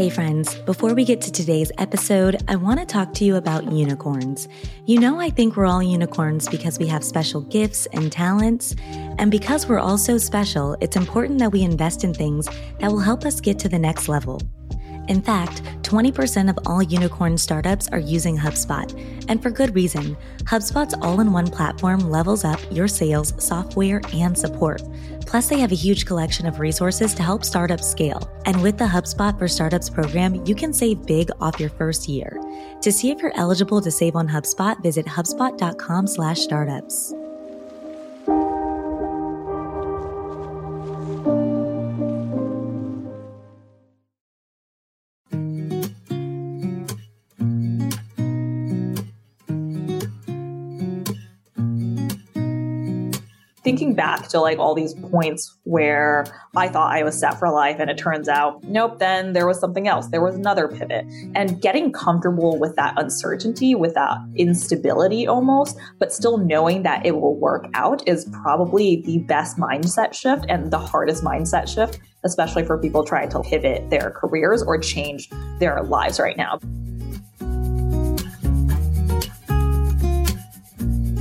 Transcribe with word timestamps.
Hey, 0.00 0.08
friends, 0.08 0.54
before 0.60 0.94
we 0.94 1.04
get 1.04 1.20
to 1.20 1.30
today's 1.30 1.70
episode, 1.76 2.42
I 2.48 2.56
want 2.56 2.80
to 2.80 2.86
talk 2.86 3.12
to 3.12 3.24
you 3.26 3.36
about 3.36 3.70
unicorns. 3.70 4.48
You 4.86 4.98
know, 4.98 5.20
I 5.20 5.28
think 5.28 5.58
we're 5.58 5.66
all 5.66 5.82
unicorns 5.82 6.48
because 6.48 6.78
we 6.78 6.86
have 6.86 7.04
special 7.04 7.42
gifts 7.42 7.84
and 7.92 8.10
talents. 8.10 8.74
And 9.18 9.30
because 9.30 9.68
we're 9.68 9.78
all 9.78 9.98
so 9.98 10.16
special, 10.16 10.74
it's 10.80 10.96
important 10.96 11.38
that 11.40 11.52
we 11.52 11.60
invest 11.60 12.02
in 12.02 12.14
things 12.14 12.48
that 12.78 12.90
will 12.90 13.00
help 13.00 13.26
us 13.26 13.42
get 13.42 13.58
to 13.58 13.68
the 13.68 13.78
next 13.78 14.08
level. 14.08 14.40
In 15.10 15.20
fact, 15.20 15.62
20% 15.82 16.48
of 16.48 16.58
all 16.66 16.82
unicorn 16.82 17.36
startups 17.36 17.88
are 17.88 17.98
using 17.98 18.38
HubSpot, 18.38 18.88
and 19.28 19.42
for 19.42 19.50
good 19.50 19.74
reason. 19.74 20.16
HubSpot's 20.44 20.94
all 21.02 21.18
in 21.18 21.32
one 21.32 21.48
platform 21.48 22.08
levels 22.08 22.44
up 22.44 22.60
your 22.70 22.86
sales, 22.86 23.34
software, 23.44 24.00
and 24.14 24.38
support. 24.38 24.80
Plus, 25.26 25.48
they 25.48 25.58
have 25.58 25.72
a 25.72 25.74
huge 25.74 26.06
collection 26.06 26.46
of 26.46 26.60
resources 26.60 27.12
to 27.14 27.24
help 27.24 27.44
startups 27.44 27.90
scale. 27.90 28.30
And 28.46 28.62
with 28.62 28.78
the 28.78 28.84
HubSpot 28.84 29.36
for 29.36 29.48
Startups 29.48 29.90
program, 29.90 30.46
you 30.46 30.54
can 30.54 30.72
save 30.72 31.04
big 31.06 31.28
off 31.40 31.58
your 31.58 31.70
first 31.70 32.08
year. 32.08 32.38
To 32.80 32.92
see 32.92 33.10
if 33.10 33.20
you're 33.20 33.36
eligible 33.36 33.80
to 33.80 33.90
save 33.90 34.14
on 34.14 34.28
HubSpot, 34.28 34.80
visit 34.80 35.06
hubspot.com/startups. 35.06 37.14
thinking 53.70 53.94
back 53.94 54.26
to 54.26 54.40
like 54.40 54.58
all 54.58 54.74
these 54.74 54.94
points 54.94 55.56
where 55.62 56.26
I 56.56 56.66
thought 56.66 56.92
I 56.92 57.04
was 57.04 57.16
set 57.16 57.38
for 57.38 57.48
life 57.52 57.76
and 57.78 57.88
it 57.88 57.96
turns 57.96 58.28
out, 58.28 58.64
nope, 58.64 58.98
then 58.98 59.32
there 59.32 59.46
was 59.46 59.60
something 59.60 59.86
else. 59.86 60.08
There 60.08 60.20
was 60.20 60.34
another 60.34 60.66
pivot. 60.66 61.06
And 61.36 61.62
getting 61.62 61.92
comfortable 61.92 62.58
with 62.58 62.74
that 62.74 63.00
uncertainty, 63.00 63.76
with 63.76 63.94
that 63.94 64.18
instability 64.34 65.28
almost, 65.28 65.78
but 66.00 66.12
still 66.12 66.36
knowing 66.36 66.82
that 66.82 67.06
it 67.06 67.12
will 67.12 67.36
work 67.36 67.68
out 67.74 68.02
is 68.08 68.28
probably 68.42 69.02
the 69.02 69.18
best 69.18 69.56
mindset 69.56 70.14
shift 70.14 70.46
and 70.48 70.72
the 70.72 70.78
hardest 70.78 71.22
mindset 71.22 71.72
shift, 71.72 72.00
especially 72.24 72.64
for 72.64 72.76
people 72.76 73.04
trying 73.04 73.28
to 73.28 73.40
pivot 73.40 73.88
their 73.88 74.10
careers 74.10 74.64
or 74.64 74.78
change 74.78 75.30
their 75.60 75.80
lives 75.84 76.18
right 76.18 76.36
now. 76.36 76.58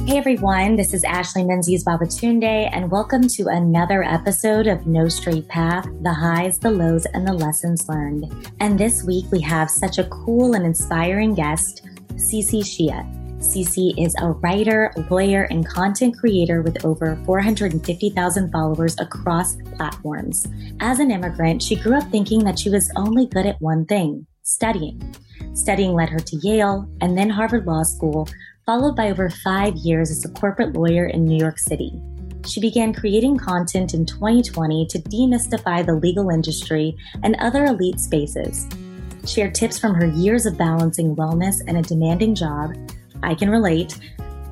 Hey 0.10 0.18
everyone, 0.18 0.76
this 0.76 0.96
is 0.96 1.04
Ashley 1.04 1.44
Menzies 1.44 1.84
Babatunde, 1.84 2.72
and 2.74 2.90
welcome 2.90 3.28
to 3.28 3.46
another 3.46 4.02
episode 4.02 4.66
of 4.66 4.88
No 4.88 5.08
Straight 5.08 5.48
Path 5.48 5.88
the 6.02 6.12
highs, 6.12 6.58
the 6.58 6.72
lows, 6.72 7.06
and 7.14 7.28
the 7.28 7.34
lessons 7.34 7.88
learned. 7.88 8.26
And 8.60 8.76
this 8.76 9.04
week 9.04 9.26
we 9.32 9.40
have 9.42 9.70
such 9.70 10.00
a 10.00 10.06
cool 10.06 10.56
and 10.56 10.66
inspiring 10.66 11.36
guest, 11.36 11.88
Cece 12.16 12.64
Xie. 12.64 13.38
Cece 13.38 14.04
is 14.04 14.16
a 14.20 14.32
writer, 14.32 14.92
lawyer, 15.12 15.44
and 15.52 15.64
content 15.68 16.18
creator 16.18 16.64
with 16.64 16.84
over 16.84 17.16
450,000 17.28 18.52
followers 18.52 19.00
across 19.00 19.58
platforms. 19.76 20.48
As 20.80 20.98
an 20.98 21.12
immigrant, 21.12 21.62
she 21.62 21.76
grew 21.76 21.96
up 21.96 22.10
thinking 22.10 22.44
that 22.46 22.58
she 22.58 22.72
was 22.72 22.92
only 22.96 23.28
good 23.28 23.46
at 23.46 23.62
one 23.62 23.86
thing 23.86 24.26
studying. 24.42 25.00
Studying 25.54 25.94
led 25.94 26.10
her 26.10 26.20
to 26.20 26.36
Yale 26.38 26.90
and 27.02 27.16
then 27.16 27.30
Harvard 27.30 27.68
Law 27.68 27.84
School, 27.84 28.28
followed 28.70 28.96
by 28.96 29.10
over 29.10 29.32
five 29.32 29.76
years 29.78 30.12
as 30.12 30.24
a 30.24 30.30
corporate 30.30 30.74
lawyer 30.74 31.08
in 31.08 31.26
New 31.26 31.40
York 31.40 31.58
City. 31.58 32.00
She 32.46 32.62
began 32.62 32.94
creating 32.94 33.40
content 33.40 33.96
in 33.96 34.06
2020 34.06 34.86
to 34.86 35.00
demystify 35.00 35.84
the 35.84 35.96
legal 35.96 36.30
industry 36.30 36.96
and 37.24 37.36
other 37.40 37.66
elite 37.66 38.00
spaces. 38.00 38.68
Share 39.26 39.50
tips 39.50 39.80
from 39.80 39.96
her 39.96 40.06
years 40.06 40.46
of 40.46 40.56
balancing 40.56 41.16
wellness 41.16 41.62
and 41.66 41.80
a 41.80 41.82
demanding 41.82 42.36
job, 42.36 42.76
I 43.24 43.34
can 43.34 43.50
relate, 43.50 43.98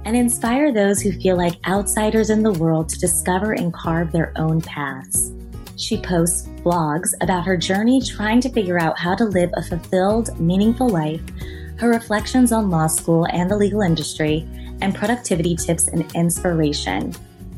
and 0.03 0.17
inspire 0.17 0.73
those 0.73 0.99
who 0.99 1.11
feel 1.11 1.37
like 1.37 1.67
outsiders 1.67 2.31
in 2.31 2.41
the 2.41 2.53
world 2.53 2.89
to 2.89 2.99
discover 2.99 3.51
and 3.51 3.71
carve 3.71 4.11
their 4.11 4.33
own 4.35 4.61
paths. 4.61 5.31
She 5.75 5.95
posts 5.95 6.47
blogs 6.65 7.13
about 7.21 7.45
her 7.45 7.55
journey 7.55 8.01
trying 8.01 8.41
to 8.41 8.49
figure 8.49 8.79
out 8.79 8.97
how 8.97 9.13
to 9.13 9.25
live 9.25 9.51
a 9.53 9.61
fulfilled, 9.61 10.39
meaningful 10.39 10.89
life 10.89 11.21
her 11.79 11.89
reflections 11.89 12.51
on 12.51 12.69
law 12.69 12.87
school 12.87 13.25
and 13.31 13.49
the 13.49 13.57
legal 13.57 13.81
industry, 13.81 14.47
and 14.81 14.93
productivity 14.93 15.55
tips 15.55 15.87
and 15.87 16.09
inspiration. 16.15 17.13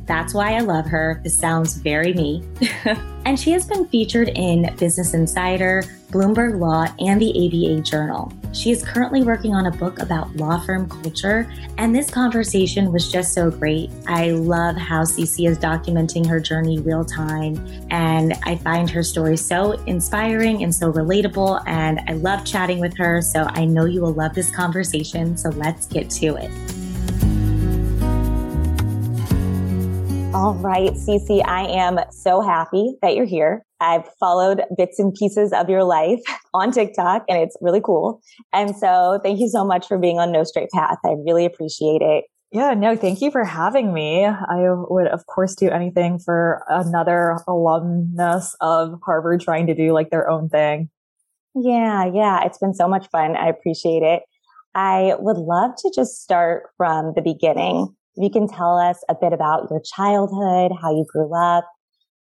That's 0.05 0.33
why 0.33 0.55
I 0.55 0.59
love 0.61 0.85
her. 0.87 1.21
This 1.23 1.37
sounds 1.37 1.75
very 1.75 2.13
me. 2.13 2.43
and 3.25 3.39
she 3.39 3.51
has 3.51 3.67
been 3.67 3.87
featured 3.87 4.29
in 4.29 4.73
Business 4.77 5.13
Insider, 5.13 5.83
Bloomberg 6.11 6.59
Law, 6.59 6.87
and 6.99 7.21
the 7.21 7.29
ABA 7.29 7.83
Journal. 7.83 8.33
She 8.51 8.71
is 8.71 8.83
currently 8.83 9.23
working 9.23 9.53
on 9.53 9.67
a 9.67 9.71
book 9.71 9.99
about 9.99 10.35
law 10.35 10.59
firm 10.59 10.89
culture, 10.89 11.51
and 11.77 11.95
this 11.95 12.09
conversation 12.09 12.91
was 12.91 13.11
just 13.11 13.33
so 13.33 13.51
great. 13.51 13.91
I 14.07 14.31
love 14.31 14.75
how 14.75 15.03
Cece 15.03 15.47
is 15.47 15.57
documenting 15.57 16.27
her 16.27 16.39
journey 16.39 16.79
real 16.79 17.05
time, 17.05 17.63
and 17.91 18.33
I 18.43 18.55
find 18.57 18.89
her 18.89 19.03
story 19.03 19.37
so 19.37 19.73
inspiring 19.85 20.63
and 20.63 20.73
so 20.73 20.91
relatable, 20.91 21.63
and 21.67 22.01
I 22.07 22.13
love 22.13 22.43
chatting 22.43 22.79
with 22.79 22.97
her. 22.97 23.21
So 23.21 23.43
I 23.49 23.65
know 23.65 23.85
you 23.85 24.01
will 24.01 24.13
love 24.13 24.33
this 24.33 24.49
conversation. 24.49 25.37
So 25.37 25.49
let's 25.49 25.85
get 25.85 26.09
to 26.11 26.35
it. 26.35 26.78
All 30.31 30.53
right, 30.53 30.93
Cece, 30.93 31.41
I 31.47 31.63
am 31.63 31.97
so 32.11 32.41
happy 32.41 32.93
that 33.01 33.15
you're 33.15 33.25
here. 33.25 33.65
I've 33.79 34.07
followed 34.19 34.61
bits 34.77 34.99
and 34.99 35.11
pieces 35.11 35.51
of 35.51 35.69
your 35.69 35.83
life 35.83 36.19
on 36.53 36.71
TikTok 36.71 37.23
and 37.27 37.39
it's 37.39 37.57
really 37.61 37.81
cool. 37.83 38.21
And 38.53 38.75
so 38.75 39.19
thank 39.23 39.39
you 39.39 39.49
so 39.49 39.65
much 39.65 39.87
for 39.87 39.97
being 39.97 40.19
on 40.19 40.31
No 40.31 40.43
Straight 40.43 40.69
Path. 40.69 40.99
I 41.03 41.15
really 41.25 41.45
appreciate 41.45 42.03
it. 42.03 42.25
Yeah, 42.51 42.75
no, 42.75 42.95
thank 42.95 43.21
you 43.21 43.31
for 43.31 43.43
having 43.43 43.91
me. 43.91 44.23
I 44.23 44.67
would, 44.71 45.07
of 45.07 45.25
course, 45.25 45.55
do 45.55 45.67
anything 45.71 46.19
for 46.19 46.63
another 46.69 47.39
alumnus 47.47 48.55
of 48.61 48.99
Harvard 49.03 49.41
trying 49.41 49.65
to 49.65 49.73
do 49.73 49.93
like 49.93 50.11
their 50.11 50.29
own 50.29 50.47
thing. 50.47 50.91
Yeah, 51.55 52.05
yeah, 52.05 52.45
it's 52.45 52.59
been 52.59 52.75
so 52.75 52.87
much 52.87 53.07
fun. 53.09 53.35
I 53.35 53.47
appreciate 53.47 54.03
it. 54.03 54.21
I 54.75 55.15
would 55.17 55.37
love 55.37 55.71
to 55.79 55.91
just 55.93 56.21
start 56.21 56.69
from 56.77 57.13
the 57.15 57.23
beginning 57.23 57.95
you 58.15 58.29
can 58.29 58.47
tell 58.47 58.77
us 58.77 59.03
a 59.09 59.15
bit 59.19 59.33
about 59.33 59.67
your 59.69 59.81
childhood, 59.95 60.71
how 60.81 60.91
you 60.91 61.05
grew 61.11 61.33
up, 61.35 61.65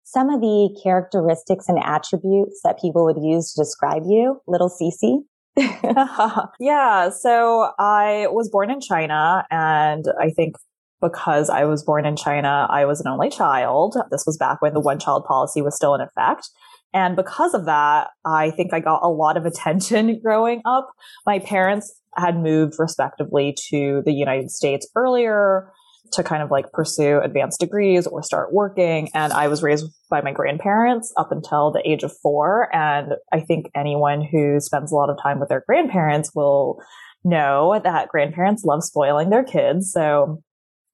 some 0.05 0.31
of 0.31 0.41
the 0.41 0.75
characteristics 0.83 1.69
and 1.69 1.79
attributes 1.85 2.61
that 2.65 2.81
people 2.81 3.05
would 3.05 3.23
use 3.23 3.53
to 3.53 3.63
describe 3.63 4.03
you, 4.07 4.41
little 4.47 4.71
Cece. 4.71 5.23
yeah, 6.61 7.11
so 7.11 7.73
I 7.79 8.27
was 8.31 8.49
born 8.49 8.71
in 8.71 8.81
China 8.81 9.45
and 9.51 10.05
I 10.21 10.31
think 10.31 10.55
because 11.01 11.51
I 11.51 11.65
was 11.65 11.85
born 11.85 12.07
in 12.07 12.17
China, 12.17 12.67
I 12.71 12.85
was 12.85 13.01
an 13.01 13.09
only 13.09 13.31
child. 13.31 13.97
This 14.11 14.25
was 14.27 14.37
back 14.37 14.63
when 14.63 14.75
the 14.75 14.81
one 14.81 14.99
child 14.99 15.25
policy 15.25 15.63
was 15.63 15.77
still 15.77 15.95
in 15.95 16.01
effect. 16.01 16.49
And 16.95 17.15
because 17.15 17.55
of 17.55 17.67
that, 17.67 18.09
I 18.25 18.51
think 18.51 18.73
I 18.73 18.81
got 18.81 19.03
a 19.03 19.09
lot 19.09 19.37
of 19.37 19.45
attention 19.45 20.21
growing 20.25 20.63
up. 20.65 20.91
My 21.27 21.39
parents 21.39 21.95
had 22.17 22.37
moved 22.37 22.75
respectively 22.79 23.55
to 23.71 24.03
the 24.05 24.13
United 24.13 24.51
States 24.51 24.89
earlier 24.97 25.71
to 26.13 26.23
kind 26.23 26.43
of 26.43 26.51
like 26.51 26.73
pursue 26.73 27.21
advanced 27.21 27.61
degrees 27.61 28.07
or 28.07 28.23
start 28.23 28.53
working. 28.53 29.11
And 29.15 29.33
I 29.33 29.49
was 29.49 29.63
raised 29.63 29.87
by 30.11 30.21
my 30.21 30.33
grandparents 30.33 31.13
up 31.17 31.33
until 31.33 31.71
the 31.71 31.83
age 31.89 32.03
of 32.03 32.13
four. 32.23 32.69
And 32.75 33.15
I 33.33 33.41
think 33.41 33.71
anyone 33.75 34.23
who 34.23 34.61
spends 34.61 34.93
a 34.93 34.95
lot 34.95 35.11
of 35.11 35.19
time 35.23 35.41
with 35.41 35.49
their 35.49 35.65
grandparents 35.67 36.35
will 36.35 36.81
know 37.25 37.81
that 37.83 38.09
grandparents 38.09 38.65
love 38.65 38.85
spoiling 38.85 39.31
their 39.31 39.45
kids. 39.45 39.93
So 39.93 40.43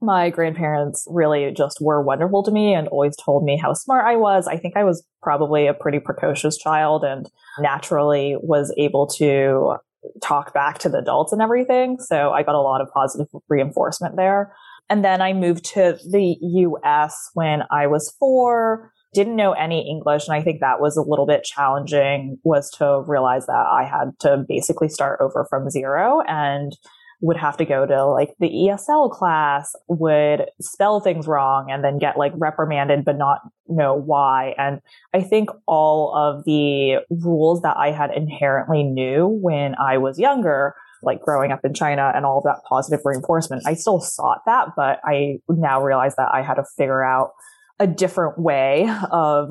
my 0.00 0.30
grandparents 0.30 1.06
really 1.08 1.50
just 1.52 1.78
were 1.80 2.02
wonderful 2.02 2.42
to 2.42 2.50
me 2.50 2.74
and 2.74 2.88
always 2.88 3.16
told 3.16 3.44
me 3.44 3.56
how 3.56 3.72
smart 3.72 4.04
I 4.04 4.16
was. 4.16 4.46
I 4.46 4.56
think 4.56 4.76
I 4.76 4.84
was 4.84 5.04
probably 5.22 5.66
a 5.66 5.74
pretty 5.74 5.98
precocious 5.98 6.58
child 6.58 7.04
and 7.04 7.30
naturally 7.58 8.36
was 8.40 8.72
able 8.76 9.06
to 9.18 9.76
talk 10.22 10.52
back 10.52 10.78
to 10.78 10.88
the 10.88 10.98
adults 10.98 11.32
and 11.32 11.40
everything. 11.40 11.98
So 11.98 12.30
I 12.30 12.42
got 12.42 12.54
a 12.54 12.60
lot 12.60 12.80
of 12.80 12.88
positive 12.92 13.28
reinforcement 13.48 14.16
there. 14.16 14.54
And 14.90 15.04
then 15.04 15.22
I 15.22 15.32
moved 15.32 15.64
to 15.74 15.98
the 16.10 16.36
US 16.40 17.30
when 17.34 17.62
I 17.70 17.86
was 17.86 18.14
four, 18.18 18.92
didn't 19.14 19.36
know 19.36 19.52
any 19.52 19.88
English. 19.88 20.26
And 20.28 20.36
I 20.36 20.42
think 20.42 20.60
that 20.60 20.80
was 20.80 20.96
a 20.96 21.02
little 21.02 21.26
bit 21.26 21.44
challenging 21.44 22.38
was 22.44 22.70
to 22.72 23.02
realize 23.06 23.46
that 23.46 23.66
I 23.70 23.84
had 23.84 24.18
to 24.20 24.44
basically 24.46 24.88
start 24.88 25.20
over 25.20 25.46
from 25.48 25.70
zero 25.70 26.20
and 26.28 26.72
would 27.20 27.36
have 27.38 27.56
to 27.56 27.64
go 27.64 27.86
to 27.86 28.04
like 28.04 28.34
the 28.38 28.50
ESL 28.50 29.10
class, 29.10 29.74
would 29.88 30.46
spell 30.60 31.00
things 31.00 31.26
wrong 31.26 31.70
and 31.70 31.82
then 31.82 31.98
get 31.98 32.18
like 32.18 32.32
reprimanded, 32.36 33.04
but 33.04 33.16
not 33.16 33.38
know 33.66 33.94
why. 33.94 34.54
And 34.58 34.80
I 35.14 35.22
think 35.22 35.48
all 35.66 36.14
of 36.14 36.44
the 36.44 36.98
rules 37.08 37.62
that 37.62 37.76
I 37.78 37.92
had 37.92 38.10
inherently 38.14 38.82
knew 38.82 39.26
when 39.26 39.74
I 39.76 39.96
was 39.96 40.18
younger 40.18 40.74
like 41.04 41.20
growing 41.20 41.52
up 41.52 41.60
in 41.64 41.74
China 41.74 42.12
and 42.14 42.24
all 42.24 42.38
of 42.38 42.44
that 42.44 42.60
positive 42.68 43.00
reinforcement. 43.04 43.62
I 43.66 43.74
still 43.74 44.00
sought 44.00 44.40
that, 44.46 44.68
but 44.76 45.00
I 45.04 45.38
now 45.48 45.82
realize 45.82 46.16
that 46.16 46.28
I 46.32 46.42
had 46.42 46.54
to 46.54 46.64
figure 46.76 47.04
out 47.04 47.30
a 47.78 47.86
different 47.86 48.38
way 48.38 48.88
of 49.10 49.50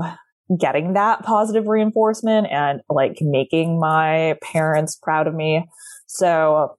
getting 0.59 0.93
that 0.93 1.23
positive 1.23 1.67
reinforcement 1.67 2.47
and 2.51 2.81
like 2.89 3.17
making 3.21 3.79
my 3.79 4.37
parents 4.41 4.95
proud 4.95 5.27
of 5.27 5.33
me. 5.33 5.65
So 6.07 6.75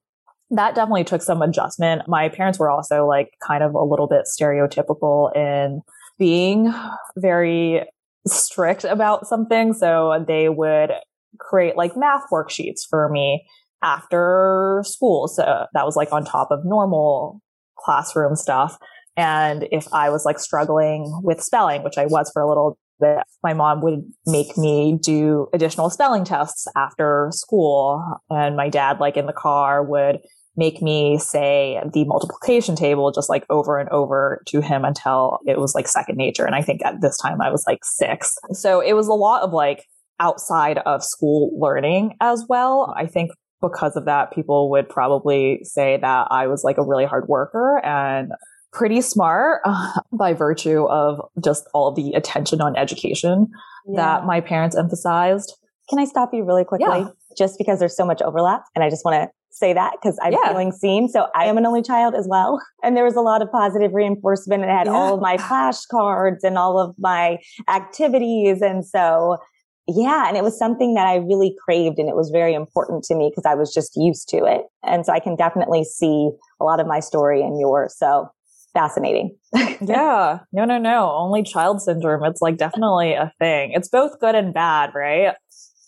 that 0.50 0.74
definitely 0.74 1.04
took 1.04 1.22
some 1.22 1.42
adjustment. 1.42 2.02
My 2.06 2.28
parents 2.28 2.58
were 2.58 2.70
also 2.70 3.06
like 3.06 3.30
kind 3.46 3.62
of 3.62 3.74
a 3.74 3.82
little 3.82 4.06
bit 4.06 4.26
stereotypical 4.26 5.34
in 5.34 5.80
being 6.18 6.72
very 7.16 7.86
strict 8.26 8.84
about 8.84 9.26
something. 9.26 9.72
So 9.72 10.24
they 10.26 10.48
would 10.48 10.92
create 11.38 11.76
like 11.76 11.96
math 11.96 12.24
worksheets 12.32 12.82
for 12.88 13.08
me 13.08 13.44
after 13.84 14.82
school. 14.84 15.28
So 15.28 15.66
that 15.72 15.84
was 15.84 15.94
like 15.94 16.12
on 16.12 16.24
top 16.24 16.48
of 16.50 16.64
normal 16.64 17.40
classroom 17.78 18.34
stuff. 18.34 18.78
And 19.16 19.68
if 19.70 19.86
I 19.92 20.10
was 20.10 20.24
like 20.24 20.40
struggling 20.40 21.20
with 21.22 21.40
spelling, 21.40 21.84
which 21.84 21.98
I 21.98 22.06
was 22.06 22.30
for 22.32 22.42
a 22.42 22.48
little 22.48 22.78
bit, 22.98 23.18
my 23.44 23.52
mom 23.52 23.80
would 23.82 24.02
make 24.26 24.56
me 24.56 24.98
do 25.00 25.46
additional 25.52 25.90
spelling 25.90 26.24
tests 26.24 26.66
after 26.76 27.28
school. 27.32 28.02
And 28.30 28.56
my 28.56 28.68
dad, 28.68 28.98
like 28.98 29.16
in 29.16 29.26
the 29.26 29.32
car, 29.32 29.84
would 29.84 30.18
make 30.56 30.80
me 30.80 31.18
say 31.18 31.80
the 31.92 32.04
multiplication 32.04 32.76
table 32.76 33.10
just 33.10 33.28
like 33.28 33.44
over 33.50 33.78
and 33.78 33.88
over 33.90 34.42
to 34.46 34.60
him 34.60 34.84
until 34.84 35.40
it 35.46 35.58
was 35.58 35.74
like 35.74 35.88
second 35.88 36.16
nature. 36.16 36.44
And 36.44 36.54
I 36.54 36.62
think 36.62 36.84
at 36.84 37.00
this 37.00 37.18
time 37.18 37.40
I 37.40 37.50
was 37.50 37.64
like 37.66 37.84
six. 37.84 38.36
So 38.52 38.80
it 38.80 38.92
was 38.94 39.08
a 39.08 39.14
lot 39.14 39.42
of 39.42 39.52
like 39.52 39.84
outside 40.20 40.78
of 40.78 41.02
school 41.02 41.50
learning 41.58 42.16
as 42.20 42.44
well. 42.48 42.94
I 42.96 43.06
think 43.06 43.32
because 43.64 43.96
of 43.96 44.04
that, 44.04 44.32
people 44.32 44.70
would 44.70 44.88
probably 44.88 45.60
say 45.64 45.98
that 46.00 46.28
I 46.30 46.46
was 46.46 46.64
like 46.64 46.78
a 46.78 46.84
really 46.84 47.04
hard 47.04 47.28
worker 47.28 47.80
and 47.84 48.32
pretty 48.72 49.00
smart 49.00 49.62
uh, 49.64 49.92
by 50.12 50.34
virtue 50.34 50.84
of 50.84 51.20
just 51.42 51.66
all 51.72 51.92
the 51.92 52.12
attention 52.12 52.60
on 52.60 52.76
education 52.76 53.48
yeah. 53.86 53.96
that 53.96 54.26
my 54.26 54.40
parents 54.40 54.76
emphasized. 54.76 55.56
Can 55.88 55.98
I 55.98 56.04
stop 56.04 56.30
you 56.32 56.44
really 56.44 56.64
quickly? 56.64 57.00
Yeah. 57.00 57.08
Just 57.36 57.58
because 57.58 57.78
there's 57.78 57.96
so 57.96 58.06
much 58.06 58.22
overlap. 58.22 58.64
And 58.74 58.84
I 58.84 58.90
just 58.90 59.04
want 59.04 59.22
to 59.22 59.28
say 59.50 59.72
that 59.72 59.92
because 60.00 60.18
I'm 60.22 60.32
yeah. 60.32 60.48
feeling 60.48 60.72
seen. 60.72 61.08
So 61.08 61.28
I 61.34 61.46
am 61.46 61.56
an 61.56 61.66
only 61.66 61.82
child 61.82 62.14
as 62.14 62.26
well. 62.28 62.60
And 62.82 62.96
there 62.96 63.04
was 63.04 63.16
a 63.16 63.20
lot 63.20 63.42
of 63.42 63.50
positive 63.50 63.92
reinforcement 63.92 64.62
and 64.62 64.70
I 64.70 64.78
had 64.78 64.86
yeah. 64.86 64.92
all 64.92 65.14
of 65.14 65.20
my 65.20 65.36
flashcards 65.38 66.42
and 66.42 66.58
all 66.58 66.78
of 66.78 66.94
my 66.98 67.38
activities. 67.68 68.60
And 68.62 68.84
so 68.84 69.38
yeah. 69.86 70.28
And 70.28 70.36
it 70.36 70.42
was 70.42 70.58
something 70.58 70.94
that 70.94 71.06
I 71.06 71.16
really 71.16 71.54
craved 71.64 71.98
and 71.98 72.08
it 72.08 72.16
was 72.16 72.30
very 72.30 72.54
important 72.54 73.04
to 73.04 73.14
me 73.14 73.30
because 73.30 73.44
I 73.46 73.54
was 73.54 73.72
just 73.72 73.92
used 73.96 74.28
to 74.30 74.38
it. 74.44 74.62
And 74.82 75.04
so 75.04 75.12
I 75.12 75.20
can 75.20 75.36
definitely 75.36 75.84
see 75.84 76.30
a 76.60 76.64
lot 76.64 76.80
of 76.80 76.86
my 76.86 77.00
story 77.00 77.42
in 77.42 77.58
yours. 77.58 77.94
So 77.98 78.30
fascinating. 78.72 79.36
yeah. 79.54 80.40
No, 80.52 80.64
no, 80.64 80.78
no. 80.78 81.12
Only 81.12 81.42
child 81.42 81.82
syndrome. 81.82 82.24
It's 82.24 82.40
like 82.40 82.56
definitely 82.56 83.12
a 83.12 83.32
thing. 83.38 83.72
It's 83.72 83.88
both 83.88 84.18
good 84.20 84.34
and 84.34 84.54
bad, 84.54 84.90
right? 84.94 85.34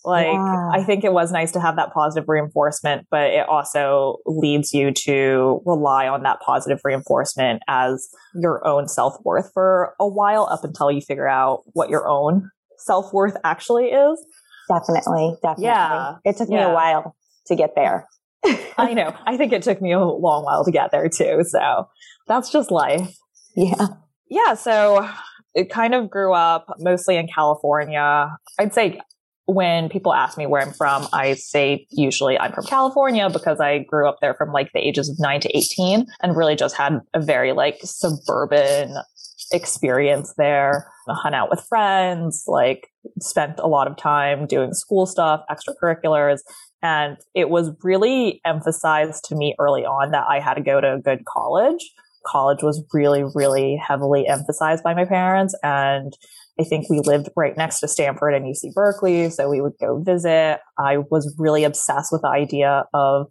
Like, 0.05 0.27
yeah. 0.27 0.71
I 0.73 0.85
think 0.85 1.03
it 1.03 1.13
was 1.13 1.33
nice 1.33 1.51
to 1.53 1.61
have 1.61 1.75
that 1.77 1.93
positive 1.93 2.29
reinforcement, 2.29 3.09
but 3.11 3.31
it 3.31 3.49
also 3.49 4.19
leads 4.25 4.73
you 4.73 4.93
to 4.93 5.61
rely 5.67 6.07
on 6.07 6.23
that 6.23 6.39
positive 6.41 6.79
reinforcement 6.85 7.63
as 7.67 8.09
your 8.33 8.65
own 8.65 8.87
self 8.87 9.17
worth 9.25 9.51
for 9.53 9.95
a 9.99 10.07
while 10.07 10.49
up 10.49 10.63
until 10.63 10.93
you 10.93 11.01
figure 11.01 11.29
out 11.29 11.65
what 11.73 11.91
your 11.91 12.07
own 12.07 12.51
self 12.87 13.13
worth 13.13 13.37
actually 13.45 13.87
is. 13.87 14.25
Definitely. 14.69 15.35
Definitely. 15.43 15.65
Yeah. 15.65 16.17
It 16.25 16.37
took 16.37 16.49
me 16.49 16.61
a 16.61 16.73
while 16.73 17.17
to 17.47 17.57
get 17.57 17.75
there. 17.77 18.07
I 18.79 18.95
know. 18.95 19.15
I 19.27 19.37
think 19.37 19.53
it 19.53 19.63
took 19.63 19.81
me 19.81 19.93
a 19.93 20.01
long 20.01 20.45
while 20.45 20.65
to 20.65 20.73
get 20.73 20.91
there 20.91 21.09
too. 21.09 21.45
So 21.49 21.89
that's 22.27 22.51
just 22.51 22.71
life. 22.71 23.17
Yeah. 23.57 23.87
Yeah. 24.29 24.55
So 24.55 25.09
it 25.55 25.71
kind 25.71 25.95
of 25.95 26.11
grew 26.11 26.35
up 26.35 26.67
mostly 26.79 27.17
in 27.17 27.29
California. 27.29 28.37
I'd 28.59 28.75
say 28.75 29.01
when 29.47 29.89
people 29.89 30.13
ask 30.13 30.37
me 30.37 30.47
where 30.47 30.61
I'm 30.61 30.73
from, 30.73 31.07
I 31.13 31.35
say 31.35 31.87
usually 31.91 32.39
I'm 32.39 32.53
from 32.53 32.67
California 32.67 33.31
because 33.31 33.61
I 33.61 33.79
grew 33.79 34.09
up 34.09 34.19
there 34.21 34.35
from 34.35 34.53
like 34.53 34.73
the 34.73 34.81
ages 34.81 35.09
of 35.09 35.17
nine 35.21 35.41
to 35.41 35.57
18 35.57 36.07
and 36.21 36.37
really 36.37 36.57
just 36.57 36.77
had 36.77 37.01
a 37.15 37.21
very 37.21 37.53
like 37.53 37.79
suburban 37.83 38.97
experience 39.53 40.35
there. 40.37 40.91
Hung 41.09 41.35
out 41.35 41.51
with 41.51 41.61
friends, 41.61 42.45
like 42.47 42.89
spent 43.21 43.61
a 43.61 43.69
lot 43.69 43.87
of 43.87 43.97
time 43.97 44.47
doing 44.47 44.73
school 44.73 45.07
stuff, 45.07 45.43
extracurriculars. 45.51 46.41
And 46.83 47.17
it 47.35 47.49
was 47.49 47.71
really 47.83 48.41
emphasized 48.45 49.25
to 49.27 49.37
me 49.37 49.55
early 49.59 49.85
on 49.85 50.11
that 50.11 50.27
I 50.29 50.41
had 50.41 50.55
to 50.55 50.63
go 50.63 50.81
to 50.81 50.95
a 50.95 51.01
good 51.01 51.25
college. 51.25 51.93
College 52.27 52.63
was 52.63 52.85
really, 52.93 53.25
really 53.35 53.77
heavily 53.77 54.27
emphasized 54.27 54.83
by 54.83 54.95
my 54.95 55.05
parents. 55.05 55.55
And 55.63 56.13
I 56.59 56.65
think 56.65 56.91
we 56.91 57.01
lived 57.05 57.29
right 57.37 57.57
next 57.57 57.81
to 57.81 57.89
Stanford 57.89 58.35
and 58.35 58.45
UC 58.45 58.75
Berkeley. 58.75 59.31
So 59.31 59.49
we 59.49 59.61
would 59.61 59.75
go 59.81 60.03
visit. 60.03 60.59
I 60.79 60.99
was 61.11 61.33
really 61.39 61.65
obsessed 61.65 62.11
with 62.11 62.23
the 62.23 62.29
idea 62.29 62.85
of 62.93 63.29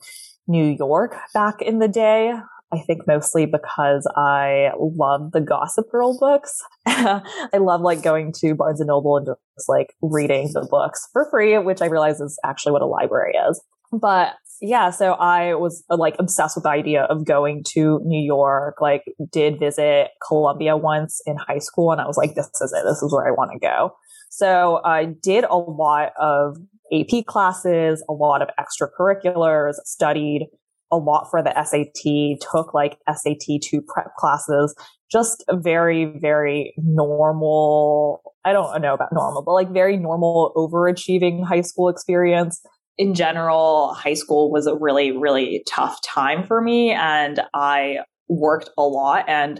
New 0.48 0.76
York 0.78 1.16
back 1.34 1.62
in 1.62 1.80
the 1.80 1.88
day. 1.88 2.34
I 2.76 2.82
think 2.82 3.08
mostly 3.08 3.46
because 3.46 4.10
I 4.16 4.72
love 4.78 5.32
the 5.32 5.42
Gossip 5.42 5.90
Girl 5.92 6.18
books. 6.18 6.62
I 6.86 7.22
love 7.58 7.82
like 7.82 8.04
going 8.04 8.34
to 8.40 8.56
Barnes 8.56 8.80
and 8.80 8.88
Noble 8.88 9.18
and 9.18 9.28
just 9.58 9.70
like 9.70 9.96
reading 10.02 10.52
the 10.54 10.68
books 10.70 11.08
for 11.14 11.28
free, 11.30 11.58
which 11.58 11.82
I 11.82 11.86
realize 11.86 12.20
is 12.20 12.38
actually 12.44 12.74
what 12.74 12.82
a 12.82 12.88
library 12.88 13.34
is. 13.50 13.62
But 13.92 14.34
yeah, 14.62 14.90
so 14.90 15.14
I 15.14 15.56
was 15.56 15.84
uh, 15.90 15.98
like 15.98 16.16
obsessed 16.20 16.56
with 16.56 16.64
the 16.64 16.70
idea 16.70 17.04
of 17.04 17.26
going 17.26 17.64
to 17.74 18.00
New 18.04 18.22
York, 18.22 18.76
like 18.82 19.04
did 19.32 19.60
visit 19.60 20.10
Columbia 20.26 20.78
once 20.78 21.22
in 21.26 21.38
high 21.38 21.60
school. 21.60 21.92
And 21.92 22.02
I 22.02 22.08
was 22.08 22.18
like, 22.18 22.36
this 22.36 22.50
is 22.62 22.74
it. 22.74 22.84
This 22.86 23.02
is 23.02 23.14
where 23.14 23.28
I 23.28 23.32
want 23.32 23.52
to 23.54 23.60
go. 23.60 23.92
So 24.30 24.82
I 24.84 25.06
did 25.06 25.46
a 25.46 25.56
lot 25.56 26.12
of 26.20 26.58
AP 26.94 27.26
classes, 27.26 28.04
a 28.10 28.14
lot 28.14 28.42
of 28.42 28.50
extracurriculars, 28.60 29.76
studied 29.86 30.48
a 30.96 30.98
lot 30.98 31.28
for 31.30 31.44
the 31.44 31.54
SAT, 31.64 32.40
took 32.52 32.74
like 32.74 32.98
SAT 33.14 33.62
2 33.62 33.82
prep 33.82 34.16
classes, 34.18 34.76
just 35.12 35.44
very, 35.52 36.06
very 36.20 36.74
normal, 36.78 38.22
I 38.44 38.54
don't 38.54 38.82
know 38.82 38.94
about 38.94 39.14
normal, 39.14 39.44
but 39.44 39.54
like 39.54 39.72
very 39.72 39.98
normal 39.98 40.54
overachieving 40.56 41.46
high 41.46 41.62
school 41.62 41.90
experience 41.90 42.62
in 42.98 43.14
general, 43.14 43.94
high 43.94 44.14
school 44.14 44.52
was 44.52 44.68
a 44.68 44.76
really, 44.76 45.12
really 45.12 45.64
tough 45.68 46.02
time 46.02 46.44
for 46.44 46.62
me. 46.62 46.92
And 46.92 47.42
I 47.54 48.00
worked 48.30 48.70
a 48.78 48.84
lot. 48.84 49.26
And 49.28 49.60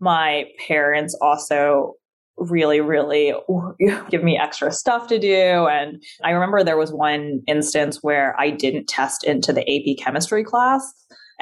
my 0.00 0.46
parents 0.66 1.16
also 1.22 1.94
really, 2.36 2.80
really 2.80 3.34
give 4.10 4.22
me 4.22 4.38
extra 4.38 4.72
stuff 4.72 5.08
to 5.08 5.18
do. 5.18 5.66
And 5.66 6.02
I 6.24 6.30
remember 6.30 6.62
there 6.62 6.76
was 6.76 6.92
one 6.92 7.42
instance 7.46 7.98
where 8.02 8.38
I 8.38 8.50
didn't 8.50 8.86
test 8.86 9.24
into 9.24 9.52
the 9.52 9.62
AP 9.62 10.04
chemistry 10.04 10.44
class. 10.44 10.92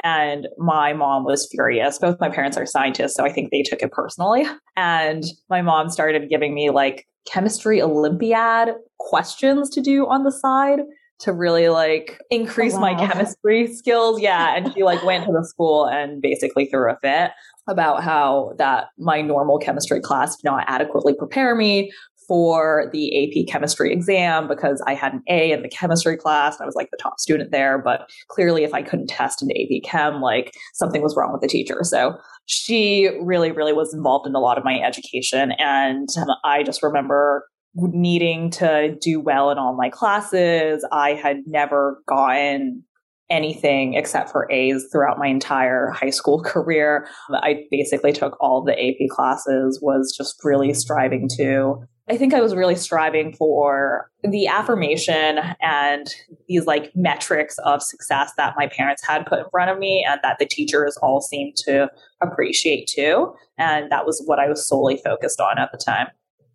And 0.03 0.47
my 0.57 0.93
mom 0.93 1.25
was 1.25 1.47
furious. 1.51 1.99
Both 1.99 2.19
my 2.19 2.29
parents 2.29 2.57
are 2.57 2.65
scientists, 2.65 3.13
so 3.13 3.23
I 3.23 3.31
think 3.31 3.51
they 3.51 3.61
took 3.61 3.83
it 3.83 3.91
personally. 3.91 4.45
And 4.75 5.23
my 5.49 5.61
mom 5.61 5.89
started 5.89 6.27
giving 6.29 6.55
me 6.55 6.71
like 6.71 7.05
chemistry 7.27 7.81
Olympiad 7.81 8.73
questions 8.99 9.69
to 9.71 9.81
do 9.81 10.07
on 10.07 10.23
the 10.23 10.31
side 10.31 10.79
to 11.21 11.31
really 11.31 11.69
like 11.69 12.19
increase 12.31 12.73
oh, 12.73 12.79
wow. 12.79 12.93
my 12.93 13.07
chemistry 13.07 13.71
skills. 13.73 14.19
Yeah. 14.19 14.55
And 14.55 14.73
she 14.73 14.83
like 14.83 15.03
went 15.03 15.25
to 15.25 15.31
the 15.31 15.45
school 15.45 15.85
and 15.85 16.21
basically 16.21 16.65
threw 16.65 16.91
a 16.91 16.97
fit 17.01 17.31
about 17.67 18.03
how 18.03 18.53
that 18.57 18.87
my 18.97 19.21
normal 19.21 19.57
chemistry 19.57 20.01
class 20.01 20.35
did 20.35 20.45
not 20.45 20.65
adequately 20.67 21.13
prepare 21.13 21.55
me 21.55 21.91
for 22.27 22.89
the 22.93 23.43
AP 23.43 23.51
chemistry 23.51 23.91
exam 23.91 24.47
because 24.47 24.81
I 24.87 24.93
had 24.93 25.13
an 25.13 25.21
A 25.27 25.51
in 25.51 25.63
the 25.63 25.69
chemistry 25.69 26.15
class 26.15 26.55
and 26.55 26.63
I 26.63 26.65
was 26.65 26.75
like 26.75 26.89
the 26.89 26.97
top 26.97 27.19
student 27.19 27.51
there. 27.51 27.77
But 27.77 28.09
clearly, 28.29 28.63
if 28.63 28.73
I 28.73 28.83
couldn't 28.83 29.07
test 29.07 29.41
in 29.41 29.51
AP 29.51 29.83
Chem, 29.83 30.21
like 30.21 30.53
something 30.73 31.01
was 31.01 31.15
wrong 31.17 31.33
with 31.33 31.41
the 31.41 31.47
teacher. 31.47 31.79
So 31.83 32.15
she 32.45 33.09
really, 33.21 33.51
really 33.51 33.73
was 33.73 33.93
involved 33.93 34.27
in 34.27 34.35
a 34.35 34.39
lot 34.39 34.57
of 34.57 34.63
my 34.63 34.79
education. 34.79 35.51
And 35.57 36.07
I 36.45 36.63
just 36.63 36.81
remember 36.81 37.45
needing 37.75 38.49
to 38.51 38.95
do 39.01 39.19
well 39.19 39.51
in 39.51 39.57
all 39.57 39.75
my 39.75 39.89
classes. 39.89 40.85
I 40.91 41.13
had 41.13 41.39
never 41.45 42.01
gotten 42.07 42.83
anything 43.31 43.95
except 43.95 44.29
for 44.29 44.51
A's 44.51 44.87
throughout 44.91 45.17
my 45.17 45.27
entire 45.27 45.89
high 45.89 46.09
school 46.11 46.41
career. 46.45 47.07
I 47.31 47.63
basically 47.71 48.13
took 48.13 48.37
all 48.39 48.63
the 48.63 48.73
AP 48.73 49.09
classes, 49.09 49.79
was 49.81 50.13
just 50.15 50.35
really 50.43 50.73
striving 50.73 51.27
to. 51.37 51.87
I 52.09 52.17
think 52.17 52.33
I 52.33 52.41
was 52.41 52.55
really 52.55 52.75
striving 52.75 53.33
for 53.33 54.11
the 54.21 54.47
affirmation 54.47 55.39
and 55.61 56.13
these 56.49 56.65
like 56.65 56.91
metrics 56.93 57.57
of 57.59 57.81
success 57.81 58.33
that 58.35 58.53
my 58.57 58.67
parents 58.67 59.05
had 59.07 59.25
put 59.25 59.39
in 59.39 59.45
front 59.49 59.71
of 59.71 59.79
me 59.79 60.05
and 60.07 60.19
that 60.21 60.37
the 60.37 60.45
teachers 60.45 60.97
all 61.01 61.21
seemed 61.21 61.55
to 61.57 61.89
appreciate 62.21 62.87
too. 62.87 63.33
And 63.57 63.89
that 63.91 64.05
was 64.05 64.21
what 64.25 64.39
I 64.39 64.49
was 64.49 64.67
solely 64.67 64.97
focused 64.97 65.39
on 65.39 65.57
at 65.57 65.71
the 65.71 65.77
time. 65.77 66.07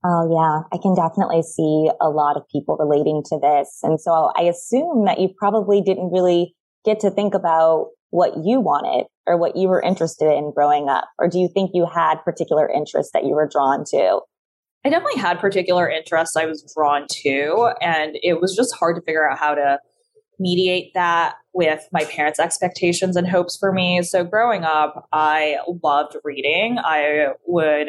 Oh, 0.04 0.28
yeah. 0.30 0.76
I 0.76 0.80
can 0.80 0.94
definitely 0.94 1.42
see 1.42 1.90
a 2.00 2.10
lot 2.10 2.36
of 2.36 2.46
people 2.48 2.76
relating 2.78 3.22
to 3.26 3.38
this. 3.40 3.80
And 3.82 4.00
so 4.00 4.30
I 4.36 4.42
assume 4.42 5.04
that 5.06 5.18
you 5.18 5.30
probably 5.38 5.80
didn't 5.80 6.12
really 6.12 6.54
get 6.86 7.00
to 7.00 7.10
think 7.10 7.34
about 7.34 7.88
what 8.10 8.32
you 8.44 8.60
wanted 8.60 9.06
or 9.26 9.36
what 9.36 9.56
you 9.56 9.68
were 9.68 9.82
interested 9.82 10.32
in 10.32 10.52
growing 10.54 10.88
up. 10.88 11.04
Or 11.18 11.28
do 11.28 11.38
you 11.38 11.48
think 11.52 11.72
you 11.74 11.86
had 11.86 12.22
particular 12.24 12.70
interests 12.70 13.12
that 13.12 13.24
you 13.24 13.34
were 13.34 13.48
drawn 13.50 13.84
to? 13.90 14.20
I 14.84 14.88
definitely 14.88 15.20
had 15.20 15.40
particular 15.40 15.90
interests 15.90 16.36
I 16.36 16.46
was 16.46 16.62
drawn 16.74 17.06
to, 17.22 17.74
and 17.82 18.16
it 18.22 18.40
was 18.40 18.54
just 18.54 18.74
hard 18.76 18.94
to 18.96 19.02
figure 19.02 19.28
out 19.28 19.36
how 19.36 19.54
to 19.56 19.80
mediate 20.38 20.94
that 20.94 21.34
with 21.52 21.80
my 21.92 22.04
parents' 22.04 22.38
expectations 22.38 23.16
and 23.16 23.26
hopes 23.26 23.56
for 23.58 23.72
me. 23.72 24.02
So 24.02 24.22
growing 24.22 24.62
up, 24.62 25.08
I 25.12 25.56
loved 25.82 26.16
reading. 26.22 26.78
I 26.78 27.32
would 27.46 27.88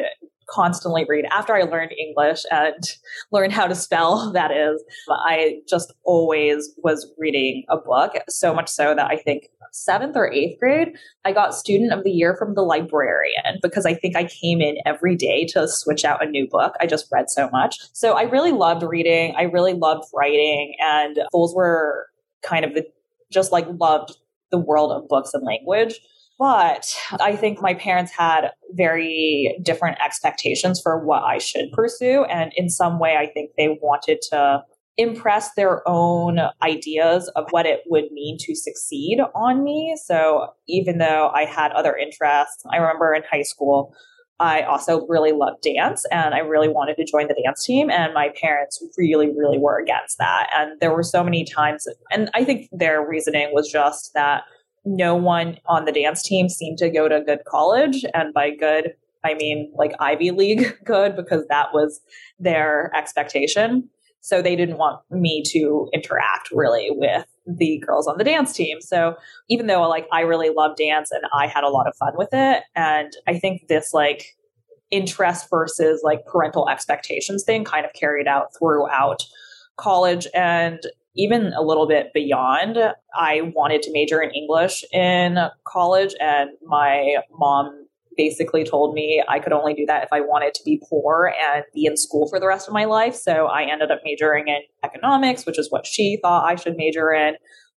constantly 0.50 1.04
read 1.08 1.26
after 1.30 1.54
I 1.54 1.62
learned 1.62 1.92
English 1.92 2.42
and 2.50 2.82
learned 3.32 3.52
how 3.52 3.66
to 3.66 3.74
spell, 3.74 4.30
that 4.34 4.50
is. 4.50 4.82
I 5.10 5.60
just 5.68 5.92
always 6.04 6.74
was 6.78 7.10
reading 7.18 7.64
a 7.68 7.76
book, 7.76 8.14
so 8.28 8.54
much 8.54 8.68
so 8.68 8.94
that 8.94 9.10
I 9.10 9.16
think 9.16 9.48
seventh 9.72 10.16
or 10.16 10.32
eighth 10.32 10.58
grade, 10.58 10.96
I 11.24 11.32
got 11.32 11.54
student 11.54 11.92
of 11.92 12.04
the 12.04 12.10
year 12.10 12.34
from 12.36 12.54
the 12.54 12.62
librarian 12.62 13.58
because 13.62 13.86
I 13.86 13.94
think 13.94 14.16
I 14.16 14.24
came 14.24 14.60
in 14.60 14.76
every 14.86 15.16
day 15.16 15.44
to 15.46 15.68
switch 15.68 16.04
out 16.04 16.24
a 16.24 16.28
new 16.28 16.48
book. 16.48 16.74
I 16.80 16.86
just 16.86 17.08
read 17.12 17.30
so 17.30 17.48
much. 17.50 17.78
So 17.92 18.14
I 18.14 18.22
really 18.22 18.52
loved 18.52 18.82
reading. 18.82 19.34
I 19.36 19.42
really 19.42 19.74
loved 19.74 20.04
writing. 20.14 20.74
And 20.80 21.18
those 21.32 21.54
were 21.54 22.06
kind 22.42 22.64
of 22.64 22.74
the, 22.74 22.86
just 23.30 23.52
like 23.52 23.66
loved 23.78 24.16
the 24.50 24.58
world 24.58 24.92
of 24.92 25.08
books 25.08 25.34
and 25.34 25.44
language. 25.44 26.00
But 26.38 26.94
I 27.20 27.34
think 27.34 27.60
my 27.60 27.74
parents 27.74 28.12
had 28.12 28.52
very 28.72 29.58
different 29.62 29.98
expectations 30.04 30.80
for 30.80 31.04
what 31.04 31.24
I 31.24 31.38
should 31.38 31.72
pursue. 31.72 32.24
And 32.24 32.52
in 32.56 32.70
some 32.70 33.00
way, 33.00 33.16
I 33.16 33.26
think 33.26 33.50
they 33.56 33.76
wanted 33.82 34.22
to 34.30 34.62
impress 34.96 35.54
their 35.54 35.86
own 35.88 36.38
ideas 36.62 37.28
of 37.36 37.46
what 37.50 37.66
it 37.66 37.80
would 37.86 38.10
mean 38.12 38.36
to 38.40 38.54
succeed 38.54 39.18
on 39.34 39.62
me. 39.62 39.96
So 40.04 40.48
even 40.68 40.98
though 40.98 41.30
I 41.34 41.44
had 41.44 41.72
other 41.72 41.96
interests, 41.96 42.64
I 42.72 42.76
remember 42.76 43.14
in 43.14 43.22
high 43.30 43.42
school, 43.42 43.94
I 44.40 44.62
also 44.62 45.06
really 45.08 45.32
loved 45.32 45.62
dance 45.62 46.04
and 46.12 46.34
I 46.34 46.38
really 46.38 46.68
wanted 46.68 46.96
to 46.96 47.04
join 47.04 47.26
the 47.26 47.40
dance 47.44 47.64
team. 47.64 47.90
And 47.90 48.14
my 48.14 48.30
parents 48.40 48.80
really, 48.96 49.28
really 49.36 49.58
were 49.58 49.80
against 49.80 50.18
that. 50.18 50.48
And 50.56 50.78
there 50.80 50.94
were 50.94 51.02
so 51.02 51.24
many 51.24 51.44
times, 51.44 51.86
and 52.12 52.30
I 52.34 52.44
think 52.44 52.68
their 52.70 53.04
reasoning 53.04 53.50
was 53.52 53.70
just 53.70 54.12
that 54.14 54.44
no 54.88 55.14
one 55.14 55.58
on 55.66 55.84
the 55.84 55.92
dance 55.92 56.22
team 56.22 56.48
seemed 56.48 56.78
to 56.78 56.90
go 56.90 57.08
to 57.08 57.20
good 57.20 57.44
college. 57.46 58.04
And 58.14 58.32
by 58.32 58.50
good, 58.50 58.94
I 59.24 59.34
mean 59.34 59.70
like 59.76 59.92
Ivy 60.00 60.30
League 60.30 60.78
good, 60.84 61.14
because 61.16 61.46
that 61.48 61.68
was 61.72 62.00
their 62.38 62.90
expectation. 62.96 63.88
So 64.20 64.42
they 64.42 64.56
didn't 64.56 64.78
want 64.78 65.00
me 65.10 65.42
to 65.52 65.88
interact 65.92 66.50
really 66.52 66.88
with 66.90 67.24
the 67.46 67.82
girls 67.86 68.06
on 68.08 68.18
the 68.18 68.24
dance 68.24 68.52
team. 68.52 68.80
So 68.80 69.14
even 69.48 69.66
though 69.66 69.88
like 69.88 70.06
I 70.12 70.22
really 70.22 70.50
love 70.50 70.76
dance 70.76 71.10
and 71.12 71.22
I 71.32 71.46
had 71.46 71.64
a 71.64 71.68
lot 71.68 71.86
of 71.86 71.94
fun 71.96 72.14
with 72.16 72.30
it, 72.32 72.62
and 72.74 73.12
I 73.26 73.38
think 73.38 73.68
this 73.68 73.92
like 73.92 74.36
interest 74.90 75.48
versus 75.50 76.00
like 76.02 76.24
parental 76.26 76.68
expectations 76.68 77.44
thing 77.44 77.64
kind 77.64 77.84
of 77.84 77.92
carried 77.92 78.26
out 78.26 78.48
throughout 78.58 79.24
college 79.76 80.26
and 80.34 80.80
even 81.18 81.52
a 81.52 81.62
little 81.62 81.86
bit 81.86 82.12
beyond. 82.14 82.78
I 83.14 83.52
wanted 83.54 83.82
to 83.82 83.92
major 83.92 84.22
in 84.22 84.30
English 84.30 84.84
in 84.92 85.36
college, 85.64 86.14
and 86.20 86.50
my 86.64 87.16
mom 87.32 87.86
basically 88.16 88.64
told 88.64 88.94
me 88.94 89.22
I 89.28 89.38
could 89.38 89.52
only 89.52 89.74
do 89.74 89.86
that 89.86 90.02
if 90.02 90.08
I 90.12 90.20
wanted 90.20 90.54
to 90.54 90.62
be 90.64 90.82
poor 90.88 91.32
and 91.40 91.64
be 91.74 91.86
in 91.86 91.96
school 91.96 92.28
for 92.28 92.40
the 92.40 92.48
rest 92.48 92.66
of 92.66 92.74
my 92.74 92.84
life. 92.84 93.14
So 93.14 93.46
I 93.46 93.62
ended 93.62 93.90
up 93.90 94.00
majoring 94.04 94.48
in 94.48 94.60
economics, 94.84 95.46
which 95.46 95.58
is 95.58 95.70
what 95.70 95.86
she 95.86 96.18
thought 96.20 96.50
I 96.50 96.56
should 96.56 96.76
major 96.76 97.12
in. 97.12 97.34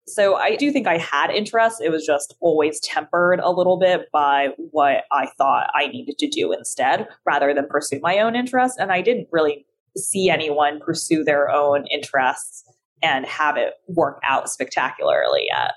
So 0.08 0.36
I 0.36 0.56
do 0.56 0.72
think 0.72 0.88
I 0.88 0.98
had 0.98 1.30
interest. 1.30 1.82
It 1.84 1.90
was 1.90 2.06
just 2.06 2.36
always 2.40 2.80
tempered 2.80 3.42
a 3.42 3.52
little 3.52 3.78
bit 3.78 4.08
by 4.12 4.48
what 4.72 5.04
I 5.12 5.28
thought 5.38 5.70
I 5.76 5.88
needed 5.88 6.18
to 6.20 6.30
do 6.30 6.54
instead 6.54 7.08
rather 7.26 7.54
than 7.54 7.68
pursue 7.68 8.00
my 8.02 8.20
own 8.20 8.36
interests. 8.36 8.78
And 8.80 8.92
I 8.92 9.02
didn't 9.02 9.28
really 9.32 9.66
see 9.98 10.30
anyone 10.30 10.80
pursue 10.80 11.24
their 11.24 11.50
own 11.50 11.86
interests 11.88 12.64
and 13.02 13.26
have 13.26 13.58
it 13.58 13.74
work 13.88 14.20
out 14.24 14.50
spectacularly 14.50 15.46
yet. 15.50 15.72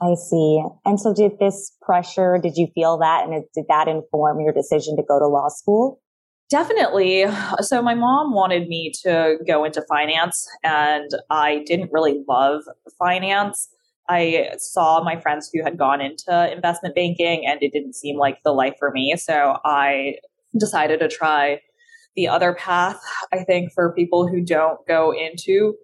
I 0.00 0.14
see. 0.14 0.62
And 0.84 1.00
so 1.00 1.14
did 1.14 1.38
this 1.38 1.74
pressure, 1.80 2.38
did 2.42 2.56
you 2.56 2.66
feel 2.74 2.98
that? 2.98 3.26
And 3.26 3.42
did 3.54 3.64
that 3.68 3.88
inform 3.88 4.40
your 4.40 4.52
decision 4.52 4.96
to 4.96 5.02
go 5.02 5.18
to 5.18 5.26
law 5.26 5.48
school? 5.48 6.00
Definitely. 6.48 7.24
So 7.60 7.82
my 7.82 7.94
mom 7.94 8.32
wanted 8.32 8.68
me 8.68 8.92
to 9.02 9.36
go 9.46 9.64
into 9.64 9.82
finance 9.88 10.46
and 10.62 11.10
I 11.30 11.64
didn't 11.66 11.90
really 11.92 12.22
love 12.28 12.62
finance. 12.98 13.68
I 14.08 14.50
saw 14.58 15.02
my 15.02 15.18
friends 15.18 15.50
who 15.52 15.64
had 15.64 15.76
gone 15.76 16.00
into 16.00 16.52
investment 16.52 16.94
banking 16.94 17.44
and 17.46 17.60
it 17.62 17.72
didn't 17.72 17.94
seem 17.94 18.16
like 18.16 18.38
the 18.44 18.52
life 18.52 18.74
for 18.78 18.92
me. 18.92 19.16
So 19.16 19.58
I 19.64 20.16
decided 20.56 21.00
to 21.00 21.08
try 21.08 21.60
the 22.14 22.28
other 22.28 22.54
path. 22.54 23.00
I 23.32 23.42
think 23.42 23.72
for 23.72 23.92
people 23.92 24.28
who 24.28 24.40
don't 24.40 24.78
go 24.86 25.12
into 25.12 25.74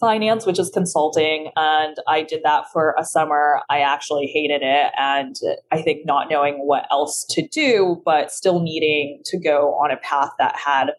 finance, 0.00 0.46
which 0.46 0.58
is 0.58 0.70
consulting. 0.70 1.50
And 1.56 1.96
I 2.06 2.22
did 2.22 2.42
that 2.44 2.70
for 2.72 2.94
a 2.98 3.04
summer. 3.04 3.60
I 3.68 3.80
actually 3.80 4.26
hated 4.26 4.62
it. 4.62 4.92
And 4.96 5.36
I 5.72 5.82
think 5.82 6.06
not 6.06 6.30
knowing 6.30 6.66
what 6.66 6.86
else 6.90 7.24
to 7.30 7.46
do, 7.46 8.00
but 8.04 8.30
still 8.30 8.60
needing 8.60 9.20
to 9.26 9.38
go 9.38 9.74
on 9.74 9.90
a 9.90 9.96
path 9.96 10.30
that 10.38 10.56
had 10.56 10.90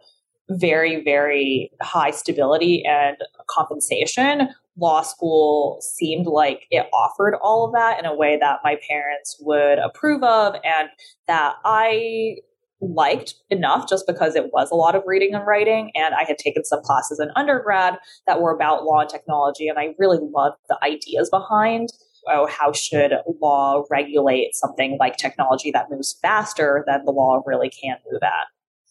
very, 0.50 1.04
very 1.04 1.72
high 1.82 2.12
stability 2.12 2.84
and 2.86 3.18
compensation. 3.50 4.50
Law 4.78 5.02
school 5.02 5.80
seemed 5.82 6.26
like 6.26 6.66
it 6.72 6.88
offered 6.94 7.36
all 7.42 7.66
of 7.66 7.74
that 7.74 8.00
in 8.00 8.06
a 8.06 8.16
way 8.16 8.38
that 8.40 8.60
my 8.64 8.78
parents 8.88 9.38
would 9.42 9.78
approve 9.78 10.24
of 10.24 10.56
and 10.64 10.90
that 11.28 11.56
I 11.66 12.38
liked 12.82 13.36
enough 13.50 13.90
just 13.90 14.08
because 14.08 14.36
it 14.36 14.52
was 14.54 14.72
a 14.72 14.76
lot 14.76 14.96
of 14.96 15.04
reading 15.06 15.34
and 15.34 15.46
writing. 15.46 15.92
And 15.96 16.16
I 16.16 16.24
had 16.24 16.38
taken 16.38 16.64
some 16.64 16.82
classes 16.82 17.20
in 17.20 17.30
undergrad 17.36 17.98
that 18.26 18.42
were 18.42 18.54
about 18.54 18.86
law 18.86 19.02
and 19.02 19.10
technology. 19.10 19.68
And 19.68 19.78
I 19.78 19.96
really 19.98 20.20
loved 20.22 20.58
the 20.70 20.78
ideas 20.84 21.30
behind 21.30 21.90
oh, 22.28 22.48
how 22.48 22.72
should 22.72 23.14
law 23.42 23.84
regulate 23.90 24.56
something 24.56 24.98
like 25.00 25.18
technology 25.18 25.72
that 25.72 25.90
moves 25.90 26.18
faster 26.22 26.84
than 26.88 27.06
the 27.06 27.12
law 27.12 27.42
really 27.46 27.70
can 27.70 27.98
move 28.12 28.22
at? 28.24 28.48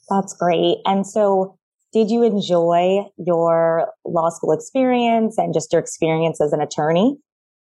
That's 0.09 0.35
great. 0.35 0.79
And 0.85 1.07
so, 1.07 1.57
did 1.93 2.11
you 2.11 2.23
enjoy 2.23 3.05
your 3.17 3.93
law 4.05 4.29
school 4.29 4.53
experience 4.53 5.39
and 5.39 5.55
just 5.55 5.73
your 5.73 5.81
experience 5.81 6.41
as 6.41 6.53
an 6.53 6.61
attorney? 6.61 7.17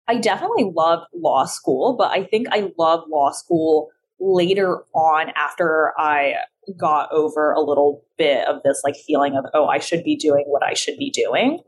I 0.08 0.18
definitely 0.18 0.70
loved 0.74 1.06
law 1.14 1.44
school, 1.44 1.94
but 1.96 2.10
I 2.10 2.24
think 2.24 2.48
I 2.50 2.72
love 2.78 3.04
law 3.08 3.32
school 3.32 3.88
later 4.22 4.84
on 4.94 5.30
after 5.36 5.92
I 5.98 6.34
got 6.78 7.10
over 7.12 7.52
a 7.52 7.60
little 7.60 8.04
bit 8.16 8.46
of 8.46 8.62
this 8.62 8.80
like 8.84 8.94
feeling 8.96 9.36
of, 9.36 9.44
oh, 9.52 9.66
I 9.66 9.80
should 9.80 10.04
be 10.04 10.16
doing 10.16 10.44
what 10.46 10.62
I 10.62 10.74
should 10.74 10.96
be 10.96 11.10
doing. 11.10 11.60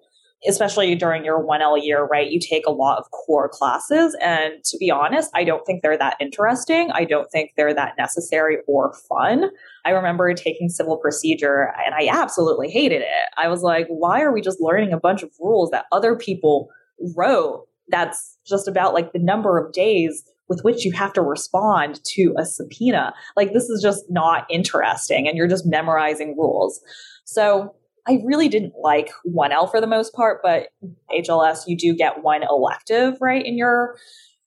Especially 0.47 0.95
during 0.95 1.25
your 1.25 1.43
1L 1.43 1.83
year, 1.83 2.05
right? 2.05 2.31
You 2.31 2.39
take 2.39 2.67
a 2.67 2.71
lot 2.71 2.99
of 2.99 3.11
core 3.13 3.49
classes. 3.49 4.15
And 4.21 4.63
to 4.65 4.77
be 4.77 4.91
honest, 4.91 5.31
I 5.35 5.43
don't 5.43 5.65
think 5.65 5.83
they're 5.83 5.97
that 5.97 6.19
interesting. 6.21 6.91
I 6.93 7.07
don't 7.07 7.31
think 7.31 7.53
they're 7.57 7.73
that 7.73 7.95
necessary 7.97 8.59
or 8.67 8.93
fun. 9.09 9.47
I 9.87 9.91
remember 9.91 10.35
taking 10.35 10.69
civil 10.69 10.99
procedure 10.99 11.73
and 11.87 11.95
I 11.95 12.09
absolutely 12.13 12.71
hated 12.71 13.01
it. 13.01 13.31
I 13.39 13.49
was 13.49 13.63
like, 13.63 13.87
why 13.89 14.21
are 14.21 14.35
we 14.35 14.43
just 14.43 14.61
learning 14.61 14.93
a 14.93 15.01
bunch 15.01 15.23
of 15.23 15.31
rules 15.41 15.71
that 15.71 15.87
other 15.93 16.15
people 16.15 16.69
wrote? 17.17 17.65
That's 17.89 18.37
just 18.47 18.69
about 18.69 18.93
like 18.93 19.15
the 19.15 19.21
number 19.21 19.57
of 19.57 19.73
days 19.73 20.25
with 20.49 20.61
which 20.63 20.85
you 20.85 20.93
have 20.93 21.13
to 21.15 21.23
respond 21.23 22.01
to 22.05 22.35
a 22.39 22.45
subpoena. 22.45 23.15
Like 23.37 23.53
this 23.53 23.69
is 23.71 23.83
just 23.83 24.05
not 24.11 24.47
interesting 24.51 25.27
and 25.27 25.37
you're 25.37 25.49
just 25.49 25.67
memorizing 25.67 26.37
rules. 26.37 26.81
So 27.25 27.75
I 28.07 28.21
really 28.25 28.49
didn't 28.49 28.75
like 28.83 29.11
1L 29.27 29.71
for 29.71 29.81
the 29.81 29.87
most 29.87 30.13
part, 30.15 30.41
but 30.43 30.69
HLS, 31.11 31.61
you 31.67 31.77
do 31.77 31.95
get 31.95 32.23
one 32.23 32.43
elective, 32.43 33.17
right, 33.21 33.45
in 33.45 33.57
your 33.57 33.97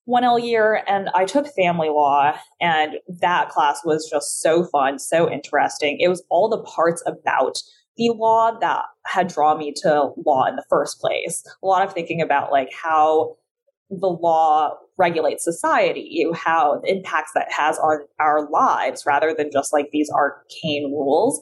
1L 0.07 0.41
year. 0.43 0.83
And 0.87 1.09
I 1.15 1.25
took 1.25 1.47
family 1.47 1.89
law, 1.89 2.37
and 2.61 2.93
that 3.07 3.49
class 3.49 3.81
was 3.83 4.07
just 4.09 4.41
so 4.41 4.63
fun, 4.63 4.99
so 4.99 5.29
interesting. 5.29 5.97
It 5.99 6.07
was 6.07 6.23
all 6.29 6.49
the 6.49 6.61
parts 6.61 7.03
about 7.07 7.57
the 7.97 8.09
law 8.09 8.51
that 8.59 8.83
had 9.07 9.27
drawn 9.27 9.57
me 9.57 9.73
to 9.77 10.11
law 10.23 10.45
in 10.45 10.55
the 10.55 10.65
first 10.69 11.01
place. 11.01 11.43
A 11.63 11.65
lot 11.65 11.85
of 11.85 11.93
thinking 11.93 12.21
about 12.21 12.51
like 12.51 12.69
how 12.71 13.37
the 13.89 14.07
law 14.07 14.77
regulates 14.97 15.43
society, 15.43 16.25
how 16.33 16.79
the 16.83 16.91
impacts 16.91 17.31
that 17.35 17.51
has 17.51 17.77
on 17.79 17.99
our 18.19 18.49
lives 18.49 19.03
rather 19.05 19.33
than 19.33 19.51
just 19.51 19.71
like 19.71 19.89
these 19.91 20.09
arcane 20.09 20.91
rules. 20.91 21.41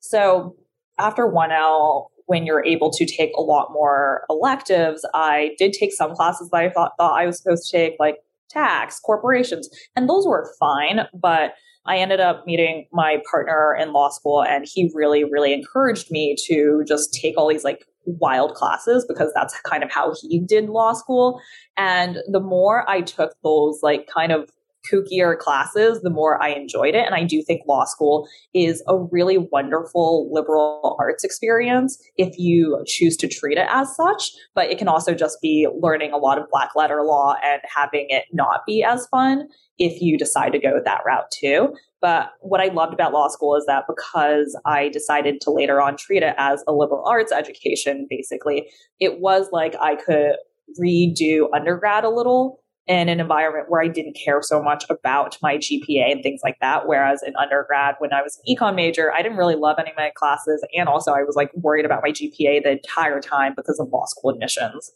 So 0.00 0.56
after 0.98 1.24
1L, 1.24 2.06
when 2.26 2.44
you're 2.44 2.64
able 2.64 2.90
to 2.90 3.06
take 3.06 3.30
a 3.36 3.42
lot 3.42 3.68
more 3.72 4.24
electives, 4.28 5.06
I 5.14 5.50
did 5.58 5.72
take 5.72 5.92
some 5.92 6.14
classes 6.14 6.50
that 6.50 6.58
I 6.58 6.70
thought, 6.70 6.92
thought 6.98 7.20
I 7.20 7.26
was 7.26 7.38
supposed 7.38 7.70
to 7.70 7.76
take, 7.76 7.96
like 8.00 8.16
tax, 8.50 8.98
corporations, 8.98 9.68
and 9.94 10.08
those 10.08 10.26
were 10.26 10.50
fine. 10.58 11.00
But 11.14 11.52
I 11.84 11.98
ended 11.98 12.18
up 12.18 12.44
meeting 12.46 12.88
my 12.92 13.18
partner 13.30 13.76
in 13.78 13.92
law 13.92 14.08
school, 14.08 14.42
and 14.42 14.66
he 14.66 14.90
really, 14.94 15.22
really 15.22 15.52
encouraged 15.52 16.10
me 16.10 16.34
to 16.46 16.82
just 16.86 17.14
take 17.14 17.36
all 17.38 17.48
these 17.48 17.62
like 17.62 17.84
wild 18.06 18.54
classes 18.54 19.04
because 19.08 19.32
that's 19.34 19.58
kind 19.60 19.82
of 19.82 19.90
how 19.90 20.14
he 20.20 20.40
did 20.40 20.68
law 20.68 20.92
school. 20.92 21.40
And 21.76 22.18
the 22.30 22.40
more 22.40 22.88
I 22.88 23.00
took 23.02 23.32
those 23.42 23.80
like 23.82 24.08
kind 24.12 24.32
of 24.32 24.50
kookier 24.90 25.36
classes, 25.38 26.00
the 26.02 26.10
more 26.10 26.42
I 26.42 26.50
enjoyed 26.50 26.94
it. 26.94 27.04
And 27.04 27.14
I 27.14 27.24
do 27.24 27.42
think 27.42 27.62
law 27.66 27.84
school 27.84 28.28
is 28.54 28.82
a 28.88 28.96
really 28.96 29.38
wonderful 29.38 30.28
liberal 30.32 30.96
arts 31.00 31.24
experience 31.24 31.98
if 32.16 32.38
you 32.38 32.82
choose 32.86 33.16
to 33.18 33.28
treat 33.28 33.58
it 33.58 33.66
as 33.70 33.94
such. 33.94 34.30
But 34.54 34.70
it 34.70 34.78
can 34.78 34.88
also 34.88 35.14
just 35.14 35.40
be 35.40 35.68
learning 35.80 36.12
a 36.12 36.18
lot 36.18 36.38
of 36.38 36.48
black 36.50 36.70
letter 36.76 37.02
law 37.02 37.34
and 37.44 37.60
having 37.64 38.06
it 38.08 38.24
not 38.32 38.60
be 38.66 38.82
as 38.82 39.06
fun 39.08 39.48
if 39.78 40.00
you 40.00 40.16
decide 40.18 40.52
to 40.52 40.58
go 40.58 40.80
that 40.84 41.00
route 41.06 41.30
too. 41.30 41.74
But 42.00 42.30
what 42.40 42.60
I 42.60 42.66
loved 42.66 42.92
about 42.92 43.12
law 43.12 43.28
school 43.28 43.56
is 43.56 43.64
that 43.66 43.84
because 43.88 44.58
I 44.64 44.88
decided 44.90 45.40
to 45.42 45.50
later 45.50 45.80
on 45.80 45.96
treat 45.96 46.22
it 46.22 46.34
as 46.38 46.62
a 46.66 46.72
liberal 46.72 47.04
arts 47.06 47.32
education, 47.32 48.06
basically, 48.08 48.68
it 49.00 49.20
was 49.20 49.48
like 49.52 49.74
I 49.80 49.96
could 49.96 50.36
redo 50.80 51.46
undergrad 51.54 52.04
a 52.04 52.10
little 52.10 52.60
in 52.86 53.08
an 53.08 53.18
environment 53.18 53.66
where 53.68 53.82
I 53.82 53.88
didn't 53.88 54.16
care 54.16 54.40
so 54.42 54.62
much 54.62 54.84
about 54.88 55.36
my 55.42 55.56
GPA 55.56 56.12
and 56.12 56.22
things 56.22 56.40
like 56.44 56.56
that. 56.60 56.86
Whereas 56.86 57.22
in 57.26 57.34
undergrad, 57.36 57.96
when 57.98 58.12
I 58.12 58.22
was 58.22 58.38
an 58.46 58.54
econ 58.54 58.76
major, 58.76 59.12
I 59.12 59.22
didn't 59.22 59.38
really 59.38 59.56
love 59.56 59.76
any 59.80 59.90
of 59.90 59.96
my 59.96 60.12
classes. 60.14 60.64
And 60.76 60.88
also, 60.88 61.12
I 61.12 61.22
was 61.24 61.34
like 61.34 61.50
worried 61.54 61.84
about 61.84 62.02
my 62.04 62.10
GPA 62.10 62.62
the 62.62 62.72
entire 62.72 63.20
time 63.20 63.54
because 63.56 63.80
of 63.80 63.88
law 63.92 64.04
school 64.06 64.30
admissions. 64.30 64.92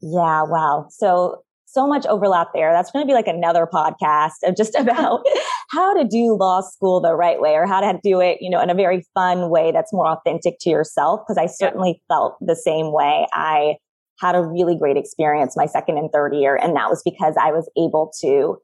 Yeah, 0.00 0.44
wow. 0.44 0.86
So, 0.90 1.42
so 1.66 1.86
much 1.86 2.06
overlap 2.06 2.48
there. 2.54 2.72
That's 2.72 2.90
going 2.90 3.04
to 3.04 3.06
be 3.06 3.14
like 3.14 3.26
another 3.26 3.68
podcast 3.70 4.42
of 4.44 4.56
just 4.56 4.74
about 4.78 5.24
how 5.70 5.94
to 5.94 6.06
do 6.08 6.36
law 6.38 6.60
school 6.62 7.00
the 7.00 7.14
right 7.14 7.40
way 7.40 7.54
or 7.54 7.66
how 7.66 7.80
to 7.80 7.98
do 8.02 8.20
it, 8.20 8.38
you 8.40 8.48
know, 8.48 8.60
in 8.60 8.70
a 8.70 8.74
very 8.74 9.04
fun 9.14 9.50
way 9.50 9.72
that's 9.72 9.92
more 9.92 10.06
authentic 10.06 10.56
to 10.60 10.70
yourself. 10.70 11.20
Cause 11.26 11.36
I 11.36 11.46
certainly 11.46 12.00
yeah. 12.08 12.14
felt 12.14 12.36
the 12.40 12.56
same 12.56 12.92
way. 12.92 13.26
I 13.32 13.76
had 14.20 14.34
a 14.34 14.42
really 14.42 14.78
great 14.78 14.96
experience 14.96 15.56
my 15.56 15.66
second 15.66 15.98
and 15.98 16.10
third 16.12 16.34
year. 16.34 16.56
And 16.56 16.74
that 16.76 16.88
was 16.88 17.02
because 17.04 17.34
I 17.38 17.52
was 17.52 17.70
able 17.76 18.12
to 18.22 18.56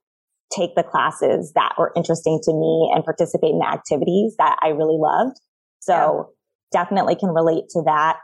take 0.55 0.75
the 0.75 0.83
classes 0.83 1.53
that 1.55 1.75
were 1.79 1.93
interesting 1.97 2.41
to 2.45 2.53
me 2.53 2.91
and 2.95 3.05
participate 3.05 3.51
in 3.51 3.59
the 3.59 3.69
activities 3.69 4.35
that 4.39 4.57
I 4.63 4.69
really 4.69 4.99
loved. 4.99 5.37
So 5.81 6.33
yeah. 6.73 6.83
definitely 6.85 7.17
can 7.17 7.31
relate 7.31 7.65
to 7.71 7.83
that. 7.85 8.19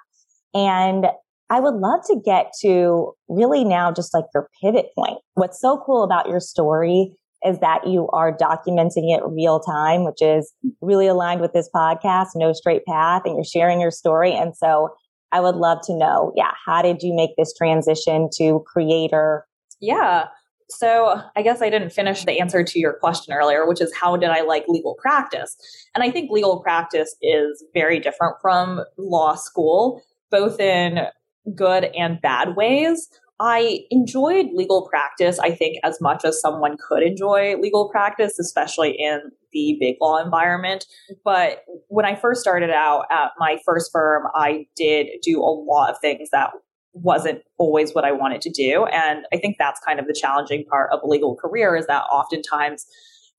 And 0.55 1.07
I 1.51 1.61
would 1.61 1.75
love 1.75 2.01
to 2.07 2.21
get 2.25 2.53
to 2.63 3.13
really 3.29 3.65
now 3.65 3.91
just 3.91 4.13
like 4.13 4.25
your 4.35 4.49
pivot 4.61 4.87
point. 4.95 5.19
What's 5.35 5.61
so 5.61 5.83
cool 5.85 6.03
about 6.03 6.29
your 6.29 6.41
story 6.41 7.17
is 7.45 7.59
that 7.61 7.87
you 7.87 8.09
are 8.09 8.37
documenting 8.37 9.17
it 9.17 9.23
real 9.25 9.61
time, 9.61 10.05
which 10.05 10.21
is 10.21 10.53
really 10.81 11.07
aligned 11.07 11.41
with 11.41 11.53
this 11.53 11.71
podcast, 11.75 12.29
No 12.35 12.53
Straight 12.53 12.85
Path, 12.85 13.23
and 13.25 13.37
you're 13.37 13.45
sharing 13.45 13.81
your 13.81 13.93
story. 13.93 14.35
And 14.35 14.57
so 14.57 14.91
I 15.31 15.41
would 15.41 15.55
love 15.55 15.79
to 15.85 15.97
know, 15.97 16.33
yeah, 16.37 16.53
how 16.67 16.83
did 16.83 17.03
you 17.03 17.15
make 17.15 17.31
this 17.37 17.55
transition 17.55 18.29
to 18.39 18.65
creator? 18.67 19.47
Yeah. 19.81 20.27
So 20.71 21.23
I 21.37 21.43
guess 21.43 21.63
I 21.63 21.71
didn't 21.71 21.91
finish 21.91 22.25
the 22.25 22.41
answer 22.41 22.63
to 22.63 22.79
your 22.79 22.95
question 22.95 23.33
earlier, 23.33 23.67
which 23.67 23.81
is 23.81 23.95
how 23.95 24.17
did 24.17 24.31
I 24.31 24.43
like 24.43 24.65
legal 24.69 24.97
practice? 25.01 25.57
And 25.95 26.03
I 26.03 26.11
think 26.11 26.31
legal 26.31 26.61
practice 26.61 27.15
is 27.23 27.65
very 27.73 28.01
different 28.01 28.37
from 28.43 28.85
law 28.99 29.35
school, 29.35 30.03
both 30.31 30.61
in 30.61 31.07
good 31.55 31.85
and 31.97 32.21
bad 32.21 32.57
ways. 32.57 33.09
I 33.41 33.81
enjoyed 33.91 34.47
legal 34.53 34.89
practice, 34.89 35.39
I 35.39 35.53
think, 35.53 35.79
as 35.85 36.01
much 36.01 36.25
as 36.25 36.41
someone 36.41 36.77
could 36.77 37.05
enjoy 37.05 37.57
legal 37.61 37.89
practice, 37.89 38.39
especially 38.39 38.97
in 38.99 39.21
the 39.53 39.77
big 39.79 39.97
law 40.01 40.19
environment. 40.19 40.87
But 41.25 41.65
when 41.87 42.05
I 42.05 42.17
first 42.17 42.41
started 42.41 42.71
out 42.71 43.05
at 43.11 43.31
my 43.39 43.59
first 43.65 43.91
firm, 43.93 44.25
I 44.35 44.67
did 44.77 45.07
do 45.23 45.41
a 45.41 45.47
lot 45.47 45.91
of 45.91 45.99
things 46.01 46.31
that 46.33 46.51
wasn't 46.93 47.43
always 47.59 47.95
what 47.95 48.05
I 48.05 48.11
wanted 48.11 48.41
to 48.43 48.51
do. 48.51 48.87
And 48.87 49.25
I 49.33 49.37
think 49.37 49.57
that's 49.59 49.81
kind 49.87 50.01
of 50.01 50.07
the 50.07 50.17
challenging 50.19 50.65
part 50.65 50.91
of 50.93 51.01
a 51.05 51.07
legal 51.07 51.37
career 51.37 51.77
is 51.77 51.87
that 51.87 52.05
oftentimes 52.13 52.87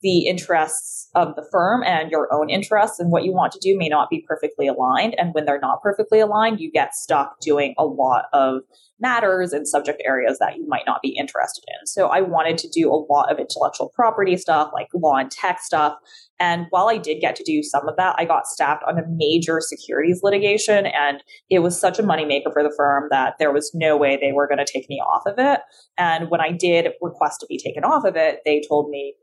the 0.01 0.27
interests 0.27 1.10
of 1.15 1.36
the 1.36 1.46
firm 1.51 1.84
and 1.84 2.12
your 2.12 2.32
own 2.32 2.50
interests 2.50 3.00
and 3.00 3.12
what 3.12 3.24
you 3.24 3.34
want 3.34 3.51
to 3.51 3.60
do 3.60 3.77
may 3.77 3.89
not 3.89 4.10
be 4.10 4.24
perfectly 4.27 4.68
aligned. 4.68 5.15
And 5.18 5.34
when 5.34 5.46
they're 5.46 5.60
not 5.60 5.82
perfectly 5.82 6.20
aligned, 6.20 6.60
you 6.60 6.72
get 6.72 6.96
stuck 6.96 7.39
doing 7.41 7.74
a 7.77 7.86
lot 7.86 8.25
of 8.32 8.62
matters 9.01 9.53
and 9.53 9.68
subject 9.68 10.01
areas 10.06 10.39
that 10.39 10.58
you 10.58 10.67
might 10.67 10.86
not 10.86 11.02
be 11.02 11.15
interested 11.17 11.63
in. 11.67 11.88
So 11.88 12.08
I 12.08 12.21
wanted 12.21 12.58
to 12.60 12.69
do 12.69 12.89
a 12.89 13.06
lot 13.12 13.32
of 13.32 13.39
intellectual 13.39 13.91
property 13.95 14.38
stuff, 14.38 14.71
like 14.73 14.88
law 14.93 15.15
and 15.15 15.32
tech 15.32 15.60
stuff. 15.62 15.97
And 16.39 16.67
while 16.69 16.89
I 16.89 16.97
did 16.97 17.19
get 17.19 17.36
to 17.38 17.43
do 17.43 17.63
some 17.63 17.88
of 17.88 17.97
that, 17.97 18.15
I 18.17 18.26
got 18.26 18.47
staffed 18.47 18.84
on 18.88 18.97
a 18.97 19.04
major 19.08 19.60
securities 19.62 20.21
litigation. 20.23 20.86
And 20.86 21.23
it 21.50 21.60
was 21.60 21.80
such 21.80 22.00
a 22.00 22.04
moneymaker 22.04 22.54
for 22.54 22.63
the 22.63 22.73
firm 22.76 23.08
that 23.12 23.36
there 23.39 23.52
was 23.52 23.71
no 23.73 23.97
way 23.97 24.17
they 24.17 24.32
were 24.32 24.47
going 24.47 24.63
to 24.63 24.71
take 24.71 24.89
me 24.89 25.02
off 25.02 25.23
of 25.26 25.36
it. 25.38 25.62
And 25.97 26.30
when 26.30 26.41
I 26.41 26.52
did 26.52 26.89
request 27.02 27.41
to 27.41 27.47
be 27.47 27.58
taken 27.58 27.84
off 27.84 28.06
of 28.06 28.15
it, 28.15 28.39
they 28.45 28.62
told 28.67 28.89
me, 28.89 29.15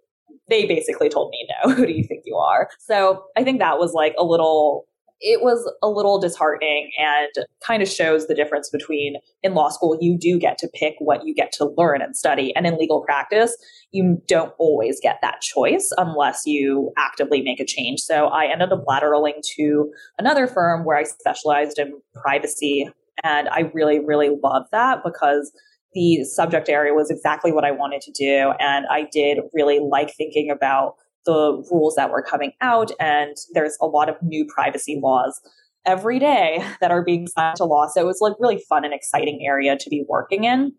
they 0.48 0.66
basically 0.66 1.08
told 1.08 1.30
me, 1.30 1.48
no, 1.64 1.72
who 1.74 1.86
do 1.86 1.92
you 1.92 2.04
think 2.04 2.22
you 2.24 2.36
are? 2.36 2.68
So 2.78 3.24
I 3.36 3.44
think 3.44 3.58
that 3.60 3.78
was 3.78 3.92
like 3.92 4.14
a 4.18 4.24
little 4.24 4.86
it 5.20 5.42
was 5.42 5.70
a 5.82 5.88
little 5.88 6.18
disheartening 6.18 6.90
and 6.98 7.46
kind 7.66 7.82
of 7.82 7.88
shows 7.88 8.26
the 8.26 8.34
difference 8.34 8.68
between 8.68 9.16
in 9.42 9.54
law 9.54 9.70
school, 9.70 9.96
you 10.00 10.18
do 10.18 10.38
get 10.38 10.58
to 10.58 10.68
pick 10.74 10.94
what 10.98 11.24
you 11.24 11.34
get 11.34 11.52
to 11.52 11.72
learn 11.76 12.02
and 12.02 12.16
study. 12.16 12.54
And 12.54 12.66
in 12.66 12.76
legal 12.76 13.02
practice, 13.02 13.56
you 13.92 14.20
don't 14.28 14.52
always 14.58 15.00
get 15.00 15.18
that 15.22 15.40
choice 15.40 15.90
unless 15.96 16.42
you 16.44 16.92
actively 16.98 17.40
make 17.40 17.60
a 17.60 17.64
change. 17.64 18.00
So 18.00 18.26
I 18.26 18.46
ended 18.46 18.72
up 18.72 18.84
lateraling 18.86 19.40
to 19.56 19.90
another 20.18 20.46
firm 20.46 20.84
where 20.84 20.98
I 20.98 21.04
specialized 21.04 21.78
in 21.78 21.98
privacy. 22.14 22.88
And 23.22 23.48
I 23.48 23.70
really, 23.72 24.00
really 24.00 24.30
loved 24.42 24.68
that 24.72 25.02
because 25.02 25.50
the 25.96 26.24
subject 26.24 26.68
area 26.68 26.92
was 26.92 27.10
exactly 27.10 27.52
what 27.52 27.64
I 27.64 27.70
wanted 27.70 28.02
to 28.02 28.12
do. 28.12 28.52
And 28.60 28.84
I 28.90 29.08
did 29.10 29.38
really 29.54 29.80
like 29.80 30.14
thinking 30.14 30.50
about 30.50 30.96
the 31.24 31.64
rules 31.72 31.94
that 31.94 32.10
were 32.10 32.22
coming 32.22 32.52
out. 32.60 32.90
And 33.00 33.34
there's 33.54 33.78
a 33.80 33.86
lot 33.86 34.10
of 34.10 34.16
new 34.22 34.46
privacy 34.46 35.00
laws 35.02 35.40
every 35.86 36.18
day 36.18 36.62
that 36.82 36.90
are 36.90 37.02
being 37.02 37.26
signed 37.26 37.56
to 37.56 37.64
law. 37.64 37.88
So 37.88 38.02
it 38.02 38.06
was 38.06 38.18
like 38.20 38.34
really 38.38 38.62
fun 38.68 38.84
and 38.84 38.92
exciting 38.92 39.42
area 39.42 39.78
to 39.78 39.88
be 39.88 40.04
working 40.06 40.44
in. 40.44 40.74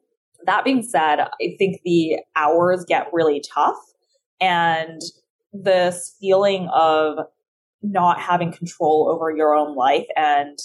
That 0.46 0.64
being 0.64 0.84
said, 0.84 1.20
I 1.20 1.56
think 1.58 1.82
the 1.84 2.20
hours 2.36 2.86
get 2.88 3.08
really 3.12 3.42
tough 3.54 3.78
and 4.40 5.02
this 5.52 6.16
feeling 6.22 6.70
of 6.72 7.18
not 7.82 8.20
having 8.20 8.52
control 8.52 9.10
over 9.12 9.36
your 9.36 9.56
own 9.56 9.76
life 9.76 10.06
and 10.16 10.60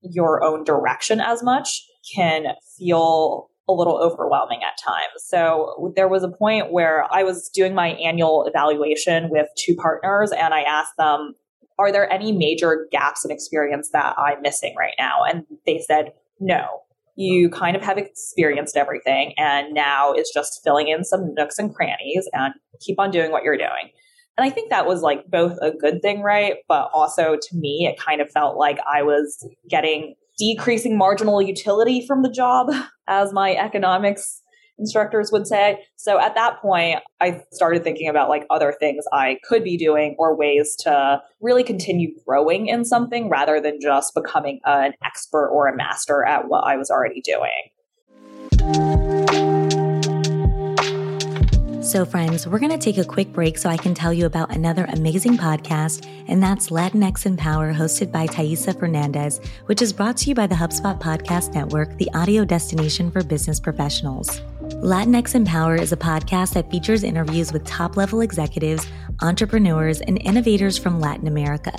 your 0.00 0.44
own 0.44 0.62
direction 0.62 1.20
as 1.20 1.42
much 1.42 1.82
can 2.14 2.44
feel 2.78 3.50
a 3.68 3.72
little 3.72 3.98
overwhelming 3.98 4.60
at 4.62 4.78
times. 4.82 5.24
So 5.26 5.92
there 5.96 6.08
was 6.08 6.22
a 6.22 6.28
point 6.28 6.72
where 6.72 7.06
I 7.12 7.22
was 7.24 7.48
doing 7.48 7.74
my 7.74 7.88
annual 7.88 8.44
evaluation 8.46 9.28
with 9.30 9.48
two 9.56 9.74
partners 9.74 10.30
and 10.32 10.54
I 10.54 10.62
asked 10.62 10.96
them, 10.98 11.34
are 11.78 11.92
there 11.92 12.10
any 12.10 12.32
major 12.32 12.86
gaps 12.90 13.24
in 13.24 13.30
experience 13.30 13.90
that 13.92 14.14
I'm 14.18 14.40
missing 14.40 14.74
right 14.78 14.94
now? 14.98 15.24
And 15.28 15.44
they 15.66 15.78
said, 15.78 16.12
no. 16.40 16.82
You 17.18 17.48
kind 17.48 17.76
of 17.76 17.82
have 17.82 17.96
experienced 17.96 18.76
everything 18.76 19.32
and 19.38 19.72
now 19.72 20.12
it's 20.12 20.32
just 20.32 20.60
filling 20.62 20.88
in 20.88 21.02
some 21.02 21.32
nooks 21.34 21.58
and 21.58 21.74
crannies 21.74 22.28
and 22.34 22.52
keep 22.80 23.00
on 23.00 23.10
doing 23.10 23.32
what 23.32 23.42
you're 23.42 23.56
doing. 23.56 23.90
And 24.36 24.46
I 24.46 24.50
think 24.50 24.68
that 24.68 24.86
was 24.86 25.00
like 25.00 25.26
both 25.26 25.56
a 25.62 25.70
good 25.70 26.02
thing, 26.02 26.20
right? 26.20 26.56
But 26.68 26.90
also 26.92 27.36
to 27.40 27.56
me, 27.56 27.90
it 27.90 27.98
kind 27.98 28.20
of 28.20 28.30
felt 28.30 28.58
like 28.58 28.78
I 28.86 29.02
was 29.02 29.48
getting 29.68 30.14
decreasing 30.38 30.96
marginal 30.96 31.40
utility 31.40 32.04
from 32.06 32.22
the 32.22 32.30
job, 32.30 32.70
as 33.08 33.32
my 33.32 33.54
economics 33.54 34.42
instructors 34.78 35.32
would 35.32 35.46
say. 35.46 35.80
So 35.96 36.20
at 36.20 36.34
that 36.34 36.60
point, 36.60 36.98
I 37.20 37.40
started 37.50 37.82
thinking 37.82 38.08
about 38.08 38.28
like 38.28 38.46
other 38.50 38.74
things 38.78 39.04
I 39.12 39.38
could 39.44 39.64
be 39.64 39.76
doing 39.76 40.14
or 40.18 40.36
ways 40.36 40.76
to 40.80 41.22
really 41.40 41.62
continue 41.64 42.12
growing 42.26 42.66
in 42.66 42.84
something 42.84 43.28
rather 43.28 43.60
than 43.60 43.80
just 43.80 44.14
becoming 44.14 44.60
an 44.64 44.92
expert 45.04 45.48
or 45.48 45.66
a 45.68 45.76
master 45.76 46.24
at 46.24 46.48
what 46.48 46.64
I 46.64 46.76
was 46.76 46.90
already 46.90 47.22
doing. 47.22 47.70
So, 51.86 52.04
friends, 52.04 52.48
we're 52.48 52.58
going 52.58 52.72
to 52.72 52.78
take 52.78 52.98
a 52.98 53.04
quick 53.04 53.32
break 53.32 53.56
so 53.56 53.70
I 53.70 53.76
can 53.76 53.94
tell 53.94 54.12
you 54.12 54.26
about 54.26 54.52
another 54.52 54.86
amazing 54.86 55.36
podcast, 55.36 56.04
and 56.26 56.42
that's 56.42 56.70
Latinx 56.70 57.26
in 57.26 57.36
Power, 57.36 57.72
hosted 57.72 58.10
by 58.10 58.26
Thaisa 58.26 58.76
Fernandez, 58.76 59.40
which 59.66 59.80
is 59.80 59.92
brought 59.92 60.16
to 60.16 60.28
you 60.28 60.34
by 60.34 60.48
the 60.48 60.56
HubSpot 60.56 61.00
Podcast 61.00 61.54
Network, 61.54 61.96
the 61.98 62.10
audio 62.12 62.44
destination 62.44 63.12
for 63.12 63.22
business 63.22 63.60
professionals. 63.60 64.40
Latinx 64.86 65.34
in 65.34 65.44
Power 65.44 65.74
is 65.74 65.90
a 65.90 65.96
podcast 65.96 66.54
that 66.54 66.70
features 66.70 67.02
interviews 67.02 67.52
with 67.52 67.64
top 67.64 67.96
level 67.96 68.20
executives, 68.20 68.86
entrepreneurs, 69.20 70.00
and 70.00 70.22
innovators 70.22 70.78
from 70.78 71.00
Latin 71.00 71.26
America 71.26 71.72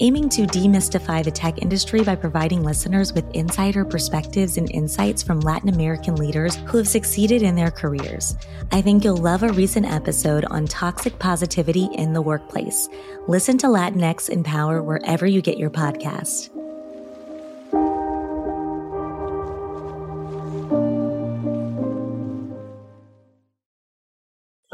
aiming 0.00 0.28
to 0.30 0.46
demystify 0.46 1.22
the 1.22 1.30
tech 1.30 1.58
industry 1.58 2.02
by 2.02 2.16
providing 2.16 2.64
listeners 2.64 3.12
with 3.12 3.30
insider 3.34 3.84
perspectives 3.84 4.56
and 4.56 4.70
insights 4.70 5.22
from 5.22 5.40
Latin 5.40 5.68
American 5.68 6.16
leaders 6.16 6.56
who 6.66 6.78
have 6.78 6.88
succeeded 6.88 7.42
in 7.42 7.54
their 7.54 7.70
careers. 7.70 8.36
I 8.72 8.80
think 8.80 9.04
you'll 9.04 9.18
love 9.18 9.42
a 9.42 9.52
recent 9.52 9.86
episode 9.86 10.46
on 10.46 10.66
toxic 10.66 11.18
positivity 11.18 11.88
in 11.92 12.14
the 12.14 12.22
workplace. 12.22 12.88
Listen 13.28 13.58
to 13.58 13.66
Latinx 13.66 14.28
in 14.28 14.42
Power 14.42 14.82
wherever 14.82 15.26
you 15.26 15.42
get 15.42 15.58
your 15.58 15.70
podcast. 15.70 16.59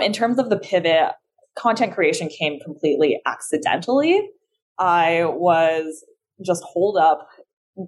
In 0.06 0.12
terms 0.12 0.38
of 0.38 0.50
the 0.50 0.58
pivot, 0.58 1.10
content 1.58 1.92
creation 1.92 2.28
came 2.28 2.60
completely 2.60 3.20
accidentally. 3.26 4.30
I 4.78 5.24
was 5.24 6.04
just 6.44 6.62
holed 6.62 6.96
up 6.96 7.26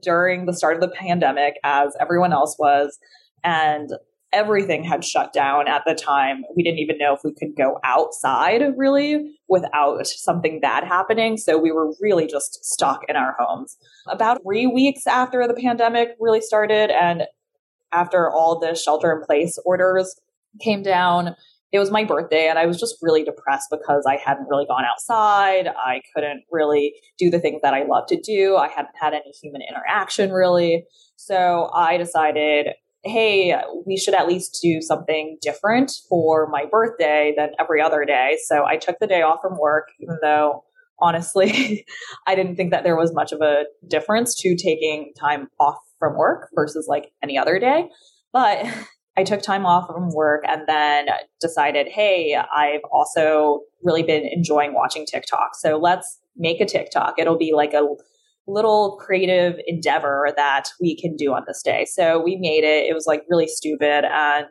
during 0.03 0.47
the 0.47 0.53
start 0.53 0.75
of 0.75 0.81
the 0.81 0.89
pandemic 0.89 1.55
as 1.63 1.95
everyone 2.01 2.33
else 2.33 2.57
was. 2.59 2.99
And 3.45 3.91
everything 4.33 4.83
had 4.83 5.05
shut 5.05 5.33
down 5.33 5.69
at 5.69 5.83
the 5.87 5.95
time. 5.95 6.43
We 6.57 6.65
didn't 6.65 6.81
even 6.81 6.99
know 6.99 7.15
if 7.15 7.21
we 7.25 7.33
could 7.33 7.57
go 7.57 7.79
outside 7.85 8.63
really 8.77 9.31
without 9.49 10.05
something 10.07 10.59
bad 10.61 10.85
happening. 10.85 11.37
So 11.37 11.57
we 11.57 11.71
were 11.71 11.93
really 12.01 12.27
just 12.27 12.65
stuck 12.65 13.03
in 13.09 13.15
our 13.15 13.37
homes. 13.39 13.79
About 14.09 14.43
three 14.43 14.67
weeks 14.67 15.07
after 15.07 15.47
the 15.47 15.55
pandemic 15.55 16.17
really 16.19 16.41
started 16.41 16.91
and 16.91 17.23
after 17.93 18.29
all 18.29 18.59
the 18.59 18.75
shelter 18.75 19.13
in 19.13 19.25
place 19.25 19.57
orders 19.65 20.21
came 20.61 20.83
down, 20.83 21.37
it 21.71 21.79
was 21.79 21.91
my 21.91 22.05
birthday 22.05 22.49
and 22.49 22.59
I 22.59 22.67
was 22.67 22.79
just 22.81 22.97
really 23.03 23.25
depressed 23.25 23.69
because 23.71 24.05
I 24.09 24.17
hadn't 24.17 24.49
really 24.49 24.67
gone 24.67 24.85
outside. 24.85 25.69
I 25.69 26.01
couldn't 26.15 26.45
really 26.51 26.95
do 27.19 27.31
the 27.31 27.39
things 27.39 27.61
that 27.63 27.75
I 27.75 27.85
love 27.85 28.07
to 28.09 28.21
do. 28.21 28.57
I 28.57 28.69
hadn't 28.69 28.95
had 29.01 29.13
any 29.13 29.33
human 29.43 29.61
interaction 29.69 30.33
really. 30.33 30.85
So 31.17 31.71
I 31.75 31.97
decided 31.97 32.69
hey, 33.05 33.55
we 33.87 33.97
should 33.97 34.15
at 34.15 34.27
least 34.27 34.59
do 34.61 34.81
something 34.81 35.39
different 35.41 35.93
for 36.09 36.49
my 36.49 36.65
birthday 36.71 37.33
than 37.37 37.51
every 37.59 37.81
other 37.81 38.05
day. 38.05 38.37
So 38.45 38.65
I 38.67 38.77
took 38.77 38.99
the 38.99 39.07
day 39.07 39.23
off 39.23 39.39
from 39.41 39.57
work, 39.59 39.89
even 40.01 40.19
though 40.21 40.65
honestly, 40.99 41.87
I 42.27 42.35
didn't 42.35 42.57
think 42.57 42.73
that 42.73 42.85
there 42.85 42.97
was 42.97 43.15
much 43.15 43.33
of 43.33 43.41
a 43.41 43.65
difference 43.87 44.35
to 44.41 44.57
taking 44.57 45.13
time 45.19 45.49
off 45.61 45.79
from 45.99 46.17
work 46.17 46.49
versus 46.55 46.87
like 46.89 47.13
any 47.23 47.39
other 47.39 47.59
day. 47.59 47.89
But 48.33 48.67
I 49.19 49.25
took 49.25 49.43
time 49.43 49.67
off 49.67 49.89
from 49.89 50.11
work 50.15 50.45
and 50.47 50.63
then 50.69 51.07
decided, 51.41 51.89
hey, 51.89 52.37
I've 52.37 52.83
also 52.93 53.63
really 53.83 54.05
been 54.05 54.25
enjoying 54.25 54.75
watching 54.75 55.05
TikTok. 55.05 55.57
So 55.57 55.77
let's 55.77 56.21
make 56.37 56.61
a 56.61 56.65
TikTok. 56.65 57.15
It'll 57.19 57.37
be 57.37 57.53
like 57.53 57.75
a 57.75 57.85
little 58.47 58.97
creative 59.05 59.57
endeavor 59.67 60.29
that 60.37 60.69
we 60.81 60.97
can 60.97 61.17
do 61.17 61.33
on 61.33 61.43
this 61.49 61.63
day. 61.65 61.85
So 61.85 62.23
we 62.23 62.37
made 62.37 62.63
it. 62.63 62.89
It 62.89 62.95
was 62.95 63.07
like 63.09 63.25
really 63.29 63.49
stupid. 63.49 64.05
And 64.05 64.47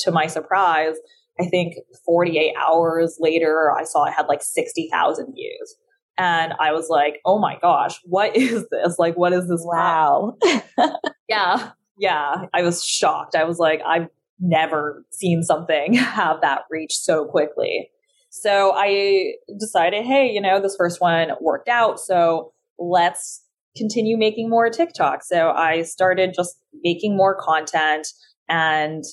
to 0.00 0.10
my 0.10 0.26
surprise, 0.26 0.96
I 1.40 1.44
think 1.44 1.74
48 2.04 2.54
hours 2.60 3.18
later, 3.20 3.70
I 3.70 3.84
saw 3.84 4.04
it 4.06 4.14
had 4.14 4.26
like 4.26 4.42
60,000 4.42 5.32
views. 5.32 5.76
And 6.18 6.54
I 6.58 6.72
was 6.72 6.88
like, 6.88 7.20
oh 7.24 7.38
my 7.38 7.56
gosh, 7.62 8.00
what 8.02 8.36
is 8.36 8.66
this? 8.72 8.98
Like, 8.98 9.16
what 9.16 9.32
is 9.32 9.46
this? 9.48 9.62
Wow. 9.64 10.36
yeah. 11.28 11.70
Yeah. 11.98 12.46
I 12.54 12.62
was 12.62 12.84
shocked. 12.84 13.34
I 13.34 13.44
was 13.44 13.58
like, 13.58 13.80
I've 13.86 14.08
never 14.40 15.04
seen 15.10 15.42
something 15.42 15.94
have 15.94 16.40
that 16.42 16.62
reach 16.70 16.96
so 16.96 17.24
quickly. 17.24 17.90
So 18.30 18.72
I 18.74 19.34
decided, 19.58 20.04
hey, 20.04 20.30
you 20.30 20.40
know, 20.40 20.60
this 20.60 20.76
first 20.76 21.00
one 21.00 21.30
worked 21.40 21.68
out. 21.68 21.98
So 21.98 22.52
let's 22.78 23.42
continue 23.76 24.18
making 24.18 24.50
more 24.50 24.68
TikTok. 24.70 25.24
So 25.24 25.50
I 25.50 25.82
started 25.82 26.34
just 26.34 26.58
making 26.82 27.16
more 27.16 27.36
content 27.40 28.06
and 28.48 29.04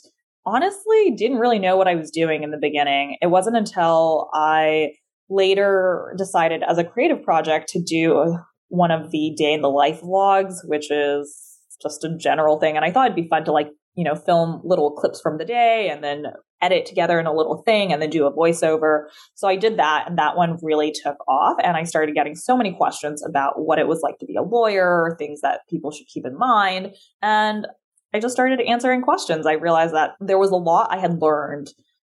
honestly 0.45 1.11
didn't 1.17 1.37
really 1.37 1.59
know 1.59 1.77
what 1.77 1.87
I 1.87 1.95
was 1.95 2.11
doing 2.11 2.43
in 2.43 2.51
the 2.51 2.57
beginning. 2.57 3.17
It 3.21 3.27
wasn't 3.27 3.57
until 3.57 4.29
I 4.33 4.93
later 5.29 6.13
decided 6.17 6.61
as 6.67 6.77
a 6.77 6.83
creative 6.83 7.23
project 7.23 7.69
to 7.69 7.81
do 7.81 8.37
one 8.67 8.91
of 8.91 9.11
the 9.11 9.33
day 9.37 9.53
in 9.53 9.61
the 9.61 9.69
life 9.69 10.01
vlogs, 10.01 10.55
which 10.65 10.91
is 10.91 11.54
just 11.81 12.03
a 12.03 12.15
general 12.17 12.59
thing. 12.59 12.75
And 12.75 12.85
I 12.85 12.91
thought 12.91 13.07
it'd 13.07 13.15
be 13.15 13.27
fun 13.27 13.45
to 13.45 13.51
like, 13.51 13.69
you 13.95 14.03
know, 14.03 14.15
film 14.15 14.61
little 14.63 14.91
clips 14.91 15.21
from 15.21 15.37
the 15.37 15.45
day 15.45 15.89
and 15.89 16.03
then 16.03 16.25
edit 16.61 16.85
together 16.85 17.19
in 17.19 17.27
a 17.27 17.33
little 17.33 17.61
thing 17.63 17.93
and 17.93 18.01
then 18.01 18.09
do 18.09 18.25
a 18.25 18.33
voiceover. 18.33 19.05
So 19.35 19.47
I 19.47 19.55
did 19.55 19.77
that 19.77 20.05
and 20.07 20.17
that 20.17 20.35
one 20.35 20.57
really 20.61 20.91
took 20.91 21.17
off. 21.27 21.57
And 21.63 21.77
I 21.77 21.83
started 21.83 22.15
getting 22.15 22.35
so 22.35 22.57
many 22.57 22.73
questions 22.73 23.23
about 23.25 23.53
what 23.57 23.79
it 23.79 23.87
was 23.87 24.01
like 24.01 24.17
to 24.19 24.25
be 24.25 24.35
a 24.35 24.41
lawyer, 24.41 25.15
things 25.19 25.41
that 25.41 25.61
people 25.69 25.91
should 25.91 26.07
keep 26.07 26.25
in 26.25 26.37
mind. 26.37 26.95
And 27.21 27.67
I 28.13 28.19
just 28.19 28.33
started 28.33 28.61
answering 28.61 29.01
questions. 29.01 29.45
I 29.45 29.53
realized 29.53 29.93
that 29.93 30.11
there 30.19 30.39
was 30.39 30.51
a 30.51 30.55
lot 30.55 30.87
I 30.91 30.99
had 30.99 31.21
learned 31.21 31.67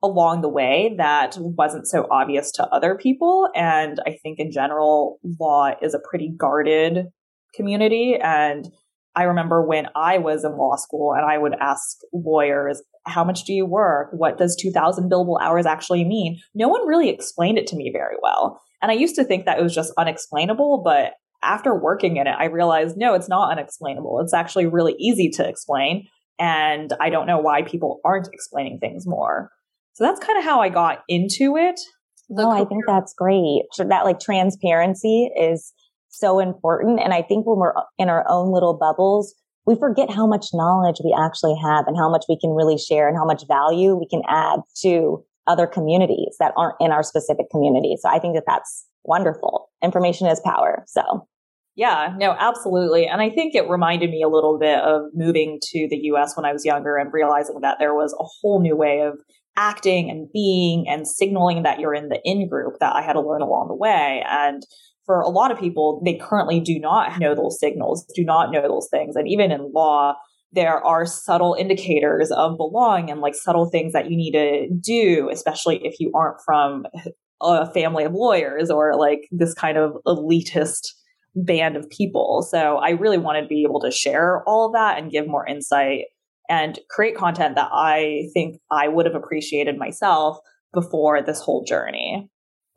along 0.03 0.41
the 0.41 0.49
way 0.49 0.95
that 0.97 1.37
wasn't 1.39 1.87
so 1.87 2.07
obvious 2.09 2.51
to 2.53 2.67
other 2.67 2.95
people. 2.95 3.47
And 3.55 3.99
I 4.07 4.17
think 4.23 4.39
in 4.39 4.51
general, 4.51 5.19
law 5.39 5.71
is 5.81 5.93
a 5.93 5.99
pretty 5.99 6.33
guarded 6.35 7.05
community. 7.53 8.17
And 8.21 8.67
I 9.15 9.23
remember 9.23 9.61
when 9.61 9.87
I 9.95 10.17
was 10.17 10.43
in 10.43 10.57
law 10.57 10.75
school 10.77 11.13
and 11.13 11.25
I 11.25 11.37
would 11.37 11.55
ask 11.59 11.97
lawyers, 12.13 12.81
how 13.05 13.23
much 13.23 13.43
do 13.43 13.53
you 13.53 13.65
work? 13.65 14.09
What 14.11 14.37
does 14.37 14.55
2000 14.55 15.11
billable 15.11 15.41
hours 15.41 15.65
actually 15.65 16.05
mean? 16.05 16.39
No 16.53 16.69
one 16.69 16.87
really 16.87 17.09
explained 17.09 17.57
it 17.57 17.67
to 17.67 17.75
me 17.75 17.91
very 17.91 18.15
well. 18.21 18.61
And 18.81 18.91
I 18.91 18.95
used 18.95 19.15
to 19.15 19.23
think 19.23 19.45
that 19.45 19.59
it 19.59 19.63
was 19.63 19.75
just 19.75 19.93
unexplainable, 19.97 20.81
but 20.83 21.13
after 21.43 21.75
working 21.75 22.17
in 22.17 22.27
it, 22.27 22.35
I 22.37 22.45
realized 22.45 22.97
no, 22.97 23.13
it's 23.13 23.29
not 23.29 23.51
unexplainable. 23.51 24.19
It's 24.21 24.33
actually 24.33 24.67
really 24.67 24.95
easy 24.99 25.29
to 25.31 25.47
explain. 25.47 26.07
And 26.39 26.93
I 26.99 27.09
don't 27.09 27.27
know 27.27 27.39
why 27.39 27.63
people 27.63 27.99
aren't 28.05 28.29
explaining 28.31 28.79
things 28.79 29.05
more. 29.05 29.49
So 29.93 30.03
that's 30.03 30.25
kind 30.25 30.37
of 30.37 30.45
how 30.45 30.61
I 30.61 30.69
got 30.69 31.03
into 31.07 31.57
it. 31.57 31.79
The 32.29 32.43
no, 32.43 32.51
I 32.51 32.63
think 32.63 32.85
that's 32.87 33.13
great. 33.13 33.63
That 33.77 34.05
like 34.05 34.19
transparency 34.19 35.29
is 35.37 35.73
so 36.11 36.39
important. 36.39 36.99
And 36.99 37.13
I 37.13 37.21
think 37.21 37.45
when 37.45 37.57
we're 37.57 37.73
in 37.97 38.09
our 38.09 38.25
own 38.29 38.53
little 38.53 38.73
bubbles, 38.73 39.33
we 39.65 39.75
forget 39.75 40.09
how 40.09 40.25
much 40.27 40.47
knowledge 40.53 40.97
we 41.03 41.15
actually 41.17 41.55
have 41.61 41.87
and 41.87 41.97
how 41.97 42.09
much 42.09 42.25
we 42.27 42.37
can 42.39 42.51
really 42.51 42.77
share 42.77 43.07
and 43.07 43.17
how 43.17 43.25
much 43.25 43.43
value 43.47 43.95
we 43.95 44.07
can 44.07 44.21
add 44.27 44.59
to 44.81 45.23
other 45.47 45.67
communities 45.67 46.35
that 46.39 46.53
aren't 46.57 46.75
in 46.79 46.91
our 46.91 47.03
specific 47.03 47.49
community. 47.51 47.95
So 47.99 48.09
I 48.09 48.19
think 48.19 48.35
that 48.35 48.43
that's 48.47 48.85
wonderful. 49.03 49.69
Information 49.83 50.27
is 50.27 50.39
power. 50.39 50.83
So 50.87 51.27
yeah, 51.75 52.13
no, 52.17 52.35
absolutely. 52.37 53.07
And 53.07 53.21
I 53.21 53.29
think 53.29 53.55
it 53.55 53.69
reminded 53.69 54.09
me 54.09 54.21
a 54.21 54.27
little 54.27 54.59
bit 54.59 54.79
of 54.79 55.03
moving 55.13 55.59
to 55.61 55.87
the 55.89 55.97
US 56.13 56.35
when 56.35 56.45
I 56.45 56.53
was 56.53 56.65
younger 56.65 56.97
and 56.97 57.13
realizing 57.13 57.61
that 57.61 57.77
there 57.79 57.93
was 57.93 58.13
a 58.19 58.23
whole 58.23 58.61
new 58.61 58.75
way 58.75 59.01
of 59.01 59.19
acting 59.57 60.09
and 60.09 60.29
being 60.33 60.85
and 60.87 61.07
signaling 61.07 61.63
that 61.63 61.79
you're 61.79 61.93
in 61.93 62.09
the 62.09 62.19
in 62.23 62.47
group 62.47 62.79
that 62.79 62.95
I 62.95 63.01
had 63.01 63.13
to 63.13 63.21
learn 63.21 63.41
along 63.41 63.67
the 63.67 63.75
way. 63.75 64.23
And 64.27 64.63
for 65.05 65.21
a 65.21 65.29
lot 65.29 65.51
of 65.51 65.59
people, 65.59 66.01
they 66.05 66.15
currently 66.15 66.59
do 66.59 66.79
not 66.79 67.19
know 67.19 67.35
those 67.35 67.59
signals, 67.59 68.05
do 68.15 68.23
not 68.23 68.51
know 68.51 68.61
those 68.61 68.87
things. 68.91 69.15
And 69.15 69.27
even 69.27 69.51
in 69.51 69.71
law, 69.73 70.15
there 70.53 70.83
are 70.85 71.05
subtle 71.05 71.55
indicators 71.57 72.31
of 72.31 72.57
belonging 72.57 73.09
and 73.09 73.21
like 73.21 73.35
subtle 73.35 73.69
things 73.69 73.93
that 73.93 74.09
you 74.09 74.17
need 74.17 74.33
to 74.33 74.67
do, 74.79 75.29
especially 75.31 75.79
if 75.85 75.99
you 75.99 76.11
aren't 76.13 76.41
from 76.45 76.85
a 77.41 77.71
family 77.71 78.03
of 78.03 78.13
lawyers 78.13 78.69
or 78.69 78.95
like 78.95 79.27
this 79.31 79.53
kind 79.53 79.77
of 79.77 79.93
elitist 80.05 80.89
band 81.35 81.77
of 81.77 81.89
people. 81.89 82.45
So 82.49 82.77
I 82.77 82.91
really 82.91 83.17
wanted 83.17 83.43
to 83.43 83.47
be 83.47 83.63
able 83.63 83.79
to 83.81 83.91
share 83.91 84.43
all 84.45 84.67
of 84.67 84.73
that 84.73 84.97
and 84.97 85.11
give 85.11 85.27
more 85.27 85.47
insight 85.47 86.05
and 86.49 86.77
create 86.89 87.15
content 87.15 87.55
that 87.55 87.69
I 87.71 88.23
think 88.33 88.57
I 88.69 88.89
would 88.89 89.05
have 89.05 89.15
appreciated 89.15 89.77
myself 89.77 90.37
before 90.73 91.21
this 91.21 91.39
whole 91.39 91.63
journey. 91.63 92.29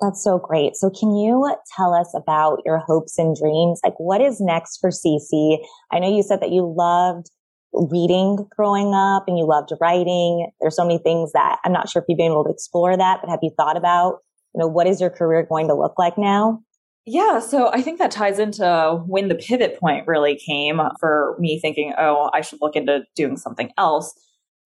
That's 0.05 0.23
so 0.23 0.39
great. 0.39 0.77
So 0.77 0.91
can 0.91 1.17
you 1.17 1.57
tell 1.75 1.95
us 1.95 2.13
about 2.15 2.61
your 2.67 2.79
hopes 2.79 3.19
and 3.19 3.35
dreams? 3.35 3.81
Like 3.83 3.99
what 3.99 4.21
is 4.21 4.39
next 4.39 4.79
for 4.79 4.91
Cece? 4.91 5.59
I 5.91 5.99
know 5.99 6.15
you 6.15 6.23
said 6.23 6.41
that 6.43 6.53
you 6.53 6.75
loved 6.77 7.31
reading 7.73 8.47
growing 8.55 8.93
up 8.95 9.25
and 9.27 9.39
you 9.39 9.47
loved 9.47 9.71
writing. 9.81 10.51
There's 10.61 10.77
so 10.77 10.85
many 10.85 10.99
things 10.99 11.33
that 11.33 11.59
I'm 11.65 11.73
not 11.73 11.89
sure 11.89 12.03
if 12.03 12.07
you've 12.09 12.19
been 12.19 12.33
able 12.33 12.45
to 12.45 12.51
explore 12.51 12.97
that, 12.97 13.21
but 13.23 13.31
have 13.31 13.41
you 13.43 13.51
thought 13.57 13.79
about, 13.79 14.19
you 14.55 14.61
know, 14.61 14.69
what 14.69 14.87
is 14.87 15.01
your 15.01 15.11
career 15.11 15.43
going 15.43 15.69
to 15.69 15.75
look 15.75 15.95
like 15.99 16.19
now? 16.19 16.61
Yeah, 17.07 17.39
so 17.39 17.71
I 17.73 17.81
think 17.81 17.99
that 17.99 18.11
ties 18.11 18.39
into 18.39 19.03
when 19.07 19.29
the 19.29 19.35
pivot 19.35 19.79
point 19.81 20.07
really 20.07 20.37
came 20.37 20.81
for 21.01 21.37
me 21.39 21.59
thinking, 21.61 21.95
oh, 21.99 22.31
I 22.33 22.43
should 22.43 22.61
look 22.61 22.77
into 22.77 23.05
doing 23.17 23.37
something 23.37 23.71
else. 23.79 24.13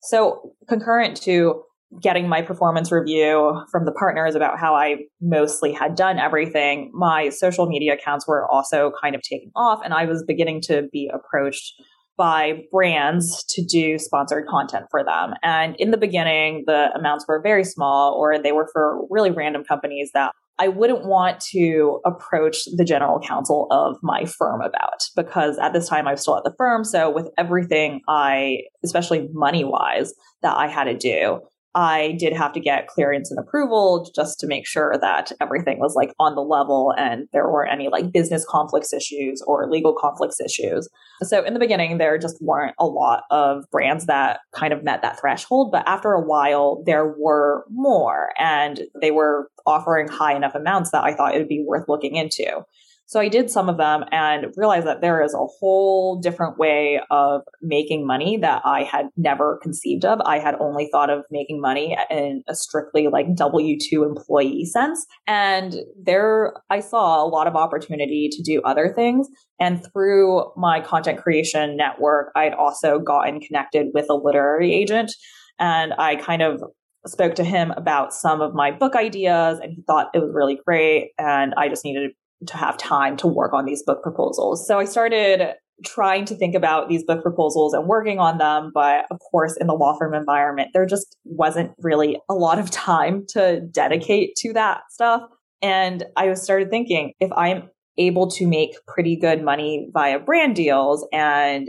So 0.03 0.53
concurrent 0.69 1.17
to 1.23 1.63
getting 2.03 2.29
my 2.29 2.43
performance 2.43 2.93
review 2.93 3.63
from 3.71 3.85
the 3.85 3.93
partners 3.93 4.35
about 4.35 4.59
how 4.59 4.75
I 4.75 4.97
mostly 5.21 5.73
had 5.73 5.95
done 5.95 6.19
everything, 6.19 6.91
my 6.93 7.31
social 7.31 7.67
media 7.67 7.95
accounts 7.95 8.27
were 8.29 8.47
also 8.51 8.93
kind 9.01 9.15
of 9.15 9.23
taking 9.23 9.51
off 9.57 9.81
and 9.85 9.95
I 9.95 10.05
was 10.05 10.23
beginning 10.27 10.61
to 10.63 10.89
be 10.93 11.11
approached 11.13 11.73
by 12.19 12.65
brands 12.73 13.45
to 13.49 13.65
do 13.65 13.97
sponsored 13.97 14.47
content 14.49 14.87
for 14.91 15.05
them. 15.05 15.35
And 15.43 15.77
in 15.79 15.93
the 15.93 15.97
beginning, 15.97 16.65
the 16.67 16.91
amounts 16.95 17.27
were 17.29 17.41
very 17.41 17.65
small 17.65 18.15
or 18.15 18.39
they 18.39 18.53
were 18.53 18.69
for 18.73 19.07
really 19.09 19.31
random 19.31 19.63
companies 19.65 20.11
that 20.15 20.33
I 20.59 20.67
wouldn't 20.67 21.05
want 21.05 21.41
to 21.53 22.01
approach 22.05 22.65
the 22.77 22.85
general 22.85 23.21
counsel 23.21 23.69
of 23.71 23.97
my 24.03 24.25
firm 24.25 24.61
about 24.61 25.05
because 25.15 25.57
at 25.59 25.73
this 25.73 25.89
time 25.89 26.09
I 26.09 26.13
was 26.13 26.23
still 26.23 26.37
at 26.37 26.43
the 26.43 26.55
firm. 26.59 26.83
So 26.83 27.09
with 27.09 27.29
everything 27.39 28.01
I, 28.09 28.63
especially 28.85 29.29
money 29.33 29.65
wise, 29.65 30.13
that 30.43 30.57
I 30.57 30.67
had 30.67 30.85
to 30.85 30.97
do, 30.97 31.41
I 31.75 32.17
did 32.19 32.33
have 32.33 32.53
to 32.55 32.61
get 32.61 32.89
clearance 32.89 33.31
and 33.31 33.39
approval 33.39 34.11
just 34.15 34.41
to 34.41 34.47
make 34.47 34.67
sure 34.67 34.97
that 35.01 35.33
everything 35.41 35.79
was 35.79 35.95
like 35.95 36.13
on 36.19 36.35
the 36.35 36.43
level 36.43 36.95
and 36.97 37.29
there 37.33 37.51
weren't 37.51 37.73
any 37.73 37.89
like 37.89 38.11
business 38.11 38.45
conflicts 38.49 38.93
issues 38.93 39.43
or 39.47 39.71
legal 39.71 39.95
conflicts 39.95 40.41
issues. 40.41 40.89
So 41.23 41.45
in 41.45 41.55
the 41.55 41.61
beginning, 41.61 41.99
there 41.99 42.17
just 42.19 42.39
weren't 42.41 42.75
a 42.79 42.87
lot 42.87 43.25
of 43.31 43.65
brands 43.71 44.07
that 44.07 44.41
kind 44.55 44.73
of 44.73 44.83
met 44.83 45.03
that 45.03 45.21
threshold. 45.21 45.71
But 45.71 45.87
after 45.87 46.13
a 46.13 46.25
while, 46.25 46.83
there 46.87 47.15
were 47.19 47.65
more 47.71 48.31
and 48.39 48.83
they 49.01 49.11
were 49.11 49.51
offering 49.67 50.09
high 50.09 50.35
enough 50.35 50.55
amounts 50.55 50.91
that 50.93 51.05
I 51.05 51.15
thought 51.15 51.35
it 51.35 51.39
would 51.39 51.49
be 51.49 51.65
worth 51.67 51.89
looking 51.89 52.17
into. 52.17 52.65
So 53.09 53.21
I 53.21 53.29
did 53.29 53.51
some 53.51 53.71
of 53.71 53.79
them 53.79 54.05
and 54.13 54.53
realized 54.55 54.87
that 54.87 55.01
there 55.01 55.25
is 55.25 55.33
a 55.33 55.39
whole 55.39 56.21
different 56.21 56.59
way 56.59 57.01
of 57.11 57.41
making 57.63 58.07
money 58.07 58.37
that 58.37 58.61
I 58.67 58.83
had 58.83 59.07
never 59.17 59.59
conceived 59.63 60.05
of. 60.05 60.21
I 60.27 60.39
had 60.39 60.57
only 60.61 60.91
thought 60.93 61.09
of 61.09 61.25
making 61.31 61.59
money 61.59 61.97
in 62.11 62.43
a 62.49 62.55
strictly 62.55 63.09
like 63.09 63.35
W 63.35 63.79
2 63.81 64.05
employee 64.05 64.67
sense. 64.67 65.07
And 65.27 65.77
there 65.99 66.53
I 66.69 66.81
saw 66.81 67.25
a 67.25 67.27
lot 67.27 67.47
of 67.47 67.57
opportunity 67.57 68.29
to 68.31 68.43
do 68.43 68.61
other 68.67 68.93
things. 68.95 69.27
And 69.59 69.83
through 69.91 70.53
my 70.55 70.83
content 70.83 71.19
creation 71.19 71.79
network, 71.79 72.31
I'd 72.37 72.53
also 72.53 72.99
gotten 72.99 73.41
connected 73.41 73.87
with 73.95 74.05
a 74.11 74.15
literary 74.15 74.75
agent. 74.75 75.13
And 75.59 75.95
I 75.97 76.17
kind 76.17 76.43
of 76.43 76.63
spoke 77.07 77.37
to 77.37 77.45
him 77.45 77.71
about 77.71 78.13
some 78.13 78.43
of 78.43 78.53
my 78.53 78.71
book 78.71 78.95
ideas 78.95 79.61
and 79.61 79.73
he 79.73 79.83
thought 79.87 80.11
it 80.13 80.19
was 80.19 80.31
really 80.35 80.59
great 80.67 81.13
and 81.19 81.55
I 81.57 81.71
just 81.71 81.85
needed 81.85 82.11
to 82.47 82.57
have 82.57 82.77
time 82.79 83.17
to 83.19 83.27
work 83.27 83.53
on 83.53 83.65
these 83.65 83.83
book 83.83 84.03
proposals. 84.03 84.67
So 84.67 84.79
I 84.79 84.85
started 84.85 85.55
trying 85.85 86.25
to 86.25 86.35
think 86.35 86.55
about 86.55 86.89
these 86.89 87.05
book 87.05 87.23
proposals 87.23 87.73
and 87.73 87.87
working 87.87 88.19
on 88.19 88.39
them. 88.39 88.71
But 88.75 89.07
of 89.11 89.19
course, 89.31 89.57
in 89.57 89.67
the 89.67 89.75
law 89.75 89.97
firm 89.97 90.15
environment, 90.15 90.71
there 90.75 90.87
just 90.87 91.17
wasn't 91.25 91.73
really 91.79 92.21
a 92.29 92.35
lot 92.35 92.59
of 92.59 92.71
time 92.71 93.25
to 93.31 93.61
dedicate 93.61 94.35
to 94.39 94.53
that 94.55 94.81
stuff. 94.91 95.23
And 95.63 96.05
I 96.17 96.33
started 96.35 96.71
thinking 96.71 97.13
if 97.21 97.31
I'm 97.33 97.69
able 97.97 98.29
to 98.31 98.47
make 98.47 98.71
pretty 98.87 99.17
good 99.17 99.43
money 99.43 99.89
via 99.93 100.21
brand 100.21 100.55
deals 100.55 101.07
and 101.13 101.69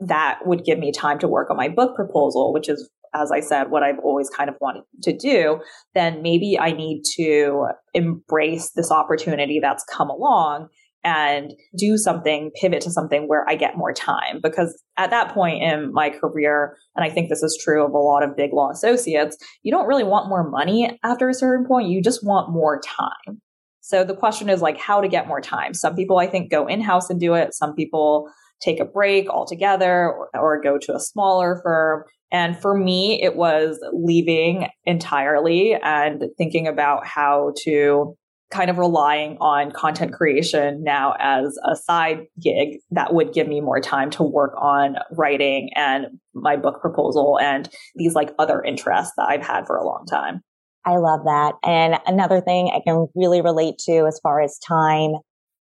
that 0.00 0.40
would 0.44 0.64
give 0.64 0.78
me 0.78 0.92
time 0.92 1.18
to 1.20 1.28
work 1.28 1.50
on 1.50 1.56
my 1.56 1.68
book 1.68 1.94
proposal, 1.94 2.52
which 2.52 2.68
is 2.68 2.88
as 3.14 3.32
I 3.32 3.40
said, 3.40 3.70
what 3.70 3.82
I've 3.82 3.98
always 4.04 4.30
kind 4.30 4.48
of 4.48 4.56
wanted 4.60 4.84
to 5.02 5.16
do, 5.16 5.60
then 5.94 6.22
maybe 6.22 6.58
I 6.58 6.70
need 6.70 7.02
to 7.16 7.66
embrace 7.92 8.70
this 8.70 8.90
opportunity 8.90 9.58
that's 9.60 9.84
come 9.84 10.10
along 10.10 10.68
and 11.02 11.52
do 11.76 11.96
something, 11.96 12.50
pivot 12.60 12.82
to 12.82 12.90
something 12.90 13.26
where 13.26 13.48
I 13.48 13.54
get 13.54 13.76
more 13.76 13.92
time. 13.92 14.38
Because 14.42 14.80
at 14.98 15.10
that 15.10 15.32
point 15.32 15.62
in 15.62 15.92
my 15.92 16.10
career, 16.10 16.76
and 16.94 17.04
I 17.04 17.10
think 17.10 17.28
this 17.30 17.42
is 17.42 17.58
true 17.62 17.84
of 17.84 17.92
a 17.92 17.98
lot 17.98 18.22
of 18.22 18.36
big 18.36 18.52
law 18.52 18.70
associates, 18.70 19.36
you 19.62 19.72
don't 19.72 19.86
really 19.86 20.04
want 20.04 20.28
more 20.28 20.48
money 20.48 20.98
after 21.02 21.28
a 21.28 21.34
certain 21.34 21.66
point. 21.66 21.88
You 21.88 22.02
just 22.02 22.24
want 22.24 22.52
more 22.52 22.80
time. 22.80 23.40
So 23.80 24.04
the 24.04 24.14
question 24.14 24.50
is 24.50 24.60
like 24.60 24.78
how 24.78 25.00
to 25.00 25.08
get 25.08 25.26
more 25.26 25.40
time. 25.40 25.72
Some 25.72 25.96
people 25.96 26.18
I 26.18 26.26
think 26.26 26.50
go 26.50 26.66
in 26.66 26.82
house 26.82 27.08
and 27.08 27.18
do 27.18 27.34
it. 27.34 27.54
Some 27.54 27.74
people 27.74 28.30
take 28.60 28.80
a 28.80 28.84
break 28.84 29.28
altogether 29.28 30.10
or, 30.10 30.30
or 30.34 30.60
go 30.60 30.78
to 30.78 30.94
a 30.94 31.00
smaller 31.00 31.60
firm. 31.62 32.04
And 32.32 32.56
for 32.56 32.76
me, 32.76 33.20
it 33.22 33.36
was 33.36 33.78
leaving 33.92 34.68
entirely 34.84 35.74
and 35.82 36.24
thinking 36.38 36.68
about 36.68 37.06
how 37.06 37.52
to 37.64 38.16
kind 38.50 38.68
of 38.68 38.78
relying 38.78 39.36
on 39.40 39.70
content 39.70 40.12
creation 40.12 40.82
now 40.82 41.14
as 41.20 41.56
a 41.64 41.76
side 41.76 42.26
gig 42.42 42.78
that 42.90 43.14
would 43.14 43.32
give 43.32 43.46
me 43.46 43.60
more 43.60 43.80
time 43.80 44.10
to 44.10 44.22
work 44.24 44.52
on 44.60 44.96
writing 45.12 45.70
and 45.76 46.06
my 46.34 46.56
book 46.56 46.80
proposal 46.80 47.38
and 47.40 47.68
these 47.94 48.14
like 48.14 48.32
other 48.38 48.62
interests 48.62 49.12
that 49.16 49.26
I've 49.28 49.46
had 49.46 49.66
for 49.66 49.76
a 49.76 49.86
long 49.86 50.04
time. 50.08 50.40
I 50.84 50.96
love 50.96 51.20
that. 51.24 51.54
And 51.62 51.98
another 52.06 52.40
thing 52.40 52.72
I 52.74 52.80
can 52.84 53.06
really 53.14 53.42
relate 53.42 53.76
to 53.86 54.06
as 54.06 54.18
far 54.22 54.40
as 54.40 54.58
time, 54.66 55.12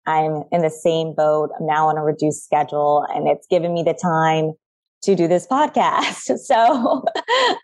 I'm 0.06 0.44
in 0.52 0.62
the 0.62 0.70
same 0.70 1.14
boat. 1.14 1.50
I'm 1.60 1.66
now 1.66 1.88
on 1.88 1.98
a 1.98 2.04
reduced 2.04 2.44
schedule 2.44 3.06
and 3.14 3.28
it's 3.28 3.48
given 3.48 3.74
me 3.74 3.84
the 3.84 3.94
time 3.94 4.54
to 5.04 5.16
do 5.16 5.28
this 5.28 5.48
podcast. 5.52 6.38
So 6.40 7.06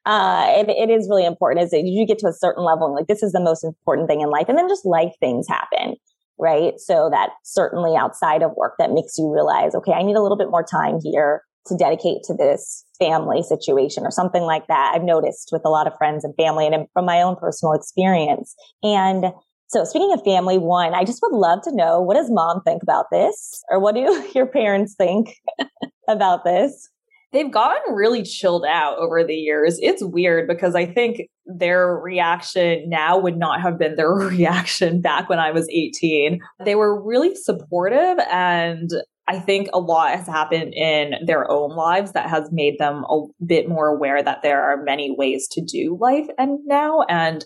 uh, 0.06 0.46
it, 0.50 0.70
it 0.70 0.90
is 0.90 1.08
really 1.10 1.26
important 1.26 1.66
is 1.66 1.72
that 1.72 1.84
you 1.84 2.06
get 2.06 2.20
to 2.20 2.28
a 2.28 2.34
certain 2.34 2.64
level 2.64 2.88
and 2.88 2.96
like 2.96 3.08
this 3.08 3.24
is 3.24 3.32
the 3.32 3.42
most 3.42 3.64
important 3.64 4.08
thing 4.08 4.22
in 4.22 4.30
life. 4.30 4.46
And 4.50 4.58
then 4.58 4.70
just 4.70 4.86
life 4.86 5.14
things 5.20 5.48
happen, 5.48 5.96
right? 6.40 6.80
So 6.80 7.10
that 7.12 7.32
certainly 7.44 7.96
outside 7.96 8.44
of 8.44 8.52
work 8.56 8.74
that 8.80 8.92
makes 8.92 9.18
you 9.18 9.32
realize, 9.32 9.76
okay, 9.76 9.94
I 9.94 10.04
need 10.04 10.16
a 10.16 10.22
little 10.22 10.38
bit 10.38 10.50
more 10.50 10.64
time 10.64 11.00
here 11.04 11.42
to 11.68 11.76
dedicate 11.76 12.24
to 12.24 12.34
this 12.34 12.86
family 12.98 13.44
situation 13.44 14.06
or 14.06 14.12
something 14.12 14.44
like 14.44 14.68
that. 14.68 14.94
I've 14.96 15.04
noticed 15.04 15.50
with 15.52 15.64
a 15.66 15.70
lot 15.70 15.86
of 15.86 15.94
friends 15.98 16.24
and 16.24 16.34
family 16.36 16.66
and 16.66 16.88
from 16.94 17.06
my 17.06 17.22
own 17.22 17.36
personal 17.36 17.74
experience. 17.74 18.56
And 18.84 19.26
so 19.68 19.84
speaking 19.84 20.14
of 20.14 20.24
family, 20.24 20.58
one, 20.58 20.94
I 20.94 21.04
just 21.04 21.22
would 21.22 21.38
love 21.38 21.62
to 21.64 21.76
know 21.76 22.02
what 22.02 22.16
does 22.16 22.30
mom 22.30 22.62
think 22.64 22.84
about 22.84 23.06
this 23.12 23.64
or 23.70 23.80
what 23.80 23.96
do 23.96 24.30
your 24.36 24.48
parents 24.48 24.96
think 24.96 25.36
about 26.08 26.44
this? 26.44 26.90
they've 27.34 27.52
gotten 27.52 27.94
really 27.94 28.24
chilled 28.24 28.66
out 28.66 28.98
over 28.98 29.24
the 29.24 29.36
years. 29.36 29.78
It's 29.82 30.04
weird 30.04 30.48
because 30.48 30.76
I 30.76 30.86
think 30.86 31.22
their 31.46 31.96
reaction 31.98 32.90
now 32.90 33.18
would 33.18 33.38
not 33.38 33.62
have 33.62 33.78
been 33.78 33.96
their 33.96 34.12
reaction 34.12 35.02
back 35.02 35.30
when 35.30 35.40
I 35.40 35.52
was 35.52 35.68
18. 35.70 36.40
They 36.64 36.76
were 36.76 37.02
really 37.02 37.36
supportive 37.36 38.18
and 38.32 38.90
I 39.30 39.40
think 39.40 39.68
a 39.74 39.80
lot 39.80 40.16
has 40.16 40.26
happened 40.26 40.74
in 40.74 41.16
their 41.26 41.50
own 41.52 41.76
lives 41.76 42.14
that 42.14 42.30
has 42.30 42.50
made 42.52 42.80
them 42.80 43.04
a 43.10 43.26
bit 43.46 43.68
more 43.68 43.90
aware 43.90 44.24
that 44.24 44.42
there 44.42 44.64
are 44.64 44.82
many 44.84 45.14
ways 45.18 45.50
to 45.52 45.62
do 45.62 45.98
life 46.00 46.28
and 46.38 46.60
now 46.66 47.02
and 47.10 47.46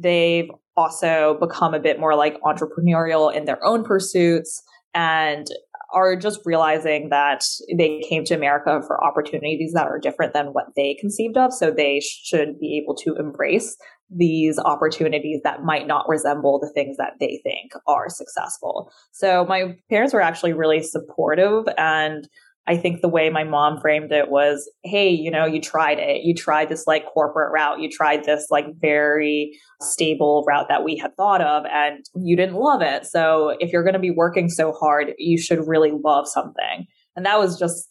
they've 0.00 0.50
also 0.76 1.36
become 1.40 1.74
a 1.74 1.80
bit 1.80 2.00
more 2.00 2.14
like 2.14 2.40
entrepreneurial 2.42 3.34
in 3.34 3.44
their 3.44 3.62
own 3.64 3.84
pursuits 3.84 4.62
and 4.94 5.46
are 5.92 6.16
just 6.16 6.40
realizing 6.44 7.08
that 7.10 7.44
they 7.76 8.00
came 8.08 8.24
to 8.24 8.34
America 8.34 8.80
for 8.86 9.02
opportunities 9.04 9.72
that 9.72 9.86
are 9.86 9.98
different 9.98 10.32
than 10.32 10.46
what 10.46 10.66
they 10.76 10.94
conceived 11.00 11.36
of. 11.36 11.52
So 11.52 11.70
they 11.70 12.00
should 12.00 12.58
be 12.60 12.80
able 12.82 12.94
to 12.96 13.16
embrace 13.16 13.76
these 14.08 14.58
opportunities 14.58 15.40
that 15.44 15.62
might 15.62 15.86
not 15.86 16.08
resemble 16.08 16.58
the 16.60 16.70
things 16.74 16.96
that 16.96 17.14
they 17.20 17.40
think 17.42 17.72
are 17.86 18.08
successful. 18.08 18.90
So 19.12 19.44
my 19.44 19.76
parents 19.88 20.12
were 20.12 20.20
actually 20.20 20.52
really 20.52 20.82
supportive 20.82 21.64
and 21.76 22.28
I 22.70 22.76
think 22.76 23.00
the 23.00 23.08
way 23.08 23.30
my 23.30 23.42
mom 23.42 23.80
framed 23.80 24.12
it 24.12 24.30
was, 24.30 24.70
hey, 24.84 25.08
you 25.08 25.28
know, 25.28 25.44
you 25.44 25.60
tried 25.60 25.98
it. 25.98 26.22
You 26.22 26.36
tried 26.36 26.68
this 26.68 26.86
like 26.86 27.04
corporate 27.04 27.52
route. 27.52 27.80
You 27.80 27.90
tried 27.90 28.22
this 28.22 28.46
like 28.48 28.66
very 28.80 29.58
stable 29.80 30.44
route 30.46 30.66
that 30.68 30.84
we 30.84 30.96
had 30.96 31.16
thought 31.16 31.40
of 31.40 31.64
and 31.66 32.04
you 32.14 32.36
didn't 32.36 32.54
love 32.54 32.80
it. 32.80 33.06
So 33.06 33.56
if 33.58 33.72
you're 33.72 33.82
going 33.82 33.94
to 33.94 33.98
be 33.98 34.12
working 34.12 34.48
so 34.48 34.70
hard, 34.70 35.14
you 35.18 35.36
should 35.36 35.66
really 35.66 35.90
love 35.90 36.28
something. 36.28 36.86
And 37.16 37.26
that 37.26 37.40
was 37.40 37.58
just, 37.58 37.90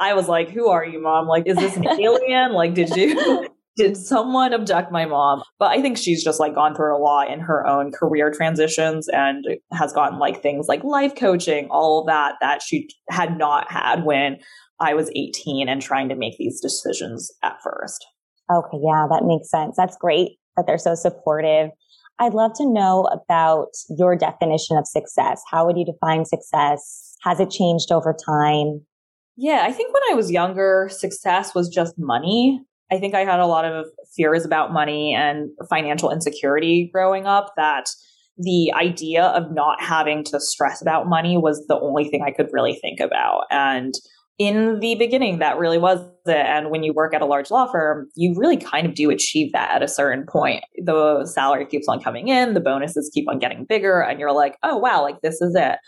I 0.00 0.14
was 0.14 0.26
like, 0.26 0.48
who 0.48 0.68
are 0.68 0.86
you, 0.86 1.02
mom? 1.02 1.28
Like, 1.28 1.46
is 1.46 1.58
this 1.58 1.76
an 1.76 1.86
alien? 2.00 2.54
Like, 2.54 2.72
did 2.72 2.96
you, 2.96 3.46
did 3.76 3.96
someone 3.96 4.52
abduct 4.52 4.92
my 4.92 5.04
mom? 5.04 5.42
But 5.58 5.70
I 5.70 5.82
think 5.82 5.98
she's 5.98 6.22
just 6.22 6.40
like 6.40 6.54
gone 6.54 6.74
through 6.74 6.96
a 6.96 7.02
lot 7.02 7.30
in 7.30 7.40
her 7.40 7.66
own 7.66 7.90
career 7.92 8.30
transitions 8.30 9.08
and 9.08 9.44
has 9.72 9.92
gotten 9.92 10.18
like 10.18 10.42
things 10.42 10.66
like 10.68 10.84
life 10.84 11.14
coaching, 11.16 11.68
all 11.70 12.00
of 12.00 12.06
that 12.06 12.34
that 12.40 12.62
she 12.62 12.88
had 13.10 13.36
not 13.36 13.70
had 13.70 14.04
when 14.04 14.38
I 14.80 14.94
was 14.94 15.10
18 15.14 15.68
and 15.68 15.82
trying 15.82 16.08
to 16.08 16.16
make 16.16 16.36
these 16.38 16.60
decisions 16.60 17.30
at 17.42 17.56
first. 17.62 18.04
Okay, 18.52 18.78
yeah, 18.82 19.06
that 19.10 19.24
makes 19.24 19.50
sense. 19.50 19.74
That's 19.76 19.96
great 19.96 20.32
that 20.56 20.66
they're 20.66 20.78
so 20.78 20.94
supportive. 20.94 21.70
I'd 22.18 22.34
love 22.34 22.52
to 22.56 22.72
know 22.72 23.08
about 23.12 23.70
your 23.98 24.16
definition 24.16 24.76
of 24.76 24.86
success. 24.86 25.42
How 25.50 25.66
would 25.66 25.76
you 25.76 25.84
define 25.84 26.24
success? 26.24 27.16
Has 27.24 27.40
it 27.40 27.50
changed 27.50 27.90
over 27.90 28.14
time? 28.14 28.82
Yeah, 29.36 29.64
I 29.64 29.72
think 29.72 29.92
when 29.92 30.02
I 30.12 30.14
was 30.14 30.30
younger, 30.30 30.88
success 30.92 31.54
was 31.54 31.68
just 31.68 31.94
money. 31.98 32.62
I 32.94 33.00
think 33.00 33.14
I 33.14 33.24
had 33.24 33.40
a 33.40 33.46
lot 33.46 33.64
of 33.64 33.86
fears 34.16 34.44
about 34.44 34.72
money 34.72 35.14
and 35.14 35.50
financial 35.68 36.10
insecurity 36.10 36.88
growing 36.92 37.26
up 37.26 37.52
that 37.56 37.86
the 38.38 38.72
idea 38.72 39.24
of 39.24 39.52
not 39.52 39.80
having 39.80 40.24
to 40.24 40.40
stress 40.40 40.80
about 40.82 41.08
money 41.08 41.36
was 41.36 41.64
the 41.68 41.78
only 41.78 42.08
thing 42.08 42.22
I 42.26 42.30
could 42.30 42.48
really 42.52 42.74
think 42.74 43.00
about. 43.00 43.44
And 43.50 43.94
in 44.38 44.80
the 44.80 44.96
beginning, 44.96 45.38
that 45.38 45.58
really 45.58 45.78
was 45.78 46.00
it. 46.26 46.34
And 46.34 46.70
when 46.70 46.82
you 46.82 46.92
work 46.92 47.14
at 47.14 47.22
a 47.22 47.26
large 47.26 47.50
law 47.50 47.70
firm, 47.70 48.08
you 48.16 48.34
really 48.36 48.56
kind 48.56 48.86
of 48.86 48.94
do 48.94 49.10
achieve 49.10 49.52
that 49.52 49.70
at 49.70 49.82
a 49.82 49.88
certain 49.88 50.26
point. 50.26 50.64
The 50.84 51.24
salary 51.26 51.66
keeps 51.66 51.86
on 51.88 52.02
coming 52.02 52.28
in, 52.28 52.54
the 52.54 52.60
bonuses 52.60 53.10
keep 53.14 53.28
on 53.28 53.38
getting 53.38 53.64
bigger, 53.68 54.00
and 54.00 54.18
you're 54.18 54.32
like, 54.32 54.56
oh, 54.64 54.76
wow, 54.76 55.02
like 55.02 55.20
this 55.22 55.40
is 55.40 55.54
it. 55.56 55.78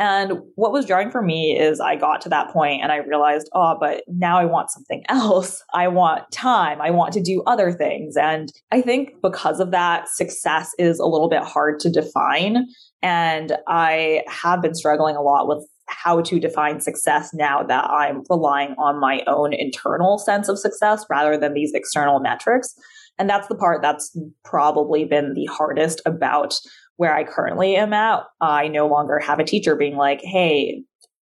And 0.00 0.40
what 0.54 0.72
was 0.72 0.86
jarring 0.86 1.10
for 1.10 1.20
me 1.20 1.60
is 1.60 1.78
I 1.78 1.94
got 1.94 2.22
to 2.22 2.30
that 2.30 2.50
point 2.50 2.82
and 2.82 2.90
I 2.90 2.96
realized, 2.96 3.50
oh, 3.52 3.76
but 3.78 4.02
now 4.08 4.38
I 4.38 4.46
want 4.46 4.70
something 4.70 5.04
else. 5.10 5.62
I 5.74 5.88
want 5.88 6.32
time. 6.32 6.80
I 6.80 6.90
want 6.90 7.12
to 7.12 7.22
do 7.22 7.42
other 7.46 7.70
things. 7.70 8.16
And 8.16 8.50
I 8.72 8.80
think 8.80 9.20
because 9.22 9.60
of 9.60 9.72
that, 9.72 10.08
success 10.08 10.70
is 10.78 10.98
a 10.98 11.04
little 11.04 11.28
bit 11.28 11.42
hard 11.42 11.80
to 11.80 11.90
define. 11.90 12.66
And 13.02 13.58
I 13.68 14.22
have 14.26 14.62
been 14.62 14.74
struggling 14.74 15.16
a 15.16 15.22
lot 15.22 15.46
with 15.46 15.68
how 15.86 16.22
to 16.22 16.40
define 16.40 16.80
success 16.80 17.34
now 17.34 17.62
that 17.64 17.84
I'm 17.90 18.22
relying 18.30 18.74
on 18.78 18.98
my 18.98 19.22
own 19.26 19.52
internal 19.52 20.16
sense 20.16 20.48
of 20.48 20.58
success 20.58 21.04
rather 21.10 21.36
than 21.36 21.52
these 21.52 21.74
external 21.74 22.20
metrics. 22.20 22.74
And 23.18 23.28
that's 23.28 23.48
the 23.48 23.54
part 23.54 23.82
that's 23.82 24.16
probably 24.46 25.04
been 25.04 25.34
the 25.34 25.44
hardest 25.44 26.00
about 26.06 26.58
where 27.00 27.16
I 27.16 27.24
currently 27.24 27.76
am 27.76 27.94
at. 27.94 28.24
I 28.42 28.68
no 28.68 28.86
longer 28.86 29.18
have 29.20 29.38
a 29.38 29.44
teacher 29.44 29.74
being 29.74 29.96
like, 29.96 30.20
hey, 30.22 30.82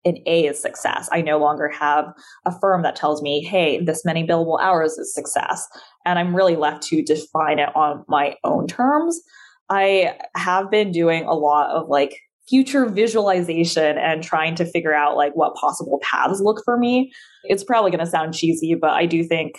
an 0.05 0.17
A 0.27 0.45
is 0.45 0.61
success. 0.61 1.09
I 1.11 1.23
no 1.23 1.39
longer 1.39 1.67
have 1.67 2.13
a 2.45 2.51
firm 2.59 2.83
that 2.83 2.95
tells 2.95 3.23
me, 3.23 3.43
hey, 3.43 3.83
this 3.83 4.05
many 4.05 4.23
billable 4.23 4.61
hours 4.61 4.99
is 4.99 5.11
success. 5.11 5.67
And 6.05 6.19
I'm 6.19 6.35
really 6.35 6.55
left 6.55 6.83
to 6.89 7.01
define 7.01 7.57
it 7.57 7.75
on 7.75 8.05
my 8.07 8.35
own 8.43 8.67
terms. 8.67 9.19
I 9.67 10.15
have 10.35 10.69
been 10.69 10.91
doing 10.91 11.23
a 11.23 11.33
lot 11.33 11.71
of 11.71 11.89
like 11.89 12.19
future 12.47 12.85
visualization 12.85 13.97
and 13.97 14.21
trying 14.21 14.53
to 14.53 14.65
figure 14.65 14.93
out 14.93 15.17
like 15.17 15.33
what 15.33 15.55
possible 15.55 15.99
paths 16.03 16.39
look 16.39 16.61
for 16.63 16.77
me. 16.77 17.11
It's 17.45 17.63
probably 17.63 17.89
going 17.89 18.05
to 18.05 18.11
sound 18.11 18.35
cheesy, 18.35 18.75
but 18.75 18.91
I 18.91 19.07
do 19.07 19.23
think 19.23 19.55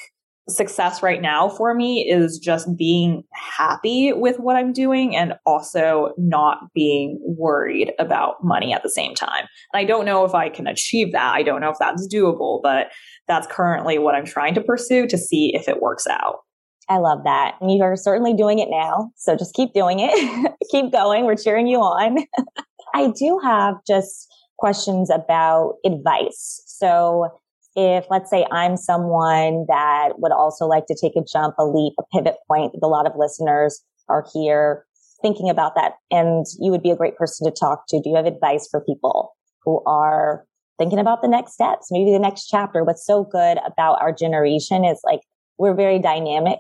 success 0.48 1.02
right 1.02 1.22
now 1.22 1.48
for 1.48 1.74
me 1.74 2.06
is 2.08 2.38
just 2.38 2.76
being 2.76 3.24
happy 3.32 4.12
with 4.12 4.38
what 4.38 4.56
I'm 4.56 4.72
doing 4.72 5.16
and 5.16 5.34
also 5.46 6.12
not 6.18 6.72
being 6.74 7.18
worried 7.22 7.92
about 7.98 8.44
money 8.44 8.72
at 8.72 8.82
the 8.82 8.90
same 8.90 9.14
time. 9.14 9.46
And 9.72 9.80
I 9.80 9.84
don't 9.84 10.04
know 10.04 10.24
if 10.24 10.34
I 10.34 10.50
can 10.50 10.66
achieve 10.66 11.12
that. 11.12 11.34
I 11.34 11.42
don't 11.42 11.60
know 11.60 11.70
if 11.70 11.78
that's 11.78 12.06
doable, 12.12 12.60
but 12.62 12.88
that's 13.26 13.46
currently 13.46 13.98
what 13.98 14.14
I'm 14.14 14.26
trying 14.26 14.54
to 14.54 14.60
pursue 14.60 15.06
to 15.06 15.16
see 15.16 15.52
if 15.54 15.68
it 15.68 15.80
works 15.80 16.06
out. 16.06 16.40
I 16.88 16.98
love 16.98 17.24
that. 17.24 17.54
And 17.60 17.72
you 17.72 17.82
are 17.82 17.96
certainly 17.96 18.34
doing 18.34 18.58
it 18.58 18.68
now. 18.70 19.10
So 19.16 19.36
just 19.36 19.54
keep 19.54 19.72
doing 19.72 20.00
it. 20.00 20.52
keep 20.70 20.92
going. 20.92 21.24
We're 21.24 21.36
cheering 21.36 21.66
you 21.66 21.78
on. 21.78 22.18
I 22.94 23.10
do 23.18 23.40
have 23.42 23.76
just 23.86 24.28
questions 24.58 25.10
about 25.10 25.76
advice. 25.86 26.62
So 26.66 27.28
if 27.76 28.04
let's 28.10 28.30
say 28.30 28.46
I'm 28.52 28.76
someone 28.76 29.66
that 29.68 30.18
would 30.18 30.32
also 30.32 30.66
like 30.66 30.86
to 30.86 30.96
take 31.00 31.16
a 31.16 31.24
jump, 31.24 31.54
a 31.58 31.64
leap, 31.64 31.94
a 31.98 32.02
pivot 32.12 32.36
point, 32.48 32.74
a 32.82 32.86
lot 32.86 33.06
of 33.06 33.12
listeners 33.16 33.82
are 34.08 34.24
here 34.32 34.84
thinking 35.22 35.48
about 35.48 35.74
that 35.74 35.94
and 36.10 36.44
you 36.60 36.70
would 36.70 36.82
be 36.82 36.90
a 36.90 36.96
great 36.96 37.16
person 37.16 37.50
to 37.50 37.56
talk 37.58 37.84
to. 37.88 38.00
Do 38.00 38.10
you 38.10 38.16
have 38.16 38.26
advice 38.26 38.68
for 38.70 38.80
people 38.80 39.34
who 39.64 39.82
are 39.86 40.44
thinking 40.78 40.98
about 40.98 41.22
the 41.22 41.28
next 41.28 41.54
steps, 41.54 41.88
maybe 41.90 42.12
the 42.12 42.18
next 42.18 42.46
chapter? 42.46 42.84
What's 42.84 43.06
so 43.06 43.24
good 43.24 43.58
about 43.66 44.00
our 44.00 44.12
generation 44.12 44.84
is 44.84 45.00
like 45.04 45.20
we're 45.58 45.74
very 45.74 45.98
dynamic. 45.98 46.58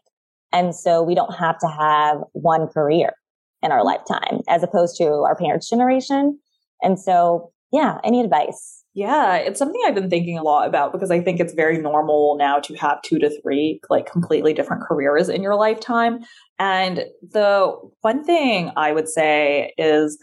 And 0.52 0.74
so 0.74 1.02
we 1.02 1.14
don't 1.14 1.34
have 1.34 1.58
to 1.58 1.66
have 1.66 2.18
one 2.32 2.68
career 2.68 3.12
in 3.62 3.72
our 3.72 3.84
lifetime 3.84 4.40
as 4.48 4.62
opposed 4.62 4.96
to 4.98 5.04
our 5.04 5.34
parents' 5.36 5.68
generation. 5.68 6.38
And 6.82 6.98
so, 7.00 7.50
yeah, 7.74 7.98
any 8.04 8.20
advice? 8.20 8.84
Yeah, 8.94 9.34
it's 9.34 9.58
something 9.58 9.80
I've 9.84 9.96
been 9.96 10.08
thinking 10.08 10.38
a 10.38 10.44
lot 10.44 10.68
about 10.68 10.92
because 10.92 11.10
I 11.10 11.20
think 11.20 11.40
it's 11.40 11.54
very 11.54 11.78
normal 11.78 12.36
now 12.38 12.60
to 12.60 12.74
have 12.76 13.02
two 13.02 13.18
to 13.18 13.28
three 13.42 13.80
like 13.90 14.06
completely 14.06 14.54
different 14.54 14.84
careers 14.84 15.28
in 15.28 15.42
your 15.42 15.56
lifetime. 15.56 16.20
And 16.60 17.04
the 17.20 17.72
one 18.02 18.22
thing 18.22 18.70
I 18.76 18.92
would 18.92 19.08
say 19.08 19.74
is 19.76 20.16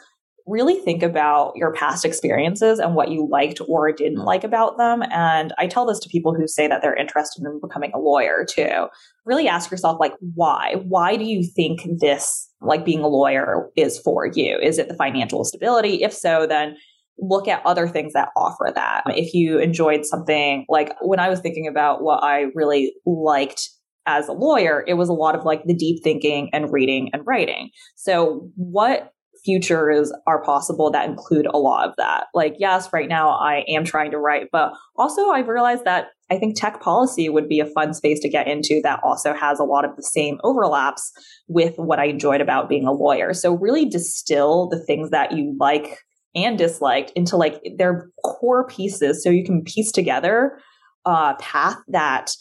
really 0.47 0.75
think 0.75 1.03
about 1.03 1.51
your 1.57 1.73
past 1.73 2.05
experiences 2.05 2.79
and 2.79 2.95
what 2.95 3.09
you 3.09 3.27
liked 3.29 3.59
or 3.67 3.91
didn't 3.91 4.23
like 4.23 4.45
about 4.45 4.77
them. 4.77 5.03
And 5.11 5.53
I 5.57 5.67
tell 5.67 5.85
this 5.85 5.99
to 5.99 6.09
people 6.09 6.33
who 6.33 6.47
say 6.47 6.69
that 6.69 6.81
they're 6.81 6.95
interested 6.95 7.43
in 7.43 7.59
becoming 7.61 7.91
a 7.93 7.99
lawyer 7.99 8.45
too. 8.49 8.87
Really 9.25 9.49
ask 9.49 9.69
yourself, 9.69 9.97
like, 9.99 10.13
why? 10.33 10.75
Why 10.87 11.17
do 11.17 11.25
you 11.25 11.43
think 11.43 11.81
this, 11.99 12.49
like 12.61 12.85
being 12.85 13.01
a 13.01 13.07
lawyer, 13.07 13.69
is 13.75 13.99
for 13.99 14.25
you? 14.25 14.57
Is 14.57 14.79
it 14.79 14.87
the 14.87 14.95
financial 14.95 15.43
stability? 15.43 16.01
If 16.01 16.13
so, 16.13 16.47
then 16.47 16.77
look 17.21 17.47
at 17.47 17.65
other 17.65 17.87
things 17.87 18.13
that 18.13 18.29
offer 18.35 18.71
that. 18.73 19.03
If 19.07 19.33
you 19.33 19.59
enjoyed 19.59 20.05
something 20.05 20.65
like 20.67 20.95
when 21.01 21.19
I 21.19 21.29
was 21.29 21.39
thinking 21.39 21.67
about 21.67 22.01
what 22.01 22.23
I 22.23 22.47
really 22.55 22.93
liked 23.05 23.69
as 24.07 24.27
a 24.27 24.33
lawyer, 24.33 24.83
it 24.87 24.95
was 24.95 25.09
a 25.09 25.13
lot 25.13 25.35
of 25.35 25.45
like 25.45 25.63
the 25.65 25.75
deep 25.75 26.03
thinking 26.03 26.49
and 26.51 26.73
reading 26.73 27.09
and 27.13 27.21
writing. 27.25 27.69
So 27.95 28.49
what 28.55 29.13
futures 29.45 30.11
are 30.27 30.43
possible 30.43 30.91
that 30.91 31.07
include 31.07 31.47
a 31.47 31.57
lot 31.57 31.87
of 31.87 31.95
that? 31.97 32.25
Like, 32.33 32.55
yes, 32.59 32.89
right 32.91 33.07
now 33.07 33.29
I 33.29 33.63
am 33.67 33.83
trying 33.83 34.11
to 34.11 34.17
write, 34.17 34.47
but 34.51 34.73
also 34.97 35.29
I've 35.29 35.47
realized 35.47 35.85
that 35.85 36.07
I 36.29 36.37
think 36.37 36.59
tech 36.59 36.81
policy 36.81 37.27
would 37.29 37.49
be 37.49 37.59
a 37.59 37.65
fun 37.65 37.93
space 37.93 38.19
to 38.21 38.29
get 38.29 38.47
into 38.47 38.79
that 38.83 38.99
also 39.03 39.33
has 39.33 39.59
a 39.59 39.63
lot 39.63 39.85
of 39.85 39.95
the 39.95 40.03
same 40.03 40.39
overlaps 40.43 41.11
with 41.47 41.73
what 41.75 41.99
I 41.99 42.05
enjoyed 42.05 42.41
about 42.41 42.69
being 42.69 42.87
a 42.87 42.91
lawyer. 42.91 43.33
So 43.33 43.53
really 43.53 43.85
distill 43.85 44.69
the 44.69 44.83
things 44.83 45.09
that 45.09 45.33
you 45.33 45.55
like 45.59 45.97
and 46.35 46.57
disliked 46.57 47.11
into 47.15 47.37
like 47.37 47.61
their 47.77 48.09
core 48.23 48.65
pieces 48.67 49.23
so 49.23 49.29
you 49.29 49.43
can 49.43 49.63
piece 49.63 49.91
together 49.91 50.57
a 51.05 51.35
path 51.39 51.77
that 51.87 52.31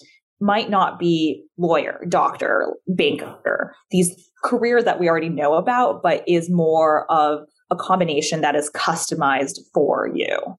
might 0.41 0.71
not 0.71 0.99
be 0.99 1.45
lawyer, 1.59 2.05
doctor, 2.09 2.75
banker, 2.89 3.75
these 3.91 4.31
careers 4.43 4.85
that 4.85 4.99
we 4.99 5.09
already 5.09 5.29
know 5.29 5.55
about, 5.55 6.03
but 6.03 6.25
is 6.27 6.51
more 6.51 7.11
of 7.11 7.41
a 7.71 7.77
combination 7.77 8.41
that 8.41 8.57
is 8.57 8.71
customized 8.71 9.59
for 9.75 10.11
you. 10.15 10.57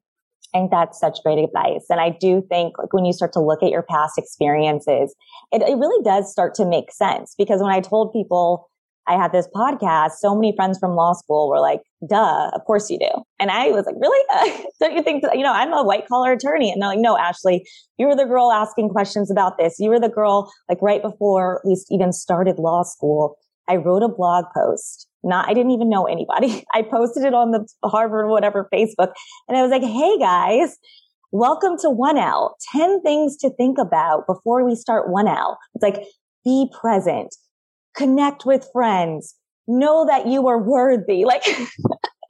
I 0.53 0.59
think 0.59 0.71
that's 0.71 0.99
such 0.99 1.19
great 1.23 1.39
advice. 1.39 1.85
And 1.89 1.99
I 1.99 2.09
do 2.09 2.43
think 2.49 2.77
like 2.77 2.93
when 2.93 3.05
you 3.05 3.13
start 3.13 3.31
to 3.33 3.41
look 3.41 3.63
at 3.63 3.69
your 3.69 3.83
past 3.83 4.17
experiences, 4.17 5.15
it, 5.51 5.61
it 5.61 5.77
really 5.77 6.03
does 6.03 6.29
start 6.29 6.53
to 6.55 6.65
make 6.65 6.91
sense 6.91 7.33
because 7.37 7.61
when 7.61 7.71
I 7.71 7.79
told 7.79 8.11
people 8.11 8.69
I 9.07 9.13
had 9.13 9.31
this 9.31 9.47
podcast, 9.53 10.11
so 10.19 10.35
many 10.35 10.53
friends 10.55 10.77
from 10.79 10.95
law 10.95 11.13
school 11.13 11.49
were 11.49 11.59
like, 11.59 11.81
duh, 12.07 12.51
of 12.53 12.63
course 12.65 12.89
you 12.89 12.99
do. 12.99 13.09
And 13.39 13.49
I 13.49 13.69
was 13.69 13.85
like, 13.85 13.95
really? 13.99 14.63
Don't 14.79 14.95
you 14.95 15.01
think, 15.01 15.23
that, 15.23 15.37
you 15.37 15.43
know, 15.43 15.53
I'm 15.53 15.73
a 15.73 15.83
white 15.83 16.07
collar 16.07 16.31
attorney. 16.31 16.71
And 16.71 16.81
they're 16.81 16.89
like, 16.89 16.99
no, 16.99 17.17
Ashley, 17.17 17.65
you 17.97 18.07
were 18.07 18.15
the 18.15 18.25
girl 18.25 18.51
asking 18.51 18.89
questions 18.89 19.31
about 19.31 19.57
this. 19.57 19.77
You 19.79 19.89
were 19.89 19.99
the 19.99 20.09
girl, 20.09 20.51
like 20.69 20.81
right 20.81 21.01
before 21.01 21.61
we 21.65 21.75
even 21.89 22.13
started 22.13 22.59
law 22.59 22.83
school. 22.83 23.37
I 23.67 23.77
wrote 23.77 24.03
a 24.03 24.09
blog 24.09 24.45
post. 24.55 25.07
Not, 25.23 25.47
I 25.49 25.53
didn't 25.53 25.71
even 25.71 25.89
know 25.89 26.05
anybody. 26.05 26.63
I 26.73 26.83
posted 26.83 27.23
it 27.23 27.33
on 27.33 27.51
the 27.51 27.67
Harvard, 27.83 28.29
whatever 28.29 28.69
Facebook. 28.73 29.13
And 29.47 29.57
I 29.57 29.61
was 29.61 29.71
like, 29.71 29.83
Hey 29.83 30.17
guys, 30.19 30.77
welcome 31.31 31.77
to 31.79 31.87
1L. 31.87 32.51
10 32.71 33.01
things 33.01 33.35
to 33.37 33.49
think 33.49 33.77
about 33.79 34.27
before 34.27 34.63
we 34.63 34.75
start 34.75 35.09
1L. 35.09 35.55
It's 35.73 35.83
like, 35.83 36.03
be 36.43 36.71
present 36.79 37.35
connect 37.95 38.45
with 38.45 38.67
friends, 38.71 39.35
know 39.67 40.05
that 40.05 40.27
you 40.27 40.47
are 40.47 40.59
worthy. 40.59 41.25
Like, 41.31 41.43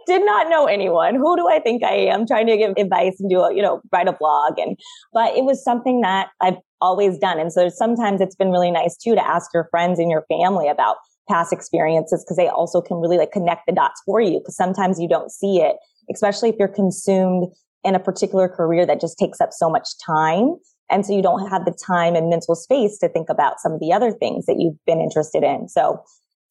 did 0.08 0.26
not 0.26 0.50
know 0.50 0.66
anyone. 0.66 1.16
Who 1.16 1.36
do 1.38 1.48
I 1.48 1.60
think 1.60 1.84
I 1.84 1.94
am? 1.94 2.26
Trying 2.26 2.48
to 2.48 2.58
give 2.58 2.74
advice 2.78 3.20
and 3.20 3.30
do 3.30 3.40
a, 3.42 3.54
you 3.54 3.62
know, 3.62 3.82
write 3.92 4.08
a 4.08 4.14
blog. 4.14 4.58
And, 4.58 4.78
but 5.14 5.36
it 5.36 5.46
was 5.46 5.64
something 5.64 6.02
that 6.02 6.30
I've 6.42 6.58
always 6.82 7.18
done. 7.18 7.40
And 7.40 7.54
so 7.54 7.70
sometimes 7.70 8.20
it's 8.20 8.36
been 8.36 8.52
really 8.52 8.72
nice 8.72 8.98
too 8.98 9.16
to 9.16 9.26
ask 9.26 9.54
your 9.54 9.68
friends 9.70 10.00
and 10.00 10.10
your 10.10 10.26
family 10.28 10.68
about 10.68 10.98
past 11.30 11.54
experiences 11.54 12.24
because 12.24 12.38
they 12.38 12.48
also 12.48 12.82
can 12.82 12.98
really 12.98 13.18
like 13.18 13.32
connect 13.32 13.68
the 13.68 13.74
dots 13.74 14.02
for 14.06 14.20
you. 14.20 14.40
Because 14.40 14.56
sometimes 14.56 15.00
you 15.00 15.08
don't 15.08 15.32
see 15.32 15.62
it, 15.62 15.78
especially 16.12 16.50
if 16.50 16.56
you're 16.58 16.68
consumed 16.68 17.48
in 17.84 17.96
a 17.96 18.00
particular 18.00 18.48
career 18.48 18.86
that 18.86 19.02
just 19.02 19.18
takes 19.18 19.40
up 19.40 19.50
so 19.52 19.70
much 19.70 19.88
time. 20.06 20.56
And 20.92 21.06
so 21.06 21.16
you 21.16 21.22
don't 21.22 21.50
have 21.50 21.66
the 21.66 21.76
time 21.88 22.16
and 22.16 22.30
mental 22.30 22.56
space 22.56 22.98
to 23.00 23.10
think 23.10 23.30
about 23.30 23.60
some 23.60 23.72
of 23.72 23.80
the 23.80 23.94
other 23.94 24.12
things 24.12 24.46
that 24.46 24.58
you've 24.60 24.78
been 24.86 25.00
interested 25.00 25.44
in. 25.44 25.70
So 25.70 26.04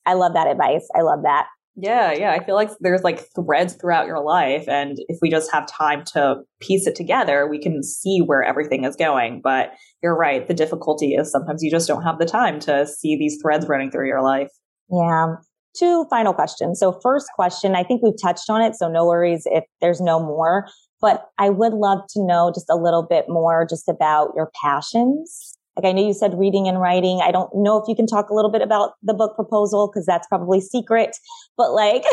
I 0.06 0.14
love 0.14 0.32
that 0.34 0.46
advice. 0.46 0.88
I 0.96 1.02
love 1.02 1.20
that. 1.24 1.46
Yeah, 1.76 2.12
yeah. 2.12 2.32
I 2.32 2.44
feel 2.44 2.56
like 2.56 2.70
there's 2.80 3.04
like 3.04 3.24
threads 3.34 3.74
throughout 3.74 4.06
your 4.06 4.22
life. 4.22 4.68
And 4.68 4.98
if 5.08 5.18
we 5.22 5.30
just 5.30 5.52
have 5.52 5.66
time 5.66 6.04
to 6.14 6.40
piece 6.60 6.86
it 6.86 6.96
together, 6.96 7.46
we 7.48 7.60
can 7.60 7.82
see 7.82 8.20
where 8.24 8.42
everything 8.42 8.84
is 8.84 8.96
going. 8.96 9.40
But 9.42 9.72
you're 10.02 10.16
right. 10.16 10.46
The 10.46 10.54
difficulty 10.54 11.14
is 11.14 11.30
sometimes 11.30 11.62
you 11.62 11.70
just 11.70 11.86
don't 11.86 12.02
have 12.02 12.18
the 12.18 12.26
time 12.26 12.58
to 12.60 12.86
see 12.86 13.16
these 13.16 13.38
threads 13.40 13.68
running 13.68 13.90
through 13.90 14.08
your 14.08 14.22
life. 14.22 14.50
Yeah. 14.90 15.34
Two 15.76 16.06
final 16.10 16.34
questions. 16.34 16.80
So 16.80 16.98
first 17.02 17.28
question, 17.36 17.76
I 17.76 17.84
think 17.84 18.02
we've 18.02 18.20
touched 18.20 18.50
on 18.50 18.60
it. 18.60 18.74
So 18.74 18.88
no 18.88 19.06
worries 19.06 19.42
if 19.46 19.64
there's 19.80 20.00
no 20.00 20.18
more. 20.18 20.66
But 21.00 21.28
I 21.38 21.50
would 21.50 21.72
love 21.72 22.00
to 22.10 22.24
know 22.24 22.50
just 22.54 22.68
a 22.70 22.76
little 22.76 23.02
bit 23.02 23.26
more 23.28 23.66
just 23.68 23.88
about 23.88 24.32
your 24.36 24.50
passions. 24.62 25.56
Like 25.76 25.88
I 25.88 25.92
know 25.92 26.06
you 26.06 26.12
said 26.12 26.38
reading 26.38 26.68
and 26.68 26.80
writing. 26.80 27.20
I 27.22 27.30
don't 27.30 27.50
know 27.54 27.78
if 27.78 27.88
you 27.88 27.94
can 27.94 28.06
talk 28.06 28.28
a 28.28 28.34
little 28.34 28.50
bit 28.50 28.60
about 28.60 28.92
the 29.02 29.14
book 29.14 29.34
proposal 29.34 29.88
because 29.88 30.04
that's 30.04 30.26
probably 30.26 30.60
secret. 30.60 31.16
But 31.56 31.72
like, 31.72 32.04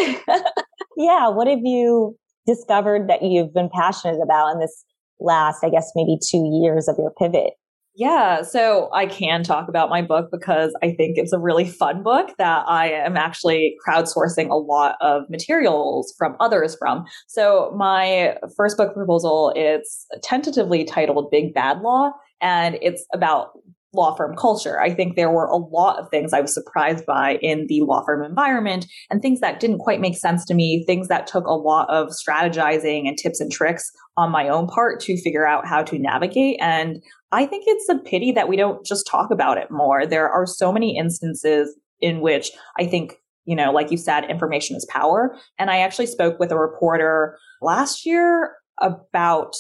yeah, 0.98 1.28
what 1.28 1.48
have 1.48 1.64
you 1.64 2.16
discovered 2.46 3.10
that 3.10 3.24
you've 3.24 3.54
been 3.54 3.70
passionate 3.74 4.22
about 4.24 4.54
in 4.54 4.60
this 4.60 4.86
last, 5.20 5.64
I 5.64 5.70
guess, 5.70 5.92
maybe 5.96 6.18
two 6.22 6.50
years 6.62 6.88
of 6.88 6.96
your 6.98 7.12
pivot? 7.20 7.54
Yeah, 8.00 8.44
so 8.44 8.90
I 8.94 9.08
can 9.08 9.42
talk 9.42 9.68
about 9.68 9.90
my 9.90 10.04
book 10.04 10.30
because 10.32 10.72
I 10.84 10.92
think 10.92 11.18
it's 11.18 11.34
a 11.34 11.40
really 11.40 11.66
fun 11.66 12.04
book 12.04 12.30
that 12.38 12.64
I 12.68 12.92
am 12.92 13.18
actually 13.18 13.76
crowdsourcing 13.88 14.52
a 14.52 14.56
lot 14.56 14.98
of 15.02 15.24
materials 15.32 16.14
from 16.16 16.36
others 16.40 16.76
from. 16.78 17.06
So 17.28 17.74
my 17.76 18.38
first 18.56 18.78
book 18.78 18.94
proposal, 18.94 19.52
it's 19.56 20.06
tentatively 20.22 20.86
titled 20.86 21.32
Big 21.32 21.56
Bad 21.56 21.82
Law, 21.82 22.12
and 22.40 22.78
it's 22.84 23.04
about 23.16 23.54
law 23.94 24.16
firm 24.16 24.36
culture. 24.36 24.80
I 24.82 24.94
think 24.94 25.16
there 25.16 25.32
were 25.32 25.46
a 25.46 25.56
lot 25.56 26.00
of 26.00 26.10
things 26.10 26.34
I 26.34 26.42
was 26.42 26.54
surprised 26.54 27.06
by 27.06 27.38
in 27.42 27.66
the 27.68 27.82
law 27.82 28.04
firm 28.06 28.24
environment 28.24 28.86
and 29.10 29.22
things 29.22 29.40
that 29.40 29.60
didn't 29.60 29.80
quite 29.80 30.02
make 30.02 30.18
sense 30.18 30.46
to 30.46 30.54
me, 30.54 30.84
things 30.86 31.08
that 31.08 31.28
took 31.28 31.46
a 31.46 31.54
lot 31.54 31.90
of 31.90 32.10
strategizing 32.10 33.08
and 33.08 33.18
tips 33.18 33.40
and 33.40 33.52
tricks 33.52 33.90
on 34.18 34.32
my 34.32 34.50
own 34.50 34.68
part 34.68 35.00
to 35.02 35.22
figure 35.22 35.48
out 35.48 35.66
how 35.66 35.84
to 35.84 35.98
navigate. 35.98 36.58
And 36.62 37.02
I 37.32 37.46
think 37.46 37.66
it's 37.68 37.90
a 37.90 37.98
pity 37.98 38.32
that 38.34 38.50
we 38.50 38.58
don't 38.58 38.86
just 38.86 39.08
talk 39.08 39.32
about 39.32 39.58
it 39.58 39.72
more. 39.72 40.06
There 40.06 40.30
are 40.30 40.46
so 40.46 40.72
many 40.72 40.98
instances 40.98 41.76
in 42.00 42.22
which 42.22 42.52
I 42.80 42.86
think 42.86 43.18
you 43.48 43.56
know, 43.56 43.72
like 43.72 43.92
you 43.92 43.98
said, 43.98 44.30
information 44.30 44.76
is 44.76 44.86
power. 44.90 45.36
And 45.58 45.72
I 45.72 45.80
actually 45.80 46.08
spoke 46.08 46.38
with 46.38 46.52
a 46.52 46.60
reporter 46.60 47.38
last 47.62 48.06
year 48.06 48.54
about 48.82 49.56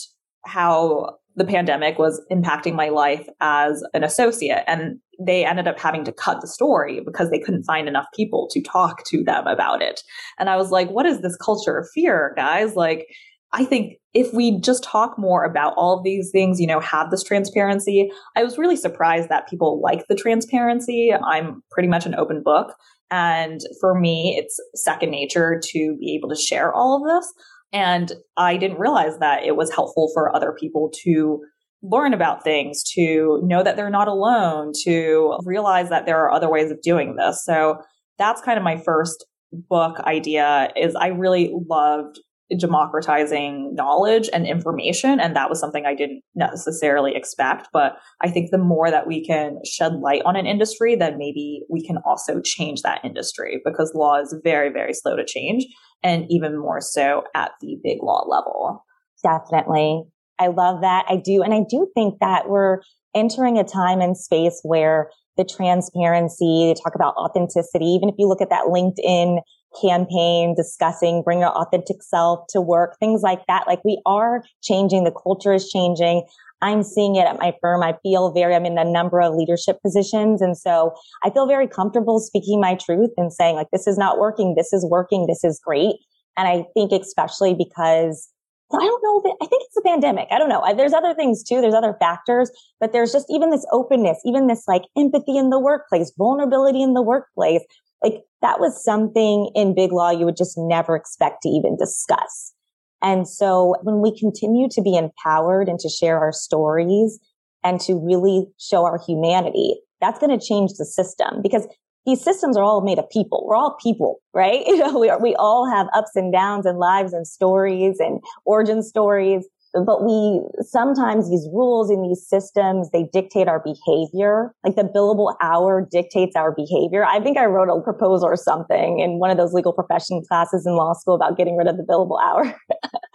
how 0.45 1.15
the 1.38 1.46
pandemic 1.46 1.98
was 1.98 2.22
impacting 2.32 2.74
my 2.74 2.90
life 2.90 3.26
as 3.40 3.84
an 3.94 4.04
associate. 4.04 4.64
And 4.68 5.00
they 5.20 5.46
ended 5.46 5.68
up 5.68 5.80
having 5.80 6.04
to 6.04 6.12
cut 6.12 6.42
the 6.42 6.48
story 6.48 7.00
because 7.00 7.30
they 7.30 7.40
couldn't 7.40 7.64
find 7.64 7.88
enough 7.88 8.08
people 8.16 8.50
to 8.52 8.62
talk 8.62 9.06
to 9.06 9.24
them 9.24 9.48
about 9.48 9.82
it. 9.82 10.02
And 10.40 10.50
I 10.50 10.58
was 10.58 10.72
like, 10.72 10.90
what 10.90 11.06
is 11.06 11.22
this 11.22 11.38
culture 11.38 11.78
of 11.78 11.88
fear, 11.94 12.34
guys? 12.36 12.76
Like, 12.76 13.08
I 13.54 13.64
think 13.64 13.94
if 14.14 14.34
we 14.34 14.60
just 14.60 14.84
talk 14.84 15.18
more 15.18 15.44
about 15.46 15.74
all 15.78 15.98
of 15.98 16.04
these 16.04 16.32
things, 16.32 16.60
you 16.60 16.68
know, 16.68 16.80
have 16.80 17.12
this 17.12 17.24
transparency, 17.24 18.12
I 18.36 18.44
was 18.44 18.58
really 18.58 18.76
surprised 18.76 19.30
that 19.30 19.48
people 19.48 19.80
like 19.82 20.06
the 20.10 20.16
transparency. 20.16 21.12
I'm 21.14 21.64
pretty 21.72 21.88
much 21.88 22.06
an 22.06 22.16
open 22.16 22.42
book. 22.44 22.76
And 23.10 23.62
for 23.80 23.98
me, 23.98 24.36
it's 24.38 24.60
second 24.76 25.12
nature 25.12 25.62
to 25.64 25.98
be 25.98 26.14
able 26.16 26.30
to 26.30 26.36
share 26.36 26.74
all 26.74 26.98
of 26.98 27.08
this. 27.08 27.34
And 27.74 28.11
I 28.38 28.57
didn't 28.57 28.80
realize 28.80 29.20
that 29.20 29.43
it 29.43 29.55
was 29.55 29.74
helpful 29.74 30.09
for 30.13 30.36
other 30.36 30.55
people 30.57 30.91
to 31.03 31.41
learn 31.84 32.13
about 32.13 32.43
things, 32.43 32.84
to 32.95 33.39
know 33.43 33.63
that 33.63 33.76
they're 33.76 33.89
not 33.89 34.07
alone, 34.07 34.72
to 34.84 35.38
realize 35.43 35.89
that 35.89 36.05
there 36.05 36.18
are 36.18 36.32
other 36.32 36.49
ways 36.49 36.72
of 36.72 36.82
doing 36.82 37.15
this. 37.15 37.43
So 37.45 37.78
that's 38.18 38.41
kind 38.41 38.57
of 38.57 38.63
my 38.63 38.78
first 38.78 39.26
book 39.51 39.99
idea 39.99 40.72
is 40.76 40.95
I 40.95 41.07
really 41.07 41.53
loved 41.70 42.20
democratizing 42.56 43.74
knowledge 43.76 44.30
and 44.32 44.45
information. 44.45 45.20
And 45.20 45.36
that 45.36 45.50
was 45.50 45.60
something 45.60 45.86
I 45.86 45.95
didn't 45.95 46.22
necessarily 46.36 47.16
expect. 47.16 47.68
But 47.74 47.98
I 48.22 48.30
think 48.30 48.52
the 48.52 48.58
more 48.58 48.89
that 48.89 49.08
we 49.08 49.26
can 49.26 49.60
shed 49.66 49.93
light 49.95 50.22
on 50.26 50.36
an 50.36 50.45
industry, 50.45 50.95
then 50.95 51.18
maybe 51.18 51.64
we 51.70 51.86
can 51.86 51.98
also 52.06 52.39
change 52.41 52.84
that 52.84 53.04
industry 53.04 53.62
because 53.66 53.93
law 53.93 54.20
is 54.20 54.34
very, 54.43 54.72
very 54.72 54.93
slow 54.93 55.16
to 55.16 55.26
change. 55.26 55.66
And 56.04 56.26
even 56.30 56.58
more 56.58 56.80
so 56.80 57.24
at 57.34 57.52
the 57.60 57.78
big 57.84 57.98
law 58.04 58.24
level. 58.28 58.86
Definitely. 59.24 60.04
I 60.39 60.48
love 60.48 60.82
that. 60.82 61.06
I 61.10 61.18
do. 61.18 61.41
And 61.41 61.54
I 61.54 61.62
do 61.68 61.88
think 61.95 62.20
that 62.22 62.48
we're 62.48 62.82
entering 63.16 63.58
a 63.58 63.64
time 63.64 64.00
and 64.00 64.16
space 64.16 64.60
where 64.64 65.10
the 65.38 65.43
transparency, 65.43 66.68
they 66.68 66.76
talk 66.82 66.95
about 66.95 67.16
authenticity. 67.16 67.86
Even 67.86 68.10
if 68.10 68.16
you 68.18 68.28
look 68.28 68.41
at 68.41 68.50
that 68.50 68.66
LinkedIn 68.66 69.39
campaign 69.82 70.55
discussing 70.55 71.22
bring 71.24 71.39
your 71.39 71.49
authentic 71.49 72.01
self 72.01 72.45
to 72.49 72.61
work, 72.61 72.97
things 72.99 73.22
like 73.22 73.45
that. 73.47 73.68
Like 73.68 73.84
we 73.84 74.01
are 74.05 74.43
changing. 74.61 75.03
The 75.03 75.11
culture 75.11 75.53
is 75.53 75.70
changing. 75.70 76.24
I'm 76.61 76.82
seeing 76.82 77.15
it 77.15 77.28
at 77.28 77.38
my 77.38 77.53
firm. 77.61 77.84
I 77.84 77.95
feel 78.01 78.32
very, 78.32 78.55
I'm 78.55 78.65
in 78.65 78.78
a 78.78 78.86
number 78.86 79.22
of 79.22 79.36
leadership 79.36 79.78
positions. 79.84 80.41
And 80.41 80.57
so 80.57 80.93
I 81.24 81.30
feel 81.30 81.47
very 81.47 81.68
comfortable 81.68 82.20
speaking 82.20 82.59
my 82.59 82.76
truth 82.76 83.11
and 83.18 83.32
saying 83.32 83.55
like, 83.55 83.70
this 83.72 83.86
is 83.86 83.97
not 83.97 84.18
working. 84.18 84.55
This 84.55 84.74
is 84.74 84.86
working. 84.89 85.28
This 85.28 85.43
is 85.43 85.59
great. 85.63 85.97
And 86.36 86.47
I 86.47 86.65
think 86.74 86.91
especially 86.91 87.53
because 87.53 88.30
I 88.74 88.84
don't 88.84 89.01
know 89.01 89.38
I 89.41 89.45
think 89.45 89.63
it's 89.65 89.76
the 89.76 89.82
pandemic. 89.82 90.28
I 90.30 90.38
don't 90.38 90.49
know. 90.49 90.61
There's 90.76 90.93
other 90.93 91.13
things 91.13 91.41
too. 91.41 91.61
There's 91.61 91.74
other 91.74 91.95
factors, 91.99 92.51
but 92.80 92.91
there's 92.91 93.13
just 93.13 93.28
even 93.30 93.49
this 93.49 93.65
openness, 93.72 94.20
even 94.26 94.47
this 94.47 94.68
like 94.68 94.84
empathy 94.97 95.38
in 95.38 95.51
the 95.51 95.59
workplace, 95.59 96.11
vulnerability 96.18 96.84
in 96.84 96.93
the 96.93 97.01
workplace. 97.01 97.63
Like 98.04 98.24
that 98.41 98.60
was 98.60 98.84
something 98.84 99.52
in 99.56 99.76
big 99.76 99.91
law 99.91 100.12
you 100.12 100.26
would 100.26 100.38
just 100.38 100.58
never 100.58 100.95
expect 100.95 101.41
to 101.43 101.50
even 101.50 101.78
discuss. 101.78 102.54
And 103.02 103.28
so 103.28 103.76
when 103.84 104.02
we 104.02 104.18
continue 104.18 104.68
to 104.70 104.82
be 104.82 104.95
empowered 104.95 105.70
and 105.70 105.80
to 105.80 105.89
share 105.89 106.20
our 106.20 106.32
stories 106.32 107.20
and 107.64 107.80
to 107.82 107.95
really 107.95 108.48
show 108.60 108.86
our 108.86 109.00
humanity, 109.06 109.80
that's 110.02 110.20
going 110.20 110.38
to 110.38 110.43
change 110.43 110.72
the 110.78 110.86
system 110.86 111.41
because 111.41 111.68
these 112.06 112.24
systems 112.24 112.56
are 112.56 112.64
all 112.64 112.82
made 112.82 112.98
of 112.98 113.10
people. 113.10 113.45
We're 113.45 113.56
all 113.56 113.78
people, 113.82 114.22
right? 114.34 114.64
You 114.68 114.78
know, 114.78 114.98
we 114.98 115.10
are, 115.10 115.22
we 115.22 115.36
all 115.36 115.70
have 115.70 115.88
ups 115.93 116.16
and 116.16 116.32
downs 116.32 116.66
and 116.66 116.80
lives 116.80 117.14
and 117.14 117.28
stories 117.28 118.00
and 118.00 118.22
origin 118.45 118.82
stories 118.82 119.45
but 119.86 120.03
we 120.03 120.41
sometimes 120.61 121.30
these 121.30 121.47
rules 121.51 121.89
in 121.89 122.01
these 122.01 122.25
systems 122.28 122.89
they 122.91 123.09
dictate 123.11 123.47
our 123.47 123.59
behavior. 123.63 124.53
Like 124.63 124.75
the 124.75 124.84
billable 124.84 125.36
hour 125.41 125.88
dictates 125.89 126.36
our 126.36 126.53
behavior. 126.53 127.05
I 127.05 127.19
think 127.19 127.38
i 127.38 127.45
wrote 127.45 127.69
a 127.69 127.82
proposal 127.82 128.28
or 128.28 128.36
something 128.36 128.99
in 128.99 129.19
one 129.19 129.30
of 129.30 129.38
those 129.38 129.53
legal 129.53 129.73
profession 129.73 130.21
classes 130.28 130.65
in 130.65 130.75
law 130.75 130.93
school 130.93 131.15
about 131.15 131.38
getting 131.38 131.57
rid 131.57 131.67
of 131.67 131.78
the 131.78 131.84
billable 131.84 132.21
hour. 132.23 132.55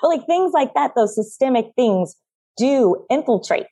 But 0.03 0.09
like 0.09 0.27
things 0.27 0.53
like 0.53 0.75
that 0.75 0.93
those 0.97 1.15
systemic 1.15 1.67
things 1.77 2.17
do 2.57 3.05
infiltrate 3.11 3.67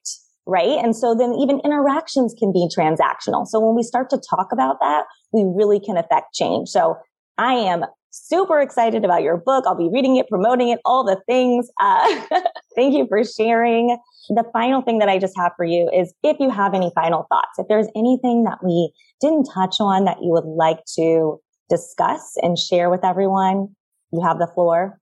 right? 0.46 0.82
And 0.82 0.96
so 0.96 1.14
then 1.14 1.34
even 1.34 1.60
interactions 1.64 2.34
can 2.36 2.50
be 2.52 2.66
transactional. 2.76 3.46
So 3.46 3.60
when 3.60 3.76
we 3.76 3.82
start 3.82 4.10
to 4.10 4.20
talk 4.30 4.48
about 4.52 4.78
that 4.80 5.04
we 5.32 5.44
really 5.46 5.80
can 5.80 5.96
affect 5.96 6.34
change. 6.34 6.68
So 6.68 6.96
I 7.38 7.54
am 7.54 7.84
super 8.10 8.60
excited 8.60 9.04
about 9.04 9.22
your 9.22 9.36
book. 9.36 9.64
I'll 9.66 9.76
be 9.76 9.88
reading 9.92 10.16
it, 10.16 10.28
promoting 10.28 10.68
it, 10.68 10.80
all 10.84 11.04
the 11.04 11.20
things. 11.26 11.70
Uh, 11.80 12.20
thank 12.76 12.94
you 12.94 13.06
for 13.08 13.22
sharing. 13.24 13.96
The 14.28 14.44
final 14.52 14.82
thing 14.82 14.98
that 14.98 15.08
I 15.08 15.18
just 15.18 15.36
have 15.36 15.52
for 15.56 15.64
you 15.64 15.90
is 15.94 16.12
if 16.22 16.36
you 16.40 16.50
have 16.50 16.74
any 16.74 16.90
final 16.94 17.26
thoughts, 17.28 17.58
if 17.58 17.66
there's 17.68 17.88
anything 17.96 18.44
that 18.44 18.58
we 18.64 18.92
didn't 19.20 19.44
touch 19.52 19.76
on 19.80 20.04
that 20.04 20.18
you 20.20 20.30
would 20.30 20.44
like 20.44 20.84
to 20.96 21.40
discuss 21.68 22.34
and 22.42 22.58
share 22.58 22.90
with 22.90 23.04
everyone, 23.04 23.68
you 24.12 24.20
have 24.22 24.38
the 24.38 24.48
floor. 24.54 24.98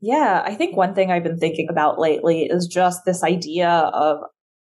Yeah, 0.00 0.42
I 0.44 0.54
think 0.54 0.76
one 0.76 0.94
thing 0.94 1.10
I've 1.10 1.24
been 1.24 1.38
thinking 1.38 1.68
about 1.68 1.98
lately 1.98 2.44
is 2.44 2.66
just 2.66 3.04
this 3.04 3.24
idea 3.24 3.68
of 3.68 4.18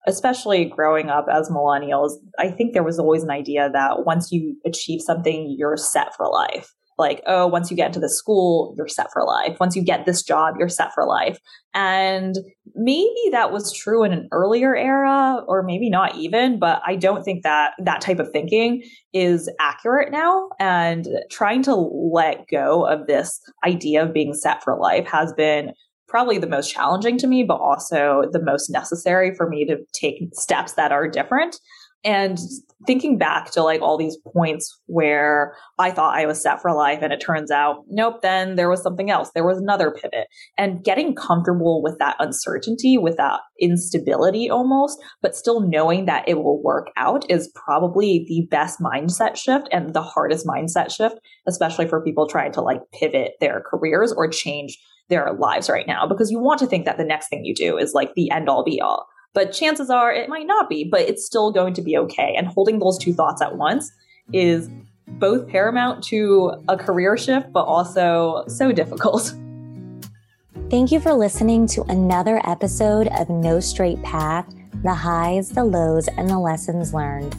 especially 0.08 0.64
growing 0.64 1.10
up 1.10 1.26
as 1.32 1.48
millennials, 1.48 2.14
I 2.36 2.50
think 2.50 2.72
there 2.72 2.82
was 2.82 2.98
always 2.98 3.22
an 3.22 3.30
idea 3.30 3.70
that 3.72 4.04
once 4.04 4.32
you 4.32 4.56
achieve 4.66 5.00
something, 5.00 5.54
you're 5.56 5.76
set 5.76 6.12
for 6.16 6.28
life 6.28 6.72
like, 7.02 7.20
oh, 7.26 7.46
once 7.46 7.70
you 7.70 7.76
get 7.76 7.88
into 7.88 8.00
the 8.00 8.08
school, 8.08 8.74
you're 8.76 8.88
set 8.88 9.08
for 9.12 9.24
life. 9.24 9.56
Once 9.60 9.76
you 9.76 9.84
get 9.84 10.06
this 10.06 10.22
job, 10.22 10.54
you're 10.58 10.68
set 10.68 10.94
for 10.94 11.04
life. 11.04 11.36
And 11.74 12.36
maybe 12.74 13.20
that 13.32 13.52
was 13.52 13.72
true 13.72 14.04
in 14.04 14.12
an 14.12 14.28
earlier 14.30 14.76
era, 14.76 15.42
or 15.48 15.62
maybe 15.62 15.90
not 15.90 16.14
even, 16.16 16.58
but 16.58 16.80
I 16.86 16.96
don't 16.96 17.24
think 17.24 17.42
that 17.42 17.72
that 17.82 18.00
type 18.00 18.18
of 18.18 18.30
thinking 18.30 18.82
is 19.12 19.50
accurate 19.60 20.12
now. 20.12 20.48
And 20.60 21.08
trying 21.30 21.62
to 21.64 21.74
let 21.74 22.46
go 22.50 22.86
of 22.86 23.06
this 23.06 23.40
idea 23.66 24.04
of 24.04 24.12
being 24.12 24.34
set 24.34 24.62
for 24.62 24.78
life 24.78 25.06
has 25.08 25.32
been 25.32 25.72
probably 26.08 26.36
the 26.36 26.46
most 26.46 26.70
challenging 26.70 27.16
to 27.16 27.26
me, 27.26 27.42
but 27.42 27.56
also 27.56 28.24
the 28.32 28.42
most 28.42 28.68
necessary 28.68 29.34
for 29.34 29.48
me 29.48 29.64
to 29.64 29.78
take 29.94 30.22
steps 30.34 30.74
that 30.74 30.92
are 30.92 31.08
different. 31.08 31.58
And 32.04 32.38
thinking 32.86 33.16
back 33.16 33.50
to 33.52 33.62
like 33.62 33.80
all 33.80 33.96
these 33.96 34.18
points 34.34 34.80
where 34.86 35.54
I 35.78 35.92
thought 35.92 36.16
I 36.16 36.26
was 36.26 36.42
set 36.42 36.60
for 36.60 36.72
life 36.72 36.98
and 37.00 37.12
it 37.12 37.20
turns 37.20 37.50
out, 37.50 37.84
nope, 37.88 38.22
then 38.22 38.56
there 38.56 38.68
was 38.68 38.82
something 38.82 39.10
else. 39.10 39.30
There 39.34 39.46
was 39.46 39.58
another 39.58 39.92
pivot 39.92 40.26
and 40.58 40.82
getting 40.82 41.14
comfortable 41.14 41.80
with 41.82 41.98
that 42.00 42.16
uncertainty, 42.18 42.98
with 42.98 43.16
that 43.18 43.40
instability 43.60 44.50
almost, 44.50 45.00
but 45.20 45.36
still 45.36 45.60
knowing 45.60 46.06
that 46.06 46.28
it 46.28 46.38
will 46.38 46.62
work 46.62 46.88
out 46.96 47.24
is 47.30 47.52
probably 47.54 48.24
the 48.28 48.48
best 48.50 48.80
mindset 48.80 49.36
shift 49.36 49.68
and 49.70 49.94
the 49.94 50.02
hardest 50.02 50.44
mindset 50.44 50.90
shift, 50.90 51.16
especially 51.46 51.86
for 51.86 52.02
people 52.02 52.26
trying 52.26 52.52
to 52.52 52.60
like 52.60 52.80
pivot 52.92 53.32
their 53.40 53.62
careers 53.70 54.12
or 54.12 54.26
change 54.28 54.76
their 55.08 55.32
lives 55.38 55.68
right 55.68 55.86
now 55.86 56.06
because 56.06 56.30
you 56.30 56.38
want 56.38 56.58
to 56.58 56.66
think 56.66 56.84
that 56.86 56.96
the 56.96 57.04
next 57.04 57.28
thing 57.28 57.44
you 57.44 57.54
do 57.54 57.76
is 57.76 57.92
like 57.92 58.14
the 58.14 58.30
end 58.30 58.48
all 58.48 58.64
be 58.64 58.80
all. 58.80 59.06
But 59.34 59.52
chances 59.52 59.90
are 59.90 60.12
it 60.12 60.28
might 60.28 60.46
not 60.46 60.68
be, 60.68 60.84
but 60.84 61.00
it's 61.02 61.24
still 61.24 61.52
going 61.52 61.74
to 61.74 61.82
be 61.82 61.96
okay. 61.96 62.34
And 62.36 62.46
holding 62.46 62.78
those 62.78 62.98
two 62.98 63.12
thoughts 63.12 63.40
at 63.40 63.56
once 63.56 63.90
is 64.32 64.68
both 65.06 65.48
paramount 65.48 66.02
to 66.04 66.52
a 66.68 66.76
career 66.76 67.16
shift, 67.16 67.52
but 67.52 67.64
also 67.64 68.44
so 68.48 68.72
difficult. 68.72 69.34
Thank 70.70 70.90
you 70.90 71.00
for 71.00 71.12
listening 71.12 71.66
to 71.68 71.82
another 71.84 72.40
episode 72.46 73.08
of 73.18 73.28
No 73.28 73.60
Straight 73.60 74.02
Path 74.02 74.46
the 74.82 74.94
highs, 74.94 75.50
the 75.50 75.64
lows, 75.64 76.08
and 76.08 76.28
the 76.28 76.38
lessons 76.38 76.92
learned. 76.92 77.36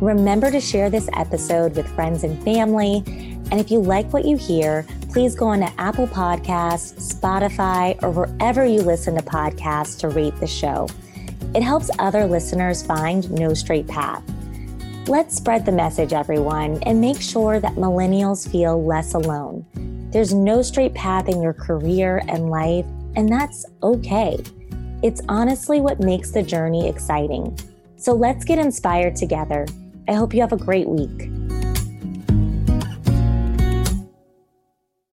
Remember 0.00 0.50
to 0.50 0.60
share 0.60 0.90
this 0.90 1.08
episode 1.12 1.76
with 1.76 1.86
friends 1.94 2.24
and 2.24 2.42
family. 2.42 3.02
And 3.50 3.60
if 3.60 3.70
you 3.70 3.80
like 3.80 4.12
what 4.12 4.24
you 4.24 4.36
hear, 4.36 4.86
please 5.12 5.34
go 5.34 5.48
on 5.48 5.60
to 5.60 5.72
Apple 5.78 6.08
Podcasts, 6.08 7.14
Spotify, 7.14 8.00
or 8.02 8.10
wherever 8.10 8.64
you 8.64 8.82
listen 8.82 9.14
to 9.16 9.22
podcasts 9.22 9.98
to 10.00 10.08
rate 10.08 10.34
the 10.40 10.46
show. 10.46 10.88
It 11.52 11.64
helps 11.64 11.90
other 11.98 12.26
listeners 12.26 12.80
find 12.80 13.28
No 13.32 13.54
Straight 13.54 13.88
Path. 13.88 14.22
Let's 15.08 15.36
spread 15.36 15.66
the 15.66 15.72
message, 15.72 16.12
everyone, 16.12 16.80
and 16.84 17.00
make 17.00 17.20
sure 17.20 17.58
that 17.58 17.74
millennials 17.74 18.48
feel 18.48 18.84
less 18.84 19.14
alone. 19.14 19.66
There's 20.12 20.32
no 20.32 20.62
straight 20.62 20.94
path 20.94 21.28
in 21.28 21.42
your 21.42 21.52
career 21.52 22.22
and 22.28 22.50
life, 22.50 22.86
and 23.16 23.28
that's 23.28 23.66
okay. 23.82 24.38
It's 25.02 25.22
honestly 25.28 25.80
what 25.80 25.98
makes 25.98 26.30
the 26.30 26.42
journey 26.42 26.88
exciting. 26.88 27.58
So 27.96 28.12
let's 28.12 28.44
get 28.44 28.60
inspired 28.60 29.16
together. 29.16 29.66
I 30.06 30.12
hope 30.12 30.32
you 30.32 30.40
have 30.42 30.52
a 30.52 30.56
great 30.56 30.88
week. 30.88 31.30